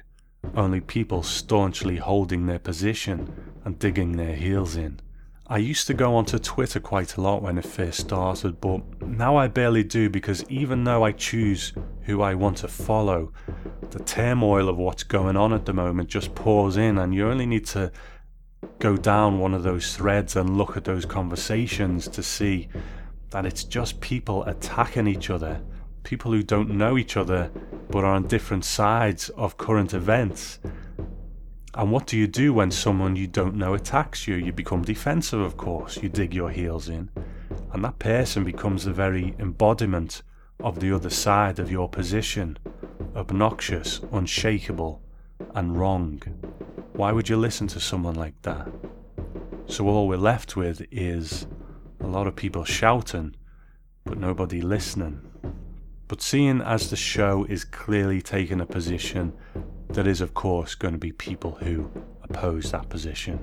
only 0.54 0.80
people 0.80 1.22
staunchly 1.22 1.96
holding 1.96 2.46
their 2.46 2.58
position 2.58 3.32
and 3.64 3.78
digging 3.78 4.12
their 4.12 4.34
heels 4.34 4.76
in. 4.76 5.00
I 5.46 5.58
used 5.58 5.86
to 5.88 5.94
go 5.94 6.14
onto 6.14 6.38
Twitter 6.38 6.80
quite 6.80 7.16
a 7.16 7.20
lot 7.20 7.42
when 7.42 7.58
it 7.58 7.66
first 7.66 8.00
started, 8.00 8.60
but 8.60 9.02
now 9.02 9.36
I 9.36 9.48
barely 9.48 9.84
do 9.84 10.08
because 10.08 10.44
even 10.48 10.84
though 10.84 11.04
I 11.04 11.12
choose 11.12 11.74
who 12.02 12.22
I 12.22 12.34
want 12.34 12.58
to 12.58 12.68
follow, 12.68 13.32
the 13.90 13.98
turmoil 13.98 14.68
of 14.68 14.78
what's 14.78 15.02
going 15.02 15.36
on 15.36 15.52
at 15.52 15.66
the 15.66 15.74
moment 15.74 16.08
just 16.08 16.34
pours 16.34 16.78
in, 16.78 16.96
and 16.96 17.14
you 17.14 17.28
only 17.28 17.44
need 17.44 17.66
to 17.66 17.92
go 18.78 18.96
down 18.96 19.38
one 19.38 19.54
of 19.54 19.62
those 19.62 19.96
threads 19.96 20.36
and 20.36 20.56
look 20.56 20.76
at 20.76 20.84
those 20.84 21.04
conversations 21.04 22.08
to 22.08 22.22
see 22.22 22.68
that 23.30 23.46
it's 23.46 23.64
just 23.64 24.00
people 24.00 24.44
attacking 24.44 25.06
each 25.06 25.30
other 25.30 25.60
people 26.02 26.32
who 26.32 26.42
don't 26.42 26.70
know 26.70 26.98
each 26.98 27.16
other 27.16 27.50
but 27.90 28.04
are 28.04 28.14
on 28.14 28.26
different 28.26 28.64
sides 28.64 29.28
of 29.30 29.56
current 29.56 29.94
events. 29.94 30.58
And 31.74 31.90
what 31.90 32.06
do 32.06 32.18
you 32.18 32.26
do 32.26 32.52
when 32.52 32.70
someone 32.70 33.16
you 33.16 33.26
don't 33.26 33.54
know 33.54 33.74
attacks 33.74 34.26
you? 34.28 34.34
You 34.34 34.52
become 34.52 34.82
defensive, 34.82 35.40
of 35.40 35.56
course. 35.56 36.02
You 36.02 36.08
dig 36.08 36.34
your 36.34 36.50
heels 36.50 36.88
in. 36.88 37.10
And 37.72 37.84
that 37.84 37.98
person 37.98 38.44
becomes 38.44 38.84
the 38.84 38.92
very 38.92 39.34
embodiment 39.38 40.22
of 40.60 40.80
the 40.80 40.92
other 40.92 41.10
side 41.10 41.58
of 41.58 41.70
your 41.70 41.88
position 41.88 42.58
obnoxious, 43.16 44.00
unshakable, 44.12 45.02
and 45.54 45.76
wrong. 45.76 46.22
Why 46.94 47.10
would 47.10 47.28
you 47.28 47.36
listen 47.36 47.68
to 47.68 47.80
someone 47.80 48.16
like 48.16 48.40
that? 48.42 48.68
So 49.66 49.88
all 49.88 50.06
we're 50.06 50.18
left 50.18 50.56
with 50.56 50.84
is 50.90 51.46
a 52.00 52.06
lot 52.06 52.26
of 52.26 52.36
people 52.36 52.64
shouting, 52.64 53.34
but 54.04 54.18
nobody 54.18 54.60
listening. 54.60 55.22
But 56.06 56.20
seeing 56.20 56.60
as 56.60 56.90
the 56.90 56.96
show 56.96 57.46
is 57.48 57.64
clearly 57.64 58.20
taking 58.20 58.60
a 58.60 58.66
position, 58.66 59.32
there 59.88 60.06
is, 60.06 60.20
of 60.20 60.34
course, 60.34 60.74
going 60.74 60.92
to 60.92 60.98
be 60.98 61.12
people 61.12 61.52
who 61.52 61.90
oppose 62.22 62.70
that 62.72 62.90
position. 62.90 63.42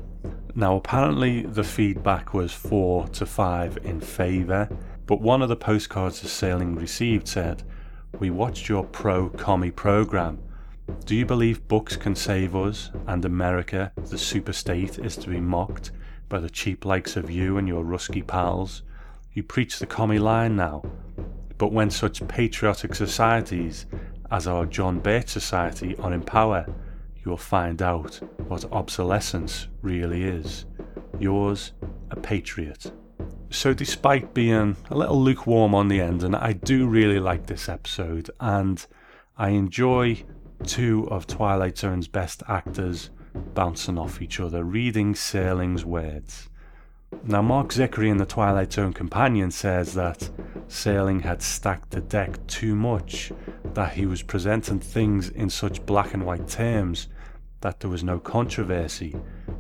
Now, 0.54 0.76
apparently, 0.76 1.42
the 1.42 1.64
feedback 1.64 2.36
was 2.36 2.54
four 2.54 3.08
to 3.10 3.26
five 3.26 3.80
in 3.84 4.00
favour, 4.00 4.70
but 5.08 5.22
one 5.22 5.42
of 5.42 5.50
the 5.50 5.56
postcards 5.56 6.22
the 6.22 6.28
Serling 6.28 6.80
received 6.80 7.28
said, 7.28 7.64
We 8.20 8.30
watched 8.30 8.70
your 8.70 8.84
pro 8.84 9.30
commie 9.30 9.72
programme. 9.72 10.40
Do 11.06 11.16
you 11.16 11.26
believe 11.26 11.68
books 11.68 11.96
can 11.96 12.16
save 12.16 12.56
us 12.56 12.92
and 13.08 13.26
America, 13.26 13.92
the 13.96 14.16
superstate, 14.16 15.04
is 15.04 15.18
to 15.18 15.30
be 15.30 15.40
mocked 15.40 15.92
by 16.30 16.40
the 16.40 16.50
cheap 16.50 16.86
likes 16.86 17.16
of 17.16 17.32
you 17.32 17.58
and 17.58 17.68
your 17.68 17.84
rusky 17.84 18.26
pals? 18.26 18.84
You 19.34 19.44
preach 19.44 19.80
the 19.80 19.86
commie 19.86 20.20
line 20.20 20.56
now, 20.56 20.84
but 21.58 21.72
when 21.72 21.90
such 21.90 22.28
patriotic 22.28 22.96
societies 22.96 23.86
as 24.32 24.48
our 24.48 24.66
John 24.66 25.00
Birch 25.00 25.30
Society 25.30 25.96
are 25.98 26.14
in 26.14 26.22
power, 26.22 26.66
you 27.24 27.32
will 27.32 27.38
find 27.38 27.82
out 27.82 28.20
what 28.48 28.72
obsolescence 28.72 29.68
really 29.82 30.24
is. 30.24 30.66
Yours, 31.20 31.74
a 32.12 32.16
patriot. 32.16 32.92
So, 33.50 33.74
despite 33.74 34.34
being 34.34 34.78
a 34.90 34.98
little 34.98 35.22
lukewarm 35.22 35.74
on 35.74 35.88
the 35.88 36.02
end, 36.02 36.24
and 36.24 36.36
I 36.36 36.54
do 36.54 36.88
really 36.88 37.20
like 37.20 37.48
this 37.48 37.68
episode, 37.68 38.30
and 38.40 38.86
I 39.38 39.50
enjoy 39.50 40.24
two 40.66 41.08
of 41.10 41.28
Twilight 41.28 41.78
Zone's 41.78 42.08
best 42.08 42.44
actors 42.48 43.10
bouncing 43.54 43.98
off 43.98 44.22
each 44.22 44.40
other, 44.40 44.64
reading 44.64 45.14
Serling's 45.14 45.86
words. 45.86 46.50
Now, 47.24 47.42
Mark 47.42 47.70
Zicree 47.70 48.10
in 48.10 48.18
the 48.18 48.26
Twilight 48.26 48.72
Zone 48.72 48.94
Companion 48.94 49.52
says 49.52 49.94
that 49.96 50.30
Serling 50.68 51.22
had 51.22 51.42
stacked 51.42 51.92
the 51.92 52.02
deck 52.02 52.46
too 52.48 52.76
much, 52.76 53.32
that 53.74 53.94
he 53.94 54.06
was 54.06 54.22
presenting 54.22 54.80
things 54.80 55.30
in 55.30 55.50
such 55.50 55.86
black 55.86 56.14
and 56.14 56.26
white 56.26 56.48
terms 56.48 57.08
that 57.62 57.80
there 57.80 57.90
was 57.90 58.04
no 58.04 58.20
controversy, 58.20 59.16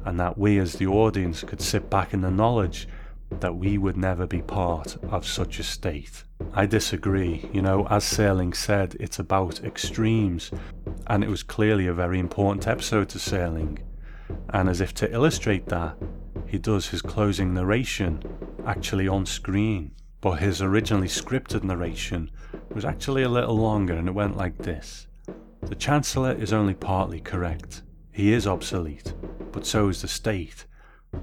and 0.05 0.19
that 0.19 0.37
we 0.37 0.59
as 0.59 0.73
the 0.73 0.87
audience 0.87 1.43
could 1.43 1.61
sit 1.61 1.89
back 1.89 2.13
in 2.13 2.21
the 2.21 2.31
knowledge 2.31 2.87
that 3.31 3.55
we 3.55 3.77
would 3.77 3.97
never 3.97 4.25
be 4.25 4.41
part 4.41 4.97
of 5.09 5.25
such 5.25 5.59
a 5.59 5.63
state. 5.63 6.23
I 6.53 6.65
disagree. 6.65 7.49
You 7.53 7.61
know, 7.61 7.87
as 7.89 8.03
Serling 8.03 8.55
said, 8.55 8.95
it's 8.99 9.19
about 9.19 9.63
extremes, 9.63 10.51
and 11.07 11.23
it 11.23 11.29
was 11.29 11.43
clearly 11.43 11.87
a 11.87 11.93
very 11.93 12.19
important 12.19 12.67
episode 12.67 13.09
to 13.09 13.17
Serling. 13.17 13.79
And 14.49 14.69
as 14.69 14.81
if 14.81 14.93
to 14.95 15.11
illustrate 15.11 15.67
that, 15.67 15.97
he 16.45 16.57
does 16.57 16.87
his 16.87 17.01
closing 17.01 17.53
narration 17.53 18.23
actually 18.65 19.07
on 19.07 19.25
screen. 19.25 19.91
But 20.21 20.39
his 20.39 20.61
originally 20.61 21.07
scripted 21.07 21.63
narration 21.63 22.29
was 22.73 22.83
actually 22.83 23.23
a 23.23 23.29
little 23.29 23.55
longer 23.55 23.93
and 23.93 24.07
it 24.07 24.13
went 24.13 24.35
like 24.35 24.57
this 24.57 25.07
The 25.61 25.75
Chancellor 25.75 26.33
is 26.33 26.51
only 26.51 26.73
partly 26.73 27.19
correct. 27.19 27.83
He 28.11 28.33
is 28.33 28.47
obsolete, 28.47 29.13
but 29.51 29.65
so 29.65 29.87
is 29.87 30.01
the 30.01 30.07
state, 30.07 30.65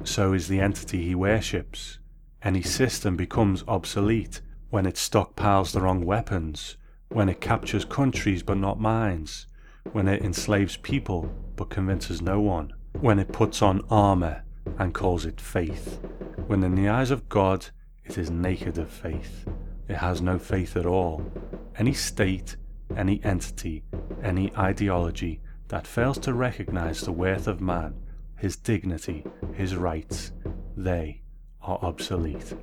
so 0.04 0.32
is 0.32 0.48
the 0.48 0.60
entity 0.60 1.04
he 1.04 1.14
worships. 1.14 1.98
Any 2.42 2.62
system 2.62 3.16
becomes 3.16 3.64
obsolete 3.66 4.40
when 4.70 4.86
it 4.86 4.94
stockpiles 4.96 5.72
the 5.72 5.80
wrong 5.80 6.04
weapons, 6.04 6.76
when 7.08 7.28
it 7.28 7.40
captures 7.40 7.84
countries 7.84 8.42
but 8.42 8.58
not 8.58 8.80
minds, 8.80 9.46
when 9.92 10.08
it 10.08 10.22
enslaves 10.22 10.76
people 10.76 11.30
but 11.56 11.70
convinces 11.70 12.20
no 12.20 12.40
one, 12.40 12.72
when 13.00 13.18
it 13.18 13.32
puts 13.32 13.62
on 13.62 13.84
armour 13.90 14.42
and 14.78 14.94
calls 14.94 15.24
it 15.24 15.40
faith, 15.40 16.00
when 16.46 16.62
in 16.62 16.74
the 16.74 16.88
eyes 16.88 17.10
of 17.10 17.28
God 17.28 17.66
it 18.04 18.18
is 18.18 18.30
naked 18.30 18.78
of 18.78 18.90
faith. 18.90 19.46
It 19.88 19.96
has 19.96 20.20
no 20.20 20.38
faith 20.38 20.76
at 20.76 20.86
all. 20.86 21.30
Any 21.76 21.92
state, 21.92 22.56
any 22.96 23.22
entity, 23.24 23.84
any 24.22 24.54
ideology 24.56 25.40
that 25.68 25.86
fails 25.86 26.18
to 26.18 26.34
recognize 26.34 27.00
the 27.00 27.12
worth 27.12 27.46
of 27.46 27.60
man, 27.60 27.94
his 28.36 28.56
dignity, 28.56 29.24
his 29.54 29.76
rights, 29.76 30.32
they 30.76 31.22
are 31.62 31.78
obsolete. 31.82 32.54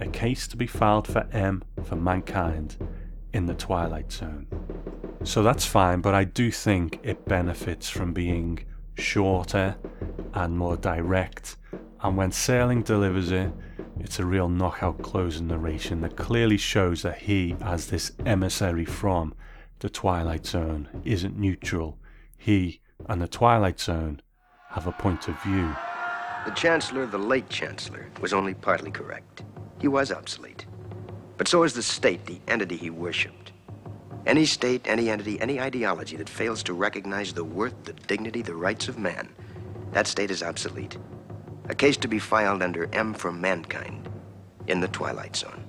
A 0.00 0.06
case 0.08 0.48
to 0.48 0.56
be 0.56 0.66
filed 0.66 1.06
for 1.06 1.26
M 1.32 1.62
for 1.84 1.96
mankind 1.96 2.76
in 3.32 3.46
the 3.46 3.54
Twilight 3.54 4.10
Zone. 4.12 4.46
So 5.24 5.42
that's 5.42 5.64
fine, 5.64 6.00
but 6.00 6.14
I 6.14 6.24
do 6.24 6.50
think 6.50 6.98
it 7.02 7.24
benefits 7.24 7.88
from 7.88 8.12
being 8.12 8.64
shorter 8.98 9.76
and 10.34 10.58
more 10.58 10.76
direct. 10.76 11.56
And 12.02 12.16
when 12.16 12.30
Serling 12.30 12.84
delivers 12.84 13.30
it, 13.30 13.52
it's 14.00 14.18
a 14.18 14.24
real 14.24 14.48
knockout 14.48 15.00
closing 15.02 15.46
narration 15.46 16.00
that 16.00 16.16
clearly 16.16 16.56
shows 16.56 17.02
that 17.02 17.18
he, 17.18 17.54
as 17.60 17.86
this 17.86 18.12
emissary 18.26 18.84
from 18.84 19.34
the 19.78 19.88
Twilight 19.88 20.46
Zone, 20.46 20.88
isn't 21.04 21.38
neutral. 21.38 21.98
He 22.36 22.80
and 23.08 23.22
the 23.22 23.28
Twilight 23.28 23.78
Zone 23.78 24.20
have 24.72 24.86
a 24.86 24.92
point 24.92 25.28
of 25.28 25.40
view. 25.42 25.74
The 26.46 26.50
Chancellor, 26.52 27.06
the 27.06 27.18
late 27.18 27.48
Chancellor, 27.48 28.06
was 28.20 28.32
only 28.32 28.54
partly 28.54 28.90
correct. 28.90 29.42
He 29.78 29.86
was 29.86 30.10
obsolete. 30.10 30.66
But 31.36 31.46
so 31.46 31.62
is 31.62 31.74
the 31.74 31.82
state, 31.82 32.24
the 32.24 32.40
entity 32.48 32.76
he 32.76 32.88
worshipped. 32.88 33.52
Any 34.24 34.46
state, 34.46 34.82
any 34.86 35.10
entity, 35.10 35.40
any 35.40 35.60
ideology 35.60 36.16
that 36.16 36.28
fails 36.28 36.62
to 36.64 36.72
recognize 36.72 37.32
the 37.32 37.44
worth, 37.44 37.74
the 37.84 37.92
dignity, 37.92 38.40
the 38.40 38.54
rights 38.54 38.88
of 38.88 38.98
man, 38.98 39.28
that 39.92 40.06
state 40.06 40.30
is 40.30 40.42
obsolete. 40.42 40.96
A 41.68 41.74
case 41.74 41.96
to 41.98 42.08
be 42.08 42.18
filed 42.18 42.62
under 42.62 42.88
M 42.94 43.12
for 43.12 43.30
Mankind 43.30 44.08
in 44.68 44.80
the 44.80 44.88
Twilight 44.88 45.36
Zone. 45.36 45.62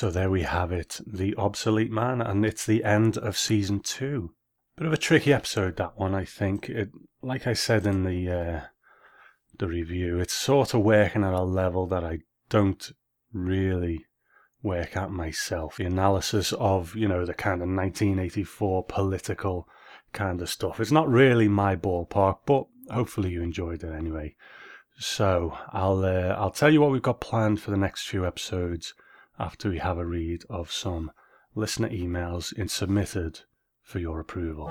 So 0.00 0.10
there 0.10 0.30
we 0.30 0.44
have 0.44 0.72
it, 0.72 0.98
The 1.06 1.36
Obsolete 1.36 1.90
Man, 1.90 2.22
and 2.22 2.46
it's 2.46 2.64
the 2.64 2.84
end 2.84 3.18
of 3.18 3.36
season 3.36 3.80
two. 3.80 4.32
Bit 4.78 4.86
of 4.86 4.94
a 4.94 4.96
tricky 4.96 5.30
episode, 5.30 5.76
that 5.76 5.98
one, 5.98 6.14
I 6.14 6.24
think. 6.24 6.70
It, 6.70 6.88
like 7.20 7.46
I 7.46 7.52
said 7.52 7.84
in 7.84 8.04
the 8.04 8.30
uh, 8.30 8.60
the 9.58 9.68
review, 9.68 10.18
it's 10.18 10.32
sort 10.32 10.72
of 10.72 10.80
working 10.80 11.22
at 11.22 11.34
a 11.34 11.42
level 11.42 11.86
that 11.88 12.02
I 12.02 12.20
don't 12.48 12.90
really 13.30 14.06
work 14.62 14.96
at 14.96 15.10
myself. 15.10 15.76
The 15.76 15.84
analysis 15.84 16.54
of, 16.54 16.96
you 16.96 17.06
know, 17.06 17.26
the 17.26 17.34
kind 17.34 17.60
of 17.60 17.68
1984 17.68 18.84
political 18.84 19.68
kind 20.14 20.40
of 20.40 20.48
stuff. 20.48 20.80
It's 20.80 20.90
not 20.90 21.10
really 21.10 21.46
my 21.46 21.76
ballpark, 21.76 22.38
but 22.46 22.64
hopefully 22.88 23.32
you 23.32 23.42
enjoyed 23.42 23.84
it 23.84 23.92
anyway. 23.92 24.34
So 24.98 25.58
I'll 25.74 26.02
uh, 26.06 26.34
I'll 26.38 26.52
tell 26.52 26.70
you 26.70 26.80
what 26.80 26.90
we've 26.90 27.02
got 27.02 27.20
planned 27.20 27.60
for 27.60 27.70
the 27.70 27.76
next 27.76 28.08
few 28.08 28.26
episodes 28.26 28.94
after 29.40 29.70
we 29.70 29.78
have 29.78 29.96
a 29.96 30.04
read 30.04 30.44
of 30.50 30.70
some 30.70 31.10
listener 31.54 31.88
emails 31.88 32.52
in 32.52 32.68
submitted 32.68 33.40
for 33.82 33.98
your 33.98 34.20
approval. 34.20 34.68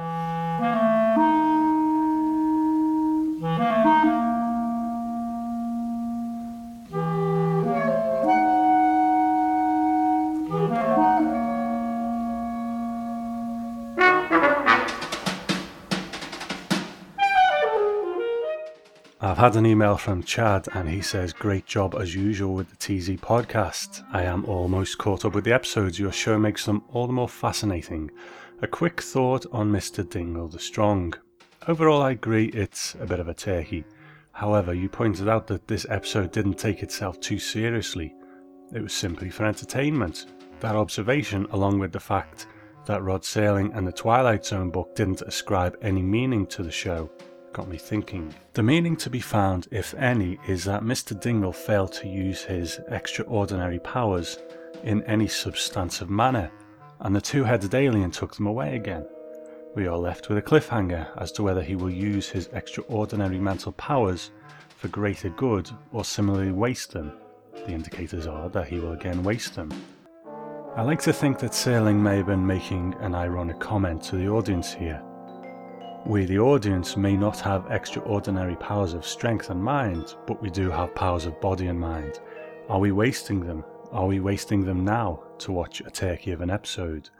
I've 19.21 19.37
had 19.37 19.57
an 19.57 19.65
email 19.65 19.97
from 19.97 20.23
Chad 20.23 20.69
and 20.73 20.87
he 20.87 21.01
says, 21.01 21.33
Great 21.33 21.65
job 21.65 21.93
as 21.99 22.15
usual 22.15 22.53
with 22.53 22.69
the 22.69 22.77
TZ 22.77 23.09
podcast. 23.19 24.01
I 24.13 24.23
am 24.23 24.45
almost 24.45 24.97
caught 24.97 25.25
up 25.25 25.35
with 25.35 25.43
the 25.43 25.51
episodes. 25.51 25.99
Your 25.99 26.13
show 26.13 26.39
makes 26.39 26.65
them 26.65 26.85
all 26.93 27.05
the 27.05 27.11
more 27.11 27.27
fascinating. 27.27 28.11
A 28.61 28.67
quick 28.67 29.01
thought 29.01 29.45
on 29.51 29.73
Mr. 29.73 30.09
Dingle 30.09 30.47
the 30.47 30.57
Strong. 30.57 31.15
Overall, 31.67 32.01
I 32.01 32.11
agree 32.11 32.45
it's 32.45 32.95
a 32.95 33.05
bit 33.05 33.19
of 33.19 33.27
a 33.27 33.33
turkey. 33.33 33.83
However, 34.31 34.73
you 34.73 34.87
pointed 34.87 35.27
out 35.27 35.47
that 35.47 35.67
this 35.67 35.85
episode 35.89 36.31
didn't 36.31 36.57
take 36.57 36.81
itself 36.81 37.19
too 37.19 37.39
seriously. 37.39 38.15
It 38.73 38.81
was 38.81 38.93
simply 38.93 39.29
for 39.29 39.45
entertainment. 39.45 40.27
That 40.61 40.77
observation, 40.77 41.45
along 41.51 41.79
with 41.79 41.91
the 41.91 41.99
fact 41.99 42.47
that 42.85 43.03
Rod 43.03 43.23
Serling 43.23 43.75
and 43.77 43.85
the 43.85 43.91
Twilight 43.91 44.45
Zone 44.45 44.69
book 44.69 44.95
didn't 44.95 45.23
ascribe 45.23 45.77
any 45.81 46.01
meaning 46.01 46.47
to 46.47 46.63
the 46.63 46.71
show, 46.71 47.11
got 47.53 47.67
me 47.67 47.77
thinking. 47.77 48.33
The 48.53 48.63
meaning 48.63 48.95
to 48.97 49.09
be 49.09 49.19
found, 49.19 49.67
if 49.71 49.93
any, 49.95 50.39
is 50.47 50.63
that 50.65 50.83
Mr. 50.83 51.19
Dingle 51.19 51.53
failed 51.53 51.91
to 51.93 52.07
use 52.07 52.43
his 52.43 52.79
extraordinary 52.89 53.79
powers 53.79 54.39
in 54.83 55.03
any 55.03 55.27
substantive 55.27 56.09
manner, 56.09 56.51
and 56.99 57.15
the 57.15 57.21
two 57.21 57.43
headed 57.43 57.73
alien 57.73 58.11
took 58.11 58.35
them 58.35 58.47
away 58.47 58.75
again. 58.75 59.05
We 59.75 59.87
are 59.87 59.97
left 59.97 60.29
with 60.29 60.37
a 60.37 60.41
cliffhanger 60.41 61.07
as 61.17 61.31
to 61.33 61.43
whether 61.43 61.61
he 61.61 61.75
will 61.75 61.91
use 61.91 62.29
his 62.29 62.49
extraordinary 62.53 63.39
mental 63.39 63.71
powers 63.73 64.31
for 64.75 64.87
greater 64.87 65.29
good 65.29 65.69
or 65.91 66.03
similarly 66.03 66.51
waste 66.51 66.91
them. 66.91 67.13
The 67.53 67.71
indicators 67.71 68.25
are 68.25 68.49
that 68.49 68.67
he 68.67 68.79
will 68.79 68.93
again 68.93 69.23
waste 69.23 69.55
them. 69.55 69.71
I 70.75 70.81
like 70.81 71.01
to 71.01 71.13
think 71.13 71.39
that 71.39 71.51
Serling 71.51 71.97
may 71.97 72.17
have 72.17 72.27
been 72.27 72.45
making 72.45 72.95
an 72.99 73.13
ironic 73.13 73.59
comment 73.59 74.01
to 74.03 74.15
the 74.15 74.29
audience 74.29 74.73
here. 74.73 75.03
We, 76.09 76.25
the 76.25 76.39
audience, 76.39 76.97
may 76.97 77.15
not 77.15 77.39
have 77.41 77.69
extraordinary 77.69 78.55
powers 78.55 78.95
of 78.95 79.05
strength 79.05 79.51
and 79.51 79.63
mind, 79.63 80.15
but 80.25 80.41
we 80.41 80.49
do 80.49 80.71
have 80.71 80.95
powers 80.95 81.27
of 81.27 81.39
body 81.39 81.67
and 81.67 81.79
mind. 81.79 82.19
Are 82.67 82.79
we 82.79 82.91
wasting 82.91 83.41
them? 83.45 83.63
Are 83.91 84.07
we 84.07 84.19
wasting 84.19 84.65
them 84.65 84.83
now 84.83 85.21
to 85.37 85.51
watch 85.51 85.81
a 85.81 85.91
turkey 85.91 86.31
of 86.31 86.41
an 86.41 86.49
episode? 86.49 87.11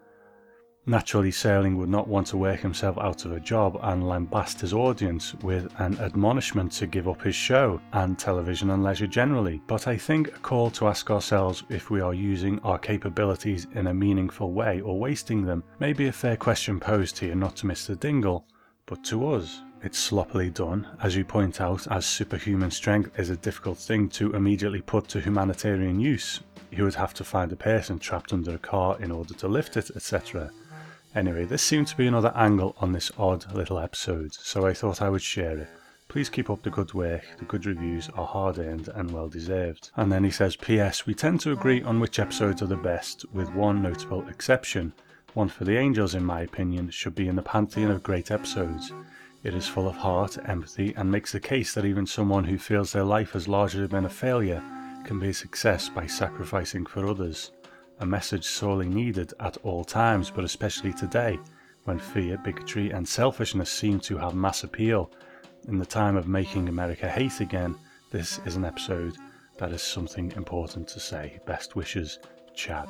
Naturally, 0.88 1.30
Serling 1.30 1.78
would 1.78 1.88
not 1.88 2.08
want 2.08 2.26
to 2.28 2.38
work 2.38 2.62
himself 2.62 2.98
out 2.98 3.26
of 3.26 3.32
a 3.32 3.40
job 3.40 3.78
and 3.84 4.02
lambast 4.02 4.60
his 4.60 4.74
audience 4.74 5.36
with 5.44 5.72
an 5.78 6.00
admonishment 6.00 6.72
to 6.72 6.88
give 6.88 7.08
up 7.08 7.22
his 7.22 7.36
show 7.36 7.80
and 7.94 8.18
television 8.18 8.72
and 8.72 8.84
leisure 8.84 9.06
generally. 9.06 9.62
But 9.68 9.88
I 9.88 9.98
think 9.98 10.30
a 10.30 10.40
call 10.40 10.72
to 10.72 10.88
ask 10.88 11.12
ourselves 11.12 11.64
if 11.70 11.92
we 11.92 12.02
are 12.02 12.16
using 12.16 12.58
our 12.62 12.80
capabilities 12.80 13.68
in 13.76 13.86
a 13.86 13.94
meaningful 13.94 14.52
way 14.52 14.82
or 14.82 14.98
wasting 14.98 15.46
them 15.46 15.64
may 15.78 15.94
be 15.94 16.08
a 16.08 16.12
fair 16.12 16.36
question 16.36 16.80
posed 16.80 17.20
here, 17.20 17.36
not 17.36 17.56
to 17.58 17.68
Mr. 17.68 18.00
Dingle, 18.00 18.48
but 18.90 19.04
to 19.04 19.30
us. 19.30 19.62
It's 19.84 20.00
sloppily 20.00 20.50
done, 20.50 20.88
as 21.02 21.16
you 21.16 21.24
point 21.24 21.62
out, 21.62 21.88
as 21.92 22.08
superhuman 22.08 22.72
strength 22.72 23.18
is 23.20 23.30
a 23.30 23.38
difficult 23.38 23.78
thing 23.78 24.10
to 24.10 24.34
immediately 24.34 24.82
put 24.82 25.08
to 25.10 25.22
humanitarian 25.22 26.00
use. 26.00 26.40
You 26.72 26.86
would 26.86 26.96
have 26.96 27.14
to 27.14 27.24
find 27.24 27.52
a 27.52 27.56
person 27.56 28.00
trapped 28.00 28.34
under 28.34 28.56
a 28.56 28.58
car 28.58 29.00
in 29.00 29.12
order 29.12 29.36
to 29.36 29.48
lift 29.48 29.78
it, 29.78 29.92
etc. 29.96 30.50
Anyway, 31.14 31.46
this 31.46 31.62
seemed 31.62 31.88
to 31.88 31.98
be 31.98 32.08
another 32.08 32.34
angle 32.36 32.76
on 32.80 32.92
this 32.92 33.12
odd 33.18 33.54
little 33.54 33.78
episode, 33.78 34.34
so 34.34 34.66
I 34.66 34.74
thought 34.74 35.04
I 35.04 35.10
would 35.10 35.22
share 35.22 35.58
it. 35.60 35.70
Please 36.08 36.30
keep 36.30 36.50
up 36.50 36.64
the 36.64 36.72
good 36.72 36.96
work, 36.96 37.24
the 37.38 37.46
good 37.46 37.68
reviews 37.68 38.10
are 38.16 38.26
hard 38.26 38.58
earned 38.58 38.90
and 38.96 39.12
well 39.12 39.30
deserved. 39.30 39.92
And 39.98 40.12
then 40.12 40.24
he 40.24 40.32
says, 40.32 40.56
P.S. 40.56 41.06
We 41.06 41.14
tend 41.14 41.42
to 41.42 41.52
agree 41.52 41.84
on 41.84 42.00
which 42.00 42.18
episodes 42.18 42.64
are 42.64 42.68
the 42.68 42.76
best, 42.76 43.24
with 43.32 43.54
one 43.54 43.84
notable 43.84 44.28
exception. 44.28 44.94
One 45.34 45.50
for 45.50 45.64
the 45.64 45.78
Angels, 45.78 46.16
in 46.16 46.24
my 46.24 46.42
opinion, 46.42 46.90
should 46.90 47.16
be 47.16 47.28
in 47.28 47.36
the 47.36 47.42
pantheon 47.42 47.92
of 47.92 48.04
great 48.04 48.32
episodes. 48.32 48.92
It 49.44 49.54
is 49.54 49.68
full 49.68 49.88
of 49.88 49.96
heart, 49.96 50.38
empathy, 50.50 50.94
and 50.98 51.12
makes 51.12 51.32
the 51.32 51.40
case 51.40 51.74
that 51.74 51.86
even 51.86 52.06
someone 52.06 52.44
who 52.44 52.58
feels 52.58 52.92
their 52.92 53.04
life 53.04 53.32
has 53.32 53.48
largely 53.48 53.88
been 53.88 54.06
a 54.06 54.10
failure 54.10 54.64
can 55.06 55.20
be 55.20 55.30
a 55.30 55.34
success 55.34 55.88
by 55.88 56.08
sacrificing 56.08 56.86
for 56.86 57.08
others 57.08 57.52
a 58.00 58.06
message 58.06 58.46
sorely 58.46 58.88
needed 58.88 59.34
at 59.40 59.58
all 59.58 59.84
times, 59.84 60.32
but 60.32 60.44
especially 60.44 60.94
today, 60.94 61.38
when 61.84 62.00
fear, 62.00 62.38
bigotry, 62.38 62.92
and 62.92 63.08
selfishness 63.08 63.70
seem 63.70 64.00
to 64.00 64.18
have 64.18 64.34
mass 64.34 64.64
appeal. 64.64 65.12
In 65.68 65.78
the 65.78 65.86
time 65.86 66.16
of 66.16 66.28
making 66.28 66.70
America 66.70 67.10
hate 67.10 67.42
again, 67.42 67.76
this 68.12 68.40
is 68.46 68.56
an 68.56 68.66
episode 68.66 69.18
that 69.58 69.72
is 69.72 69.82
something 69.82 70.32
important 70.38 70.88
to 70.90 71.00
say. 71.00 71.40
Best 71.46 71.76
wishes, 71.76 72.20
Chad. 72.56 72.88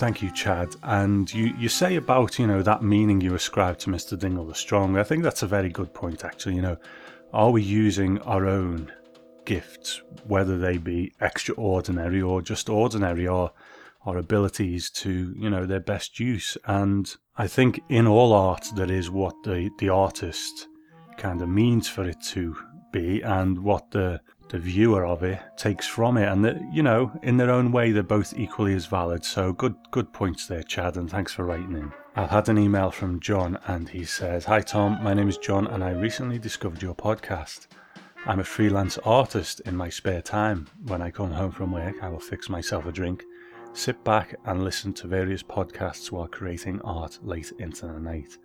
Thank 0.00 0.22
you, 0.22 0.30
Chad. 0.32 0.76
And 0.82 1.30
you, 1.30 1.54
you 1.58 1.68
say 1.68 1.96
about, 1.96 2.38
you 2.38 2.46
know, 2.46 2.62
that 2.62 2.82
meaning 2.82 3.20
you 3.20 3.34
ascribe 3.34 3.76
to 3.80 3.90
Mr. 3.90 4.18
Dingle 4.18 4.46
the 4.46 4.54
Strong. 4.54 4.96
I 4.96 5.02
think 5.02 5.22
that's 5.22 5.42
a 5.42 5.46
very 5.46 5.68
good 5.68 5.92
point, 5.92 6.24
actually. 6.24 6.54
You 6.54 6.62
know, 6.62 6.78
are 7.34 7.50
we 7.50 7.62
using 7.62 8.18
our 8.22 8.46
own 8.46 8.90
gifts, 9.44 10.00
whether 10.26 10.56
they 10.56 10.78
be 10.78 11.12
extraordinary 11.20 12.22
or 12.22 12.40
just 12.40 12.70
ordinary, 12.70 13.28
or 13.28 13.52
our 14.06 14.16
abilities 14.16 14.88
to, 14.88 15.34
you 15.36 15.50
know, 15.50 15.66
their 15.66 15.80
best 15.80 16.18
use. 16.18 16.56
And 16.64 17.14
I 17.36 17.46
think 17.46 17.82
in 17.90 18.06
all 18.06 18.32
art, 18.32 18.68
that 18.76 18.90
is 18.90 19.10
what 19.10 19.34
the, 19.44 19.68
the 19.80 19.90
artist 19.90 20.66
kind 21.18 21.42
of 21.42 21.50
means 21.50 21.88
for 21.88 22.08
it 22.08 22.22
to 22.28 22.56
be 22.90 23.20
and 23.20 23.58
what 23.58 23.90
the, 23.90 24.22
the 24.50 24.58
viewer 24.58 25.06
of 25.06 25.22
it 25.22 25.40
takes 25.56 25.86
from 25.86 26.16
it. 26.16 26.28
And, 26.28 26.44
that, 26.44 26.60
you 26.72 26.82
know, 26.82 27.10
in 27.22 27.36
their 27.36 27.50
own 27.50 27.72
way, 27.72 27.90
they're 27.90 28.02
both 28.02 28.34
equally 28.36 28.74
as 28.74 28.86
valid. 28.86 29.24
So 29.24 29.52
good, 29.52 29.74
good 29.90 30.12
points 30.12 30.46
there, 30.46 30.62
Chad, 30.62 30.96
and 30.96 31.10
thanks 31.10 31.32
for 31.32 31.44
writing 31.44 31.76
in. 31.76 31.92
I've 32.14 32.30
had 32.30 32.48
an 32.48 32.58
email 32.58 32.90
from 32.90 33.20
John 33.20 33.58
and 33.66 33.88
he 33.88 34.04
says, 34.04 34.44
Hi 34.44 34.60
Tom, 34.60 35.02
my 35.02 35.14
name 35.14 35.28
is 35.28 35.38
John 35.38 35.66
and 35.68 35.82
I 35.82 35.92
recently 35.92 36.38
discovered 36.38 36.82
your 36.82 36.94
podcast. 36.94 37.68
I'm 38.26 38.40
a 38.40 38.44
freelance 38.44 38.98
artist 38.98 39.60
in 39.60 39.76
my 39.76 39.88
spare 39.88 40.20
time. 40.20 40.66
When 40.84 41.00
I 41.00 41.10
come 41.10 41.30
home 41.30 41.52
from 41.52 41.72
work, 41.72 41.94
I 42.02 42.08
will 42.08 42.20
fix 42.20 42.48
myself 42.48 42.84
a 42.84 42.92
drink 42.92 43.24
Sit 43.72 44.02
back 44.02 44.34
and 44.44 44.64
listen 44.64 44.92
to 44.94 45.06
various 45.06 45.44
podcasts 45.44 46.10
while 46.10 46.26
creating 46.26 46.80
art 46.82 47.20
late 47.22 47.52
into 47.58 47.86
the 47.86 48.00
night. 48.00 48.36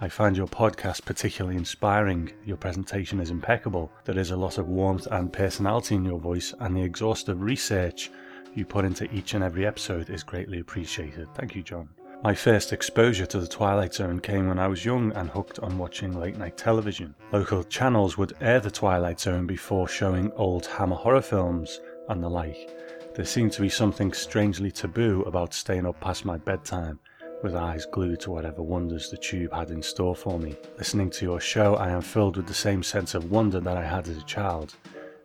I 0.00 0.08
find 0.08 0.36
your 0.36 0.48
podcast 0.48 1.04
particularly 1.04 1.56
inspiring. 1.56 2.32
Your 2.44 2.56
presentation 2.56 3.20
is 3.20 3.30
impeccable. 3.30 3.92
There 4.04 4.18
is 4.18 4.32
a 4.32 4.36
lot 4.36 4.58
of 4.58 4.68
warmth 4.68 5.06
and 5.10 5.32
personality 5.32 5.94
in 5.94 6.04
your 6.04 6.18
voice, 6.18 6.52
and 6.58 6.76
the 6.76 6.82
exhaustive 6.82 7.40
research 7.40 8.10
you 8.54 8.64
put 8.64 8.84
into 8.84 9.12
each 9.14 9.34
and 9.34 9.44
every 9.44 9.66
episode 9.66 10.10
is 10.10 10.22
greatly 10.22 10.60
appreciated. 10.60 11.28
Thank 11.34 11.54
you, 11.54 11.62
John. 11.62 11.88
My 12.24 12.34
first 12.34 12.72
exposure 12.72 13.26
to 13.26 13.40
the 13.40 13.46
Twilight 13.46 13.94
Zone 13.94 14.20
came 14.20 14.48
when 14.48 14.58
I 14.58 14.68
was 14.68 14.84
young 14.84 15.12
and 15.12 15.28
hooked 15.28 15.58
on 15.58 15.78
watching 15.78 16.18
late 16.18 16.36
night 16.36 16.56
television. 16.56 17.14
Local 17.32 17.64
channels 17.64 18.16
would 18.16 18.34
air 18.40 18.60
the 18.60 18.70
Twilight 18.70 19.18
Zone 19.20 19.46
before 19.46 19.88
showing 19.88 20.30
old 20.32 20.66
Hammer 20.66 20.96
horror 20.96 21.22
films 21.22 21.80
and 22.08 22.22
the 22.22 22.28
like. 22.28 22.70
There 23.14 23.24
seemed 23.24 23.52
to 23.52 23.62
be 23.62 23.68
something 23.68 24.12
strangely 24.12 24.70
taboo 24.70 25.22
about 25.22 25.52
staying 25.52 25.86
up 25.86 26.00
past 26.00 26.24
my 26.24 26.38
bedtime, 26.38 26.98
with 27.42 27.54
eyes 27.54 27.86
glued 27.86 28.20
to 28.20 28.30
whatever 28.30 28.62
wonders 28.62 29.10
the 29.10 29.16
tube 29.16 29.52
had 29.52 29.70
in 29.70 29.82
store 29.82 30.14
for 30.14 30.38
me. 30.38 30.56
Listening 30.78 31.10
to 31.10 31.24
your 31.24 31.40
show, 31.40 31.74
I 31.76 31.90
am 31.90 32.00
filled 32.00 32.36
with 32.36 32.46
the 32.46 32.54
same 32.54 32.82
sense 32.82 33.14
of 33.14 33.30
wonder 33.30 33.60
that 33.60 33.76
I 33.76 33.84
had 33.84 34.08
as 34.08 34.18
a 34.18 34.24
child. 34.24 34.74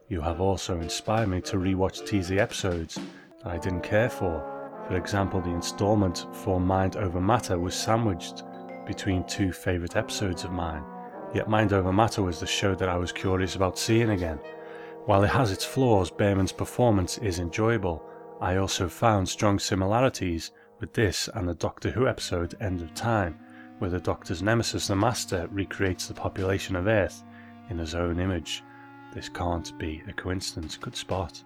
You 0.09 0.21
have 0.21 0.41
also 0.41 0.79
inspired 0.79 1.29
me 1.29 1.41
to 1.41 1.57
rewatch 1.57 2.05
TZ 2.05 2.31
episodes 2.31 2.99
that 3.43 3.53
I 3.53 3.57
didn't 3.57 3.81
care 3.81 4.09
for. 4.09 4.41
For 4.87 4.95
example, 4.95 5.41
the 5.41 5.49
installment 5.49 6.25
for 6.31 6.59
Mind 6.59 6.95
Over 6.95 7.19
Matter 7.19 7.59
was 7.59 7.75
sandwiched 7.75 8.43
between 8.85 9.23
two 9.25 9.51
favourite 9.51 9.95
episodes 9.95 10.43
of 10.43 10.51
mine. 10.51 10.83
Yet 11.33 11.49
Mind 11.49 11.73
Over 11.73 11.91
Matter 11.91 12.23
was 12.23 12.39
the 12.39 12.47
show 12.47 12.73
that 12.75 12.89
I 12.89 12.95
was 12.95 13.11
curious 13.11 13.55
about 13.55 13.77
seeing 13.77 14.11
again. 14.11 14.39
While 15.05 15.23
it 15.23 15.29
has 15.29 15.51
its 15.51 15.65
flaws, 15.65 16.09
Berman's 16.09 16.51
performance 16.51 17.17
is 17.17 17.39
enjoyable. 17.39 18.03
I 18.39 18.57
also 18.57 18.87
found 18.87 19.27
strong 19.27 19.59
similarities 19.59 20.51
with 20.79 20.93
this 20.93 21.29
and 21.33 21.47
the 21.47 21.55
Doctor 21.55 21.89
Who 21.89 22.07
episode 22.07 22.55
End 22.61 22.81
of 22.81 22.93
Time, 22.93 23.37
where 23.79 23.89
the 23.89 23.99
Doctor's 23.99 24.41
nemesis, 24.41 24.87
the 24.87 24.95
Master, 24.95 25.47
recreates 25.51 26.07
the 26.07 26.13
population 26.13 26.75
of 26.75 26.87
Earth 26.87 27.23
in 27.69 27.77
his 27.77 27.95
own 27.95 28.19
image. 28.19 28.63
This 29.13 29.29
can't 29.29 29.77
be 29.77 30.03
a 30.07 30.13
coincidence. 30.13 30.77
Good 30.77 30.95
spot. 30.95 31.43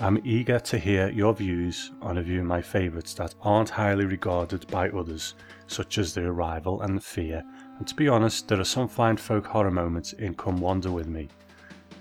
I'm 0.00 0.20
eager 0.24 0.60
to 0.60 0.78
hear 0.78 1.08
your 1.08 1.34
views 1.34 1.90
on 2.00 2.18
a 2.18 2.22
few 2.22 2.40
of 2.40 2.46
my 2.46 2.62
favourites 2.62 3.14
that 3.14 3.34
aren't 3.42 3.68
highly 3.68 4.04
regarded 4.04 4.66
by 4.68 4.90
others, 4.90 5.34
such 5.66 5.98
as 5.98 6.14
The 6.14 6.24
Arrival 6.24 6.82
and 6.82 6.96
The 6.96 7.00
Fear, 7.00 7.42
and 7.78 7.86
to 7.86 7.94
be 7.94 8.08
honest, 8.08 8.46
there 8.46 8.60
are 8.60 8.64
some 8.64 8.88
fine 8.88 9.16
folk 9.16 9.46
horror 9.46 9.70
moments 9.70 10.12
in 10.12 10.34
Come 10.34 10.60
Wander 10.60 10.92
With 10.92 11.08
Me. 11.08 11.28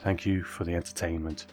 Thank 0.01 0.26
you 0.26 0.43
for 0.43 0.64
the 0.64 0.76
entertainment, 0.76 1.47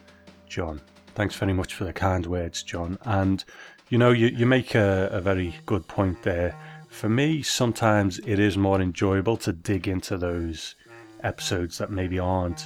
John. 0.47 0.81
Thanks 1.15 1.35
very 1.35 1.53
much 1.53 1.73
for 1.73 1.85
the 1.85 1.93
kind 1.93 2.25
words, 2.25 2.61
John. 2.61 2.97
And 3.03 3.43
you 3.89 3.97
know, 3.97 4.11
you, 4.11 4.27
you 4.27 4.45
make 4.45 4.75
a, 4.75 5.09
a 5.11 5.21
very 5.21 5.55
good 5.65 5.87
point 5.87 6.23
there. 6.23 6.57
For 6.89 7.09
me, 7.09 7.41
sometimes 7.41 8.19
it 8.19 8.39
is 8.39 8.57
more 8.57 8.81
enjoyable 8.81 9.37
to 9.37 9.53
dig 9.53 9.87
into 9.87 10.17
those 10.17 10.75
episodes 11.23 11.77
that 11.77 11.91
maybe 11.91 12.19
aren't 12.19 12.65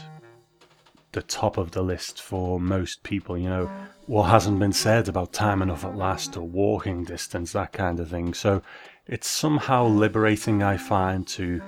the 1.12 1.22
top 1.22 1.58
of 1.58 1.72
the 1.72 1.82
list 1.82 2.22
for 2.22 2.60
most 2.60 3.04
people. 3.04 3.38
You 3.38 3.50
know, 3.50 3.72
what 4.08 4.24
hasn't 4.30 4.60
been 4.60 4.74
said 4.74 5.08
about 5.08 5.34
time 5.34 5.62
enough 5.62 5.86
at 5.86 5.96
last 5.96 6.38
or 6.38 6.48
walking 6.48 7.04
distance, 7.04 7.52
that 7.52 7.74
kind 7.74 8.00
of 8.00 8.10
thing. 8.10 8.34
So 8.34 8.62
it's 9.08 9.28
somehow 9.28 9.86
liberating, 9.88 10.64
I 10.64 10.78
find, 10.78 11.28
to 11.30 11.62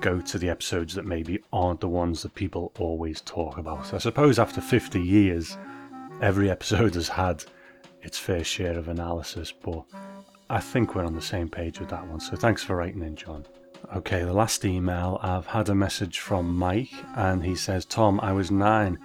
go 0.00 0.20
to 0.20 0.38
the 0.38 0.50
episodes 0.50 0.94
that 0.94 1.06
maybe 1.06 1.42
aren't 1.52 1.80
the 1.80 1.88
ones 1.88 2.22
that 2.22 2.34
people 2.34 2.72
always 2.78 3.20
talk 3.22 3.58
about. 3.58 3.92
I 3.92 3.98
suppose 3.98 4.38
after 4.38 4.60
50 4.60 5.00
years, 5.00 5.56
every 6.24 6.50
episode 6.56 6.94
has 6.94 7.08
had 7.08 7.44
its 8.02 8.18
fair 8.18 8.42
share 8.42 8.78
of 8.78 8.88
analysis, 8.88 9.52
but 9.52 9.84
I 10.48 10.58
think 10.58 10.94
we're 10.94 11.04
on 11.04 11.14
the 11.14 11.20
same 11.20 11.50
page 11.50 11.78
with 11.78 11.90
that 11.90 12.06
one. 12.06 12.18
So 12.18 12.34
thanks 12.34 12.62
for 12.62 12.76
writing 12.76 13.02
in, 13.02 13.14
John. 13.14 13.44
Okay, 13.94 14.24
the 14.24 14.32
last 14.32 14.64
email 14.64 15.18
I've 15.22 15.46
had 15.46 15.68
a 15.68 15.74
message 15.74 16.20
from 16.20 16.56
Mike, 16.56 16.94
and 17.14 17.44
he 17.44 17.54
says, 17.54 17.84
Tom, 17.84 18.20
I 18.20 18.32
was 18.32 18.50
nine 18.50 18.98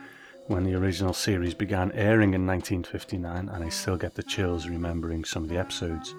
when 0.47 0.63
the 0.63 0.75
original 0.75 1.13
series 1.13 1.53
began 1.53 1.91
airing 1.91 2.33
in 2.33 2.47
1959, 2.47 3.49
and 3.49 3.63
I 3.63 3.67
still 3.67 3.97
get 3.97 4.15
the 4.15 4.23
chills 4.23 4.69
remembering 4.69 5.25
some 5.25 5.43
of 5.43 5.49
the 5.49 5.59
episodes. 5.59 6.15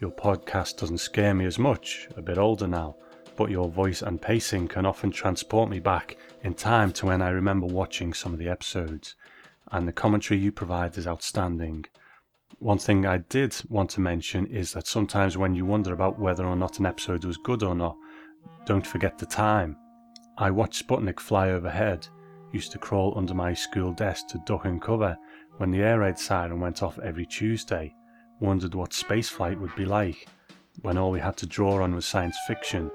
Your 0.00 0.12
podcast 0.12 0.78
doesn't 0.78 0.98
scare 0.98 1.34
me 1.34 1.46
as 1.46 1.58
much, 1.58 2.08
a 2.16 2.22
bit 2.22 2.38
older 2.38 2.68
now 2.68 2.94
but 3.36 3.50
your 3.50 3.68
voice 3.68 4.02
and 4.02 4.20
pacing 4.20 4.68
can 4.68 4.86
often 4.86 5.10
transport 5.10 5.68
me 5.68 5.80
back 5.80 6.16
in 6.42 6.54
time 6.54 6.92
to 6.92 7.06
when 7.06 7.22
I 7.22 7.30
remember 7.30 7.66
watching 7.66 8.12
some 8.12 8.32
of 8.32 8.38
the 8.38 8.48
episodes, 8.48 9.16
and 9.72 9.86
the 9.86 9.92
commentary 9.92 10.38
you 10.38 10.52
provide 10.52 10.96
is 10.96 11.06
outstanding. 11.06 11.84
One 12.58 12.78
thing 12.78 13.06
I 13.06 13.18
did 13.18 13.56
want 13.68 13.90
to 13.90 14.00
mention 14.00 14.46
is 14.46 14.72
that 14.72 14.86
sometimes 14.86 15.36
when 15.36 15.54
you 15.54 15.64
wonder 15.64 15.92
about 15.92 16.18
whether 16.18 16.44
or 16.44 16.56
not 16.56 16.78
an 16.78 16.86
episode 16.86 17.24
was 17.24 17.36
good 17.36 17.62
or 17.62 17.74
not, 17.74 17.96
don't 18.66 18.86
forget 18.86 19.18
the 19.18 19.26
time. 19.26 19.76
I 20.38 20.50
watched 20.50 20.86
Sputnik 20.86 21.20
fly 21.20 21.50
overhead, 21.50 22.06
used 22.52 22.72
to 22.72 22.78
crawl 22.78 23.14
under 23.16 23.34
my 23.34 23.54
school 23.54 23.92
desk 23.92 24.28
to 24.28 24.42
duck 24.46 24.64
and 24.64 24.80
cover 24.80 25.16
when 25.56 25.70
the 25.70 25.82
air 25.82 26.00
raid 26.00 26.18
siren 26.18 26.60
went 26.60 26.82
off 26.82 26.98
every 26.98 27.26
Tuesday, 27.26 27.94
wondered 28.40 28.74
what 28.74 28.90
spaceflight 28.90 29.58
would 29.60 29.74
be 29.76 29.84
like 29.84 30.26
when 30.82 30.98
all 30.98 31.10
we 31.10 31.20
had 31.20 31.36
to 31.36 31.46
draw 31.46 31.82
on 31.82 31.94
was 31.94 32.06
science 32.06 32.36
fiction, 32.46 32.90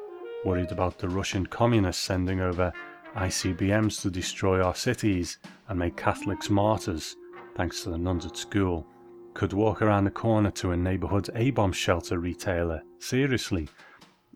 worried 0.45 0.71
about 0.71 0.97
the 0.97 1.07
Russian 1.07 1.45
communists 1.45 2.03
sending 2.03 2.41
over 2.41 2.73
ICBMs 3.15 4.01
to 4.01 4.09
destroy 4.09 4.61
our 4.61 4.75
cities 4.75 5.37
and 5.67 5.79
make 5.79 5.97
Catholics 5.97 6.49
martyrs, 6.49 7.15
thanks 7.55 7.83
to 7.83 7.89
the 7.89 7.97
nuns 7.97 8.25
at 8.25 8.37
school. 8.37 8.85
Could 9.33 9.53
walk 9.53 9.81
around 9.81 10.05
the 10.05 10.11
corner 10.11 10.51
to 10.51 10.71
a 10.71 10.77
neighbourhood 10.77 11.29
A-bomb 11.35 11.71
shelter 11.71 12.19
retailer, 12.19 12.81
seriously, 12.99 13.69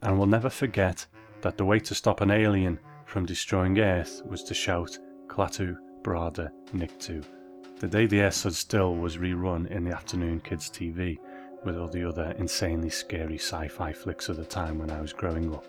and 0.02 0.18
will 0.18 0.26
never 0.26 0.50
forget 0.50 1.06
that 1.42 1.58
the 1.58 1.66
way 1.66 1.80
to 1.80 1.96
stop 1.96 2.22
an 2.22 2.32
alien 2.32 2.80
from 3.06 3.26
destroying 3.26 3.80
Earth 3.80 4.22
was 4.26 4.44
to 4.44 4.54
shout 4.54 4.98
Klaatu 5.28 5.78
Barada, 6.02 6.50
Nikto. 6.74 7.24
The 7.80 7.88
Day 7.88 8.06
the 8.06 8.22
Earth 8.22 8.36
Stood 8.36 8.56
Still 8.56 8.96
was 8.96 9.18
rerun 9.18 9.68
in 9.70 9.84
the 9.84 9.96
afternoon 9.96 10.40
kids' 10.40 10.70
TV 10.70 11.18
with 11.66 11.78
all 11.78 11.88
the 11.88 12.08
other 12.08 12.34
insanely 12.38 12.90
scary 12.90 13.38
sci 13.38 13.68
fi 13.68 13.92
flicks 13.92 14.30
of 14.30 14.38
the 14.38 14.46
time 14.46 14.80
when 14.80 14.90
I 14.90 15.02
was 15.02 15.14
growing 15.14 15.54
up. 15.54 15.66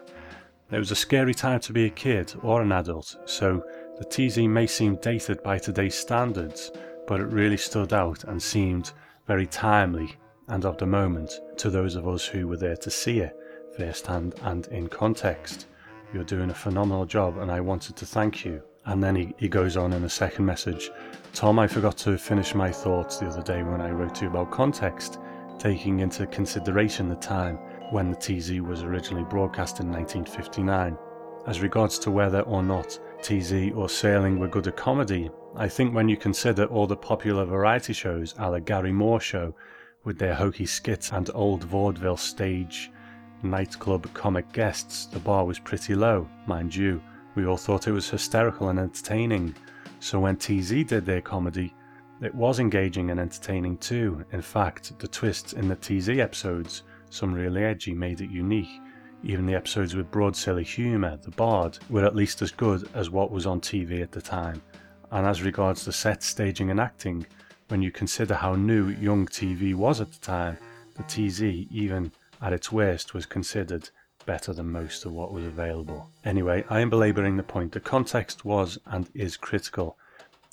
It 0.75 0.79
was 0.79 0.91
a 0.91 0.97
scary 0.97 1.35
time 1.35 1.61
to 1.61 1.73
be 1.73 1.85
a 1.85 1.91
kid 1.91 2.35
or 2.43 2.61
an 2.61 2.73
adult, 2.73 3.15
so 3.27 3.63
the 3.97 4.05
TZ 4.05 4.39
may 4.49 4.67
seem 4.67 4.97
dated 4.97 5.41
by 5.45 5.57
today's 5.57 5.95
standards, 5.95 6.73
but 7.07 7.21
it 7.21 7.27
really 7.27 7.57
stood 7.57 7.93
out 7.93 8.25
and 8.25 8.43
seemed 8.43 8.91
very 9.29 9.47
timely 9.47 10.17
and 10.49 10.65
of 10.65 10.77
the 10.79 10.87
moment 10.87 11.31
to 11.59 11.71
those 11.71 11.95
of 11.95 12.09
us 12.09 12.27
who 12.27 12.49
were 12.49 12.57
there 12.57 12.75
to 12.79 12.91
see 12.91 13.21
it 13.21 13.37
firsthand 13.77 14.35
and 14.43 14.67
in 14.67 14.89
context. 14.89 15.67
You're 16.13 16.25
doing 16.25 16.51
a 16.51 16.55
phenomenal 16.55 17.07
job, 17.07 17.39
and 17.39 17.53
I 17.53 17.61
wanted 17.61 17.95
to 17.95 18.07
thank 18.07 18.45
you. 18.45 18.61
And 18.87 19.01
then 19.01 19.15
he, 19.15 19.33
he 19.39 19.49
goes 19.49 19.77
on 19.77 19.93
in 19.93 20.03
a 20.03 20.11
second 20.11 20.45
message 20.45 20.91
Tom, 21.35 21.61
I 21.61 21.69
forgot 21.69 21.97
to 21.99 22.19
finish 22.19 22.53
my 22.53 22.73
thoughts 22.73 23.19
the 23.19 23.29
other 23.29 23.43
day 23.43 23.63
when 23.63 23.81
I 23.81 23.93
wrote 23.93 24.17
to 24.17 24.25
you 24.25 24.31
about 24.31 24.51
context, 24.51 25.21
taking 25.57 26.01
into 26.01 26.27
consideration 26.27 27.09
the 27.09 27.15
time 27.15 27.61
when 27.95 28.11
the 28.11 28.17
TZ 28.17 28.61
was 28.61 28.83
originally 28.83 29.23
broadcast 29.23 29.79
in 29.79 29.89
1959. 29.89 30.99
As 31.47 31.61
regards 31.61 31.97
to 32.01 32.11
whether 32.11 32.41
or 32.41 32.61
not 32.61 32.99
TZ 33.23 33.71
or 33.71 33.87
Serling 33.87 34.37
were 34.37 34.49
good 34.49 34.67
at 34.67 34.77
comedy, 34.77 35.31
I 35.55 35.69
think 35.69 35.95
when 35.95 36.09
you 36.09 36.17
consider 36.17 36.65
all 36.65 36.89
the 36.89 36.97
popular 36.97 37.45
variety 37.45 37.93
shows 37.93 38.35
a 38.39 38.51
la 38.51 38.59
Garry 38.59 38.91
Moore 38.91 39.21
Show, 39.21 39.55
with 40.03 40.19
their 40.19 40.35
hokey 40.35 40.67
skits 40.67 41.13
and 41.13 41.31
old 41.35 41.63
vaudeville 41.63 42.17
stage 42.17 42.91
nightclub 43.45 44.13
comic 44.13 44.51
guests, 44.53 45.07
the 45.07 45.21
bar 45.21 45.45
was 45.45 45.61
pretty 45.61 45.95
low, 45.95 46.29
mind 46.49 46.75
you. 46.75 47.01
We 47.37 47.47
all 47.47 47.57
thought 47.57 47.87
it 47.87 47.93
was 47.93 48.11
hysterical 48.11 48.71
and 48.71 48.81
entertaining, 48.81 49.55
so 50.01 50.19
when 50.19 50.35
TZ 50.37 50.83
did 50.83 51.07
their 51.07 51.21
comedy, 51.21 51.73
it 52.21 52.35
was 52.35 52.59
engaging 52.59 53.13
and 53.13 53.21
entertaining 53.21 53.79
too. 53.79 54.25
In 54.33 54.43
fact, 54.43 54.99
the 54.99 55.07
twists 55.07 55.53
in 55.53 55.69
the 55.69 55.77
TZ 55.77 56.09
episodes, 56.09 56.83
some 57.15 57.33
really 57.33 57.65
edgy, 57.65 57.95
made 57.95 58.21
it 58.21 58.31
unique. 58.31 58.81
Even 59.23 59.47
the 59.47 59.55
episodes 59.55 59.95
with 59.95 60.11
broad 60.11 60.37
silly 60.37 60.65
humour, 60.65 61.17
The 61.17 61.31
Bard, 61.31 61.79
were 61.89 62.05
at 62.05 62.17
least 62.17 62.43
as 62.43 62.51
good 62.51 62.89
as 62.95 63.09
what 63.09 63.31
was 63.31 63.47
on 63.47 63.61
TV 63.61 64.03
at 64.03 64.13
the 64.13 64.21
time. 64.21 64.61
And 65.11 65.27
as 65.27 65.43
regards 65.43 65.85
the 65.85 65.93
set, 65.93 66.23
staging 66.23 66.71
and 66.71 66.81
acting, 66.81 67.27
when 67.69 67.81
you 67.81 67.91
consider 67.91 68.35
how 68.35 68.55
new 68.55 68.89
young 68.89 69.27
TV 69.27 69.75
was 69.75 70.01
at 70.01 70.13
the 70.13 70.21
time, 70.21 70.59
the 70.97 71.03
TZ, 71.05 71.43
even 71.71 72.13
at 72.43 72.53
its 72.53 72.71
worst, 72.71 73.15
was 73.15 73.25
considered 73.25 73.89
better 74.27 74.53
than 74.53 74.71
most 74.71 75.05
of 75.05 75.13
what 75.13 75.33
was 75.33 75.45
available. 75.45 76.11
Anyway, 76.25 76.65
I 76.69 76.81
am 76.81 76.91
belabouring 76.91 77.37
the 77.37 77.43
point. 77.43 77.73
The 77.73 77.81
context 77.81 78.45
was 78.45 78.79
and 78.87 79.09
is 79.15 79.37
critical, 79.37 79.97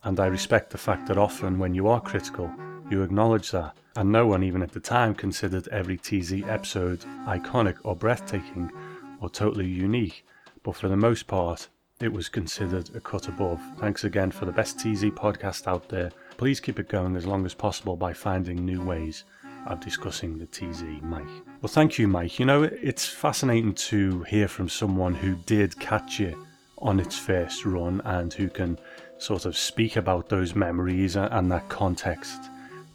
and 0.03 0.20
I 0.20 0.28
respect 0.28 0.70
the 0.70 0.78
fact 0.78 1.07
that 1.07 1.18
often 1.18 1.59
when 1.59 1.74
you 1.74 1.88
are 1.88 2.01
critical, 2.01 2.51
you 2.89 3.03
acknowledge 3.03 3.51
that, 3.51 3.76
and 3.96 4.12
no 4.12 4.26
one 4.26 4.44
even 4.44 4.62
at 4.62 4.72
the 4.72 4.80
time 4.80 5.14
considered 5.14 5.68
every 5.68 5.98
TZ 5.98 6.44
episode 6.44 7.00
iconic 7.26 7.76
or 7.84 7.96
breathtaking 7.96 8.72
or 9.20 9.30
totally 9.30 9.68
unique, 9.68 10.26
but 10.64 10.76
for 10.76 10.88
the 10.88 10.96
most 10.96 11.28
part, 11.28 11.68
it 12.00 12.12
was 12.12 12.30
considered 12.30 12.89
a 12.96 13.00
cut 13.00 13.28
above. 13.28 13.62
Thanks 13.78 14.04
again 14.04 14.32
for 14.32 14.46
the 14.46 14.52
best 14.52 14.80
TZ 14.80 15.04
podcast 15.12 15.68
out 15.68 15.88
there. 15.89 16.12
Please 16.38 16.60
keep 16.60 16.80
it 16.80 16.89
going 16.89 17.16
as 17.16 17.28
long 17.28 17.46
as 17.46 17.54
possible 17.54 17.96
by 17.96 18.14
finding 18.14 18.66
new 18.66 18.82
ways 18.82 19.26
of 19.68 19.80
discussing 19.80 20.39
the 20.39 20.48
TZ, 20.48 20.84
Mike. 21.02 21.28
Well, 21.62 21.68
thank 21.68 22.00
you, 22.00 22.08
Mike. 22.08 22.39
You 22.39 22.46
know, 22.46 22.64
it's 22.64 23.06
fascinating 23.08 23.76
to 23.76 24.24
hear 24.24 24.48
from 24.48 24.68
someone 24.68 25.14
who 25.14 25.36
did 25.46 25.80
catch 25.80 26.20
it 26.20 26.36
on 26.80 27.00
its 27.00 27.18
first 27.18 27.66
run 27.66 28.02
and 28.06 28.34
who 28.34 28.50
can 28.50 28.80
sort 29.20 29.46
of 29.46 29.56
speak 29.56 29.98
about 29.98 30.30
those 30.30 30.56
memories 30.56 31.16
and 31.16 31.52
that 31.52 31.70
context 31.70 32.50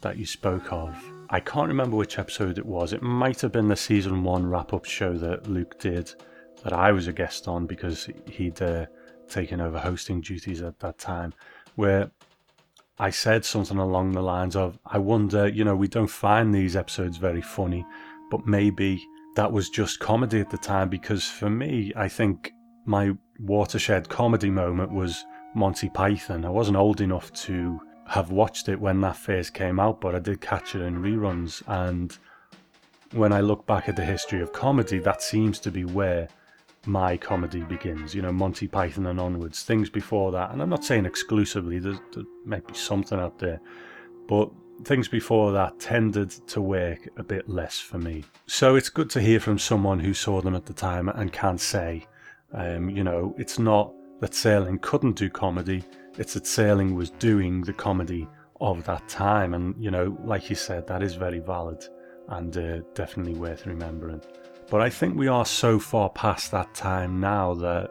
that 0.07 0.17
you 0.17 0.25
spoke 0.25 0.71
of. 0.71 0.95
I 1.29 1.41
can't 1.41 1.67
remember 1.67 1.97
which 1.97 2.17
episode 2.17 2.57
it 2.57 2.65
was. 2.65 2.93
It 2.93 3.01
might 3.01 3.41
have 3.41 3.51
been 3.51 3.67
the 3.67 3.75
season 3.75 4.23
one 4.23 4.47
wrap 4.47 4.71
up 4.71 4.85
show 4.85 5.17
that 5.17 5.49
Luke 5.49 5.77
did 5.79 6.13
that 6.63 6.71
I 6.71 6.93
was 6.93 7.07
a 7.07 7.13
guest 7.13 7.49
on 7.49 7.67
because 7.67 8.09
he'd 8.31 8.61
uh, 8.61 8.85
taken 9.27 9.59
over 9.59 9.77
hosting 9.77 10.21
duties 10.21 10.61
at 10.61 10.79
that 10.79 10.97
time, 10.97 11.33
where 11.75 12.09
I 12.97 13.09
said 13.09 13.43
something 13.43 13.77
along 13.77 14.13
the 14.13 14.21
lines 14.21 14.55
of, 14.55 14.79
I 14.85 14.97
wonder, 14.97 15.49
you 15.49 15.65
know, 15.65 15.75
we 15.75 15.89
don't 15.89 16.07
find 16.07 16.55
these 16.55 16.77
episodes 16.77 17.17
very 17.17 17.41
funny, 17.41 17.85
but 18.31 18.47
maybe 18.47 19.05
that 19.35 19.51
was 19.51 19.69
just 19.69 19.99
comedy 19.99 20.39
at 20.39 20.49
the 20.49 20.57
time 20.57 20.87
because 20.87 21.25
for 21.25 21.49
me, 21.49 21.91
I 21.97 22.07
think 22.07 22.53
my 22.85 23.11
watershed 23.39 24.07
comedy 24.07 24.51
moment 24.51 24.93
was 24.93 25.25
Monty 25.53 25.89
Python. 25.89 26.45
I 26.45 26.49
wasn't 26.49 26.77
old 26.77 27.01
enough 27.01 27.33
to 27.33 27.81
have 28.07 28.31
watched 28.31 28.69
it 28.69 28.79
when 28.79 29.01
that 29.01 29.17
first 29.17 29.53
came 29.53 29.79
out, 29.79 30.01
but 30.01 30.15
I 30.15 30.19
did 30.19 30.41
catch 30.41 30.75
it 30.75 30.81
in 30.81 31.01
reruns. 31.01 31.61
And 31.67 32.17
when 33.11 33.33
I 33.33 33.41
look 33.41 33.65
back 33.65 33.89
at 33.89 33.95
the 33.95 34.05
history 34.05 34.41
of 34.41 34.53
comedy, 34.53 34.99
that 34.99 35.21
seems 35.21 35.59
to 35.59 35.71
be 35.71 35.85
where 35.85 36.27
my 36.85 37.17
comedy 37.17 37.61
begins. 37.61 38.15
You 38.15 38.21
know, 38.21 38.31
Monty 38.31 38.67
Python 38.67 39.07
and 39.07 39.19
onwards. 39.19 39.63
Things 39.63 39.89
before 39.89 40.31
that, 40.31 40.51
and 40.51 40.61
I'm 40.61 40.69
not 40.69 40.85
saying 40.85 41.05
exclusively. 41.05 41.79
There, 41.79 41.99
might 42.45 42.65
be 42.65 42.73
something 42.73 43.19
out 43.19 43.39
there, 43.39 43.59
but 44.27 44.49
things 44.83 45.07
before 45.07 45.51
that 45.51 45.79
tended 45.79 46.29
to 46.47 46.61
work 46.61 47.09
a 47.17 47.23
bit 47.23 47.49
less 47.49 47.79
for 47.79 47.97
me. 47.97 48.23
So 48.45 48.75
it's 48.75 48.89
good 48.89 49.09
to 49.11 49.21
hear 49.21 49.39
from 49.39 49.59
someone 49.59 49.99
who 49.99 50.13
saw 50.13 50.41
them 50.41 50.55
at 50.55 50.65
the 50.65 50.73
time 50.73 51.09
and 51.09 51.33
can 51.33 51.57
say, 51.57 52.05
um, 52.53 52.89
you 52.89 53.03
know, 53.03 53.35
it's 53.37 53.59
not 53.59 53.91
that 54.21 54.31
Serling 54.31 54.81
couldn't 54.81 55.15
do 55.15 55.29
comedy. 55.29 55.83
It's 56.17 56.33
that 56.33 56.43
Serling 56.43 56.95
was 56.95 57.11
doing 57.11 57.61
the 57.61 57.73
comedy 57.73 58.27
of 58.59 58.83
that 58.85 59.07
time, 59.07 59.53
and 59.53 59.75
you 59.77 59.91
know, 59.91 60.17
like 60.23 60.49
you 60.49 60.55
said, 60.55 60.87
that 60.87 61.03
is 61.03 61.15
very 61.15 61.39
valid 61.39 61.85
and 62.29 62.57
uh, 62.57 62.79
definitely 62.93 63.35
worth 63.35 63.65
remembering. 63.65 64.21
But 64.69 64.81
I 64.81 64.89
think 64.89 65.15
we 65.15 65.27
are 65.27 65.45
so 65.45 65.79
far 65.79 66.09
past 66.09 66.51
that 66.51 66.73
time 66.73 67.19
now 67.19 67.53
that 67.55 67.89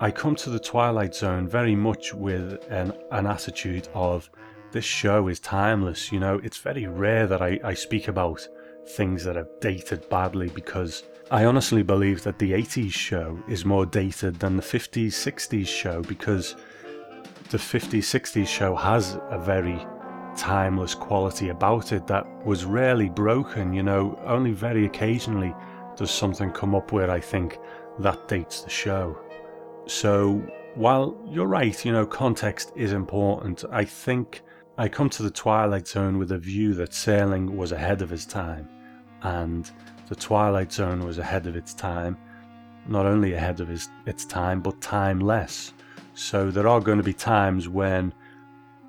I 0.00 0.10
come 0.10 0.34
to 0.36 0.50
the 0.50 0.58
Twilight 0.58 1.14
Zone 1.14 1.46
very 1.46 1.76
much 1.76 2.14
with 2.14 2.64
an, 2.70 2.92
an 3.12 3.26
attitude 3.26 3.88
of 3.94 4.30
this 4.72 4.84
show 4.84 5.28
is 5.28 5.38
timeless. 5.40 6.10
You 6.10 6.20
know, 6.20 6.40
it's 6.42 6.58
very 6.58 6.86
rare 6.86 7.26
that 7.26 7.42
I, 7.42 7.60
I 7.62 7.74
speak 7.74 8.08
about 8.08 8.46
things 8.88 9.24
that 9.24 9.36
have 9.36 9.48
dated 9.60 10.08
badly 10.08 10.48
because 10.48 11.04
I 11.30 11.44
honestly 11.44 11.82
believe 11.82 12.22
that 12.22 12.38
the 12.38 12.52
80s 12.52 12.92
show 12.92 13.38
is 13.48 13.64
more 13.64 13.86
dated 13.86 14.40
than 14.40 14.56
the 14.56 14.62
50s, 14.62 15.08
60s 15.08 15.66
show 15.66 16.02
because 16.02 16.56
the 17.50 17.58
50s, 17.58 17.98
60s 17.98 18.46
show 18.46 18.74
has 18.74 19.18
a 19.30 19.38
very 19.38 19.86
timeless 20.36 20.94
quality 20.94 21.48
about 21.48 21.92
it 21.92 22.06
that 22.06 22.26
was 22.44 22.64
rarely 22.64 23.08
broken. 23.08 23.72
You 23.72 23.82
know, 23.82 24.20
only 24.24 24.52
very 24.52 24.84
occasionally 24.84 25.54
does 25.96 26.10
something 26.10 26.52
come 26.52 26.74
up 26.74 26.92
where 26.92 27.10
I 27.10 27.20
think 27.20 27.58
that 27.98 28.28
dates 28.28 28.60
the 28.60 28.70
show. 28.70 29.18
So 29.86 30.42
while 30.74 31.18
you're 31.26 31.46
right, 31.46 31.84
you 31.84 31.92
know, 31.92 32.06
context 32.06 32.72
is 32.76 32.92
important, 32.92 33.64
I 33.72 33.84
think 33.84 34.42
I 34.76 34.88
come 34.88 35.10
to 35.10 35.22
the 35.22 35.30
Twilight 35.30 35.88
Zone 35.88 36.18
with 36.18 36.30
a 36.32 36.38
view 36.38 36.74
that 36.74 36.90
Serling 36.90 37.56
was 37.56 37.72
ahead 37.72 38.02
of 38.02 38.12
its 38.12 38.26
time, 38.26 38.68
and 39.22 39.68
the 40.08 40.14
Twilight 40.14 40.70
Zone 40.72 41.04
was 41.04 41.18
ahead 41.18 41.46
of 41.46 41.56
its 41.56 41.74
time, 41.74 42.16
not 42.86 43.06
only 43.06 43.32
ahead 43.32 43.58
of 43.60 43.70
its, 43.70 43.88
its 44.06 44.24
time, 44.24 44.60
but 44.60 44.80
timeless. 44.80 45.72
So 46.18 46.50
there 46.50 46.66
are 46.66 46.80
going 46.80 46.98
to 46.98 47.04
be 47.04 47.14
times 47.14 47.68
when 47.68 48.12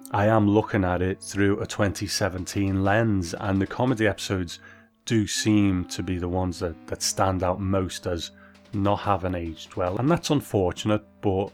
I 0.09 0.25
am 0.25 0.49
looking 0.49 0.83
at 0.83 1.03
it 1.03 1.21
through 1.21 1.59
a 1.59 1.67
2017 1.67 2.83
lens, 2.83 3.35
and 3.35 3.61
the 3.61 3.67
comedy 3.67 4.07
episodes 4.07 4.57
do 5.05 5.27
seem 5.27 5.85
to 5.85 6.01
be 6.01 6.17
the 6.17 6.27
ones 6.27 6.57
that, 6.59 6.87
that 6.87 7.03
stand 7.03 7.43
out 7.43 7.61
most 7.61 8.07
as 8.07 8.31
not 8.73 9.01
having 9.01 9.35
aged 9.35 9.75
well. 9.75 9.97
And 9.99 10.09
that's 10.09 10.31
unfortunate, 10.31 11.03
but, 11.21 11.49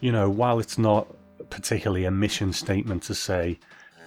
you 0.00 0.12
know, 0.12 0.28
while 0.28 0.58
it's 0.58 0.76
not 0.76 1.08
particularly 1.48 2.04
a 2.04 2.10
mission 2.10 2.52
statement 2.52 3.02
to 3.04 3.14
say 3.14 3.58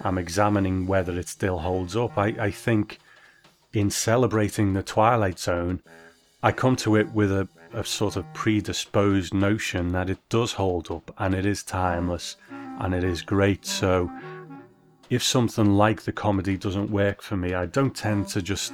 I'm 0.02 0.18
examining 0.18 0.86
whether 0.86 1.18
it 1.18 1.28
still 1.28 1.58
holds 1.58 1.96
up, 1.96 2.16
I, 2.16 2.26
I 2.38 2.50
think 2.52 3.00
in 3.72 3.90
celebrating 3.90 4.72
the 4.72 4.84
Twilight 4.84 5.40
Zone, 5.40 5.82
I 6.44 6.52
come 6.52 6.76
to 6.76 6.94
it 6.94 7.10
with 7.10 7.32
a, 7.32 7.48
a 7.72 7.84
sort 7.84 8.16
of 8.16 8.32
predisposed 8.34 9.34
notion 9.34 9.92
that 9.92 10.10
it 10.10 10.18
does 10.28 10.52
hold 10.52 10.90
up 10.90 11.14
and 11.18 11.34
it 11.34 11.46
is 11.46 11.62
timeless 11.62 12.36
and 12.50 12.94
it 12.94 13.04
is 13.04 13.22
great. 13.22 13.66
So 13.66 14.10
if 15.10 15.22
something 15.22 15.72
like 15.72 16.02
the 16.02 16.12
comedy 16.12 16.56
doesn't 16.56 16.90
work 16.90 17.22
for 17.22 17.36
me, 17.36 17.54
I 17.54 17.66
don't 17.66 17.94
tend 17.94 18.28
to 18.28 18.42
just 18.42 18.72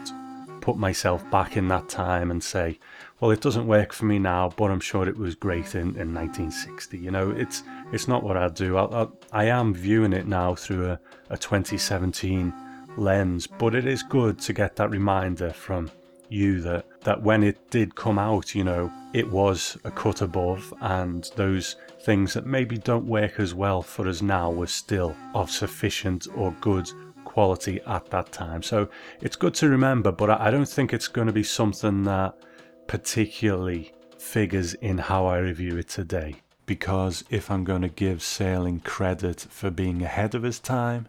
put 0.60 0.76
myself 0.76 1.28
back 1.30 1.56
in 1.56 1.68
that 1.68 1.88
time 1.88 2.30
and 2.30 2.42
say, 2.42 2.78
well, 3.20 3.30
it 3.30 3.40
doesn't 3.40 3.66
work 3.66 3.92
for 3.92 4.06
me 4.06 4.18
now, 4.18 4.50
but 4.56 4.70
I'm 4.70 4.80
sure 4.80 5.08
it 5.08 5.16
was 5.16 5.34
great 5.34 5.74
in, 5.74 5.96
in 5.96 6.14
1960. 6.14 6.98
You 6.98 7.10
know, 7.10 7.30
it's 7.30 7.62
it's 7.92 8.08
not 8.08 8.22
what 8.22 8.36
I 8.36 8.48
do. 8.48 8.76
I, 8.76 9.02
I, 9.02 9.06
I 9.32 9.44
am 9.44 9.74
viewing 9.74 10.12
it 10.12 10.26
now 10.26 10.54
through 10.54 10.90
a, 10.90 11.00
a 11.30 11.36
2017 11.36 12.52
lens, 12.96 13.46
but 13.46 13.74
it 13.74 13.86
is 13.86 14.02
good 14.02 14.38
to 14.40 14.52
get 14.52 14.76
that 14.76 14.90
reminder 14.90 15.52
from 15.52 15.90
you 16.34 16.60
that 16.60 16.86
that 17.02 17.22
when 17.22 17.42
it 17.42 17.70
did 17.70 17.94
come 17.94 18.18
out, 18.18 18.54
you 18.54 18.64
know, 18.64 18.92
it 19.12 19.30
was 19.30 19.78
a 19.84 19.90
cut 19.90 20.20
above, 20.20 20.74
and 20.80 21.30
those 21.36 21.76
things 22.02 22.34
that 22.34 22.46
maybe 22.46 22.76
don't 22.76 23.06
work 23.06 23.38
as 23.38 23.54
well 23.54 23.80
for 23.82 24.08
us 24.08 24.20
now 24.20 24.50
were 24.50 24.66
still 24.66 25.14
of 25.34 25.50
sufficient 25.50 26.26
or 26.34 26.50
good 26.60 26.90
quality 27.24 27.80
at 27.86 28.10
that 28.10 28.32
time. 28.32 28.62
So 28.62 28.88
it's 29.20 29.36
good 29.36 29.54
to 29.54 29.68
remember, 29.68 30.12
but 30.12 30.30
I 30.30 30.50
don't 30.50 30.68
think 30.68 30.92
it's 30.92 31.08
going 31.08 31.26
to 31.26 31.32
be 31.32 31.42
something 31.42 32.04
that 32.04 32.36
particularly 32.86 33.92
figures 34.18 34.74
in 34.74 34.98
how 34.98 35.26
I 35.26 35.38
review 35.38 35.76
it 35.78 35.88
today. 35.88 36.36
Because 36.66 37.24
if 37.28 37.50
I'm 37.50 37.64
going 37.64 37.82
to 37.82 37.88
give 37.88 38.18
Serling 38.18 38.82
credit 38.82 39.46
for 39.50 39.70
being 39.70 40.02
ahead 40.02 40.34
of 40.34 40.42
his 40.42 40.58
time, 40.58 41.08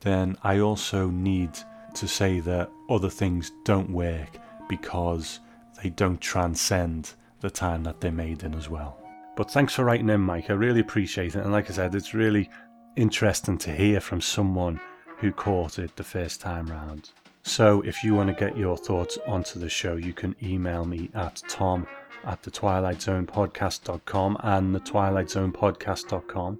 then 0.00 0.36
I 0.42 0.60
also 0.60 1.08
need 1.10 1.50
to 1.94 2.06
say 2.06 2.40
that 2.40 2.70
other 2.88 3.10
things 3.10 3.50
don't 3.64 3.90
work 3.90 4.38
because 4.68 5.40
they 5.82 5.90
don't 5.90 6.20
transcend 6.20 7.12
the 7.40 7.50
time 7.50 7.82
that 7.84 8.00
they're 8.00 8.12
made 8.12 8.42
in 8.42 8.54
as 8.54 8.68
well. 8.68 8.98
But 9.36 9.50
thanks 9.50 9.74
for 9.74 9.84
writing 9.84 10.10
in, 10.10 10.20
Mike. 10.20 10.50
I 10.50 10.54
really 10.54 10.80
appreciate 10.80 11.34
it. 11.34 11.40
And 11.40 11.52
like 11.52 11.70
I 11.70 11.74
said, 11.74 11.94
it's 11.94 12.14
really 12.14 12.48
interesting 12.96 13.58
to 13.58 13.74
hear 13.74 14.00
from 14.00 14.20
someone 14.20 14.80
who 15.18 15.32
caught 15.32 15.78
it 15.78 15.96
the 15.96 16.04
first 16.04 16.40
time 16.40 16.66
round. 16.66 17.10
So 17.42 17.82
if 17.82 18.02
you 18.02 18.14
want 18.14 18.28
to 18.28 18.44
get 18.44 18.56
your 18.56 18.76
thoughts 18.76 19.18
onto 19.26 19.58
the 19.58 19.68
show, 19.68 19.96
you 19.96 20.12
can 20.12 20.34
email 20.42 20.84
me 20.84 21.10
at 21.14 21.42
tom 21.48 21.86
at 22.24 22.42
the 22.42 22.50
twilight 22.50 23.02
zone 23.02 23.26
podcast.com 23.26 24.38
and 24.42 24.74
the 24.74 24.80
twilight 24.80 25.28
zone 25.28 25.52
podcast.com 25.52 26.58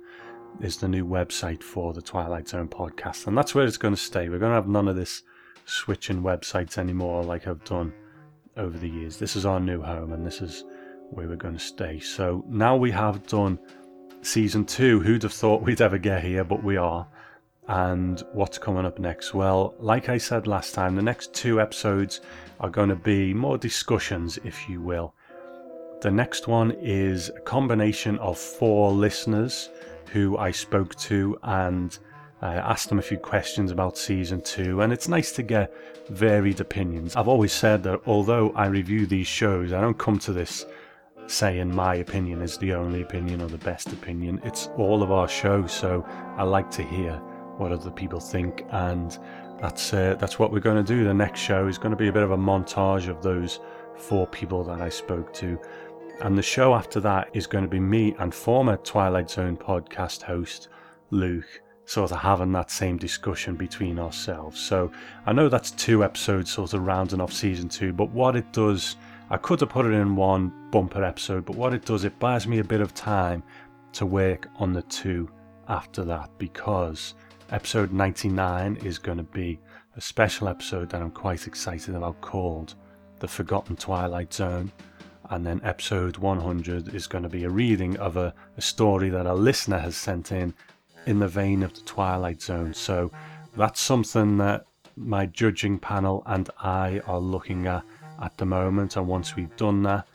is 0.61 0.77
the 0.77 0.89
new 0.89 1.07
website 1.07 1.63
for 1.63 1.93
the 1.93 2.03
Twilight 2.03 2.49
Zone 2.49 2.69
podcast. 2.69 3.27
And 3.27 3.37
that's 3.37 3.55
where 3.55 3.67
it's 3.67 3.77
going 3.77 3.95
to 3.95 4.01
stay. 4.01 4.29
We're 4.29 4.39
going 4.39 4.51
to 4.51 4.57
have 4.57 4.69
none 4.69 4.89
of 4.89 4.97
this 4.97 5.23
switching 5.65 6.23
websites 6.23 6.79
anymore 6.79 7.23
like 7.23 7.47
I've 7.47 7.65
done 7.65 7.93
over 8.57 8.77
the 8.79 8.89
years. 8.89 9.19
This 9.19 9.37
is 9.37 9.47
our 9.47 9.61
new 9.61 9.83
home 9.83 10.13
and 10.13 10.27
this 10.27 10.41
is 10.41 10.65
where 11.11 11.29
we're 11.29 11.37
going 11.37 11.55
to 11.55 11.61
stay. 11.61 12.01
So 12.01 12.45
now 12.49 12.77
we 12.77 12.91
have 12.91 13.27
done 13.27 13.59
season 14.23 14.65
two. 14.65 15.01
Who'd 15.01 15.23
have 15.23 15.33
thought 15.33 15.63
we'd 15.63 15.81
ever 15.81 15.99
get 15.99 16.23
here? 16.23 16.45
But 16.45 16.63
we 16.63 16.77
are. 16.77 17.07
And 17.67 18.23
what's 18.33 18.59
coming 18.59 18.85
up 18.85 18.99
next? 18.99 19.33
Well, 19.33 19.75
like 19.79 20.09
I 20.09 20.19
said 20.19 20.47
last 20.47 20.75
time, 20.75 20.97
the 20.97 21.03
next 21.03 21.33
two 21.33 21.61
episodes 21.61 22.21
are 22.61 22.69
going 22.69 22.91
to 22.91 22.97
be 22.97 23.33
more 23.33 23.57
discussions, 23.57 24.39
if 24.45 24.69
you 24.69 24.83
will. 24.83 25.15
The 26.03 26.11
next 26.11 26.47
one 26.47 26.73
is 26.73 27.31
a 27.31 27.41
combination 27.41 28.19
of 28.19 28.39
four 28.39 28.93
listeners 28.93 29.71
who 30.13 30.37
I 30.37 30.51
spoke 30.51 30.95
to 30.97 31.39
and 31.43 31.99
uh, 32.43 32.47
asked 32.47 32.89
them 32.89 32.99
a 32.99 33.03
few 33.03 33.19
questions 33.19 33.71
about 33.71 33.97
season 33.97 34.41
two, 34.41 34.81
and 34.81 34.93
it's 34.93 35.09
nice 35.09 35.33
to 35.33 35.43
get 35.43 35.73
varied 36.09 36.61
opinions. 36.61 37.17
I've 37.17 37.29
always 37.29 37.53
said 37.53 37.83
that 37.85 38.01
although 38.07 38.51
I 38.51 38.67
review 38.67 39.07
these 39.07 39.27
shows, 39.27 39.73
I 39.73 39.81
don't 39.81 39.99
come 39.99 40.19
to 40.21 40.33
this 40.33 40.67
saying 41.27 41.75
my 41.75 41.97
opinion 41.97 42.43
is 42.43 42.59
the 42.59 42.75
only 42.75 43.01
opinion 43.03 43.41
or 43.41 43.49
the 43.49 43.59
best 43.59 43.93
opinion. 43.93 44.41
It's 44.45 44.69
all 44.77 45.03
of 45.03 45.11
our 45.11 45.29
show, 45.29 45.67
so 45.67 46.05
I 46.37 46.43
like 46.43 46.71
to 46.73 46.83
hear 46.83 47.15
what 47.57 47.73
other 47.73 47.91
people 47.91 48.21
think, 48.21 48.65
and 48.71 49.19
that's 49.61 49.95
uh, 49.95 50.17
that's 50.19 50.39
what 50.39 50.53
we're 50.53 50.61
going 50.61 50.85
to 50.85 50.95
do. 50.95 51.05
The 51.05 51.15
next 51.15 51.41
show 51.41 51.67
is 51.67 51.79
going 51.79 51.93
to 51.93 51.97
be 51.97 52.09
a 52.09 52.13
bit 52.13 52.23
of 52.23 52.33
a 52.33 52.37
montage 52.37 53.09
of 53.09 53.23
those 53.23 53.61
four 53.97 54.27
people 54.27 54.65
that 54.65 54.81
I 54.81 54.89
spoke 54.89 55.33
to. 55.35 55.59
And 56.21 56.39
the 56.39 56.43
show 56.43 56.75
after 56.75 57.01
that 57.01 57.31
is 57.33 57.47
going 57.47 57.65
to 57.65 57.71
be 57.71 57.81
me 57.81 58.15
and 58.19 58.35
former 58.35 58.77
Twilight 58.77 59.31
Zone 59.31 59.57
podcast 59.57 60.23
host 60.23 60.69
Luke 61.11 61.61
sort 61.87 62.13
of 62.13 62.19
having 62.19 62.53
that 62.53 62.71
same 62.71 62.97
discussion 62.97 63.57
between 63.57 63.99
ourselves. 63.99 64.59
So 64.59 64.91
I 65.27 65.33
know 65.33 65.49
that's 65.49 65.71
two 65.71 66.03
episodes 66.03 66.51
sort 66.51 66.73
of 66.73 66.87
rounding 66.87 67.21
off 67.21 67.33
season 67.33 67.69
two, 67.69 67.93
but 67.93 68.11
what 68.11 68.37
it 68.37 68.53
does, 68.53 68.97
I 69.31 69.37
could 69.37 69.61
have 69.61 69.69
put 69.69 69.87
it 69.87 69.93
in 69.93 70.17
one 70.17 70.53
bumper 70.71 71.05
episode, 71.05 71.45
but 71.45 71.57
what 71.57 71.75
it 71.75 71.85
does, 71.85 72.05
it 72.05 72.19
buys 72.19 72.47
me 72.47 72.59
a 72.59 72.65
bit 72.65 72.81
of 72.81 72.95
time 72.95 73.43
to 73.93 74.07
work 74.07 74.49
on 74.57 74.73
the 74.73 74.83
two 74.83 75.29
after 75.69 76.05
that 76.05 76.31
because 76.39 77.15
episode 77.51 77.93
99 77.93 78.77
is 78.77 78.99
going 78.99 79.19
to 79.19 79.25
be 79.25 79.61
a 79.97 80.01
special 80.01 80.49
episode 80.49 80.89
that 80.91 81.03
I'm 81.03 81.11
quite 81.11 81.47
excited 81.47 81.95
about 81.95 82.21
called 82.21 82.75
The 83.21 83.29
Forgotten 83.29 83.77
Twilight 83.77 84.33
Zone. 84.33 84.73
And 85.31 85.47
then 85.47 85.61
episode 85.65 86.19
100 86.19 86.95
is 86.95 87.07
going 87.07 87.23
to 87.23 87.31
be 87.31 87.45
a 87.45 87.51
reading 87.51 87.97
of 87.99 88.17
a, 88.17 88.35
a 88.59 88.61
story 88.61 89.09
that 89.11 89.27
a 89.27 89.33
listener 89.33 89.79
has 89.79 89.97
sent 89.97 90.33
in 90.33 90.53
in 91.07 91.19
the 91.19 91.29
vein 91.29 91.63
of 91.63 91.75
the 91.75 91.81
Twilight 91.83 92.43
Zone. 92.43 92.75
So 92.75 93.11
that's 93.57 93.81
something 93.81 94.39
that 94.39 94.67
my 94.97 95.27
judging 95.27 95.79
panel 95.79 96.23
and 96.27 96.49
I 96.59 97.01
are 97.07 97.19
looking 97.19 97.67
at 97.67 97.85
at 98.21 98.37
the 98.39 98.47
moment. 98.47 98.97
And 98.97 99.07
once 99.07 99.37
we've 99.37 99.55
done 99.57 99.83
that, 99.85 100.07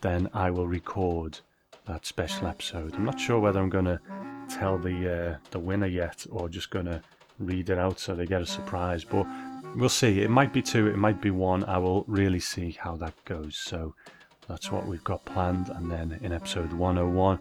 then 0.00 0.28
I 0.34 0.50
will 0.50 0.66
record 0.66 1.38
that 1.86 2.06
special 2.06 2.46
episode. 2.46 2.94
I'm 2.94 3.04
not 3.04 3.20
sure 3.20 3.40
whether 3.40 3.60
I'm 3.60 3.70
going 3.70 3.84
to 3.86 4.00
tell 4.48 4.78
the 4.78 5.12
uh, 5.12 5.36
the 5.50 5.58
winner 5.58 5.86
yet 5.86 6.26
or 6.30 6.48
just 6.48 6.70
going 6.70 6.86
to 6.86 7.02
read 7.38 7.70
it 7.70 7.78
out 7.78 7.98
so 7.98 8.14
they 8.14 8.26
get 8.26 8.42
a 8.42 8.46
surprise. 8.46 9.04
But 9.04 9.26
we'll 9.74 9.88
see. 9.88 10.20
It 10.20 10.30
might 10.30 10.52
be 10.52 10.62
two, 10.62 10.86
it 10.86 10.96
might 10.96 11.20
be 11.20 11.30
one. 11.30 11.64
I 11.64 11.78
will 11.78 12.04
really 12.06 12.40
see 12.40 12.76
how 12.78 12.96
that 12.96 13.14
goes. 13.24 13.56
So 13.56 13.94
that's 14.48 14.70
what 14.70 14.86
we've 14.86 15.04
got 15.04 15.24
planned. 15.24 15.68
And 15.68 15.90
then 15.90 16.18
in 16.22 16.32
episode 16.32 16.72
101, 16.72 17.38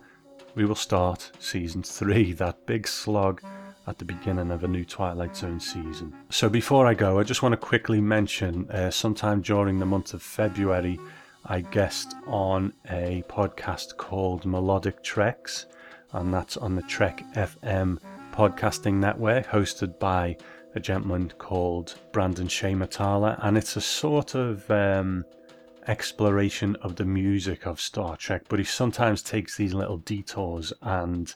we 0.56 0.66
will 0.66 0.76
start 0.76 1.32
season 1.40 1.84
three, 1.84 2.34
that 2.34 2.66
big 2.66 2.88
slog 2.88 3.42
at 3.88 3.98
the 3.98 4.06
beginning 4.06 4.52
of 4.52 4.64
a 4.64 4.68
new 4.68 4.86
Twilight 4.86 5.36
Zone 5.36 5.60
season. 5.60 6.14
So 6.30 6.50
before 6.50 6.86
I 6.86 6.94
go, 6.94 7.20
I 7.20 7.24
just 7.24 7.42
want 7.42 7.54
to 7.54 7.58
quickly 7.58 8.00
mention 8.00 8.70
uh, 8.70 8.92
sometime 8.92 9.42
during 9.42 9.80
the 9.80 9.86
month 9.86 10.14
of 10.14 10.22
February, 10.22 11.00
I 11.46 11.62
guest 11.62 12.16
on 12.28 12.74
a 12.90 13.24
podcast 13.28 13.98
called 13.98 14.46
Melodic 14.46 15.04
Treks, 15.04 15.66
and 16.14 16.34
that's 16.34 16.58
on 16.58 16.76
the 16.76 16.84
Trek 16.84 17.24
FM 17.36 17.98
podcasting 18.32 18.96
network, 18.96 19.48
hosted 19.48 19.98
by 20.00 20.38
a 20.76 20.80
gentleman 20.80 21.32
called 21.38 21.96
Brandon 22.12 22.48
Shea 22.48 22.74
Matala, 22.74 23.38
and 23.42 23.58
it's 23.58 23.76
a 23.76 23.82
sort 23.82 24.36
of 24.36 24.70
um, 24.70 25.26
exploration 25.88 26.76
of 26.78 26.96
the 26.96 27.06
music 27.06 27.66
of 27.66 27.82
Star 27.82 28.18
Trek, 28.18 28.44
but 28.50 28.60
he 28.60 28.66
sometimes 28.66 29.22
takes 29.22 29.56
these 29.56 29.74
little 29.74 29.98
detours 29.98 30.74
and 30.82 31.34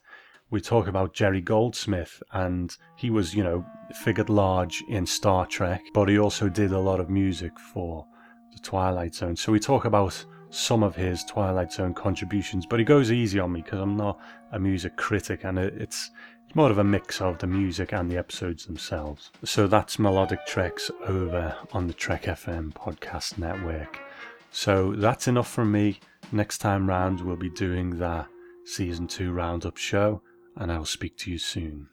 we 0.51 0.61
talk 0.61 0.87
about 0.87 1.13
Jerry 1.13 1.41
Goldsmith 1.41 2.21
and 2.31 2.75
he 2.95 3.09
was, 3.09 3.33
you 3.33 3.43
know, 3.43 3.65
figured 4.03 4.29
large 4.29 4.83
in 4.87 5.05
Star 5.05 5.45
Trek, 5.45 5.81
but 5.93 6.07
he 6.07 6.19
also 6.19 6.49
did 6.49 6.71
a 6.71 6.79
lot 6.79 6.99
of 6.99 7.09
music 7.09 7.57
for 7.59 8.05
the 8.53 8.59
Twilight 8.59 9.15
Zone. 9.15 9.35
So 9.35 9.51
we 9.51 9.59
talk 9.59 9.85
about 9.85 10.23
some 10.49 10.83
of 10.83 10.95
his 10.95 11.23
Twilight 11.23 11.73
Zone 11.73 11.93
contributions, 11.93 12.65
but 12.65 12.79
he 12.79 12.85
goes 12.85 13.11
easy 13.11 13.39
on 13.39 13.51
me 13.51 13.61
because 13.61 13.79
I'm 13.79 13.97
not 13.97 14.19
a 14.51 14.59
music 14.59 14.95
critic 14.95 15.43
and 15.43 15.57
it's 15.57 16.11
it's 16.45 16.55
more 16.55 16.69
of 16.69 16.77
a 16.77 16.83
mix 16.83 17.21
of 17.21 17.39
the 17.39 17.47
music 17.47 17.91
and 17.91 18.09
the 18.09 18.17
episodes 18.17 18.65
themselves. 18.65 19.31
So 19.43 19.67
that's 19.67 19.97
Melodic 19.97 20.45
Treks 20.45 20.91
over 21.07 21.55
on 21.73 21.87
the 21.87 21.93
Trek 21.93 22.23
FM 22.23 22.71
podcast 22.73 23.37
network. 23.37 24.04
So 24.55 24.93
that's 24.93 25.27
enough 25.27 25.51
from 25.51 25.73
me. 25.73 25.99
Next 26.31 26.59
time 26.59 26.87
round, 26.87 27.19
we'll 27.19 27.35
be 27.35 27.49
doing 27.49 27.99
the 27.99 28.25
season 28.63 29.05
two 29.05 29.33
roundup 29.33 29.75
show, 29.75 30.21
and 30.55 30.71
I'll 30.71 30.85
speak 30.85 31.17
to 31.17 31.29
you 31.29 31.37
soon. 31.37 31.89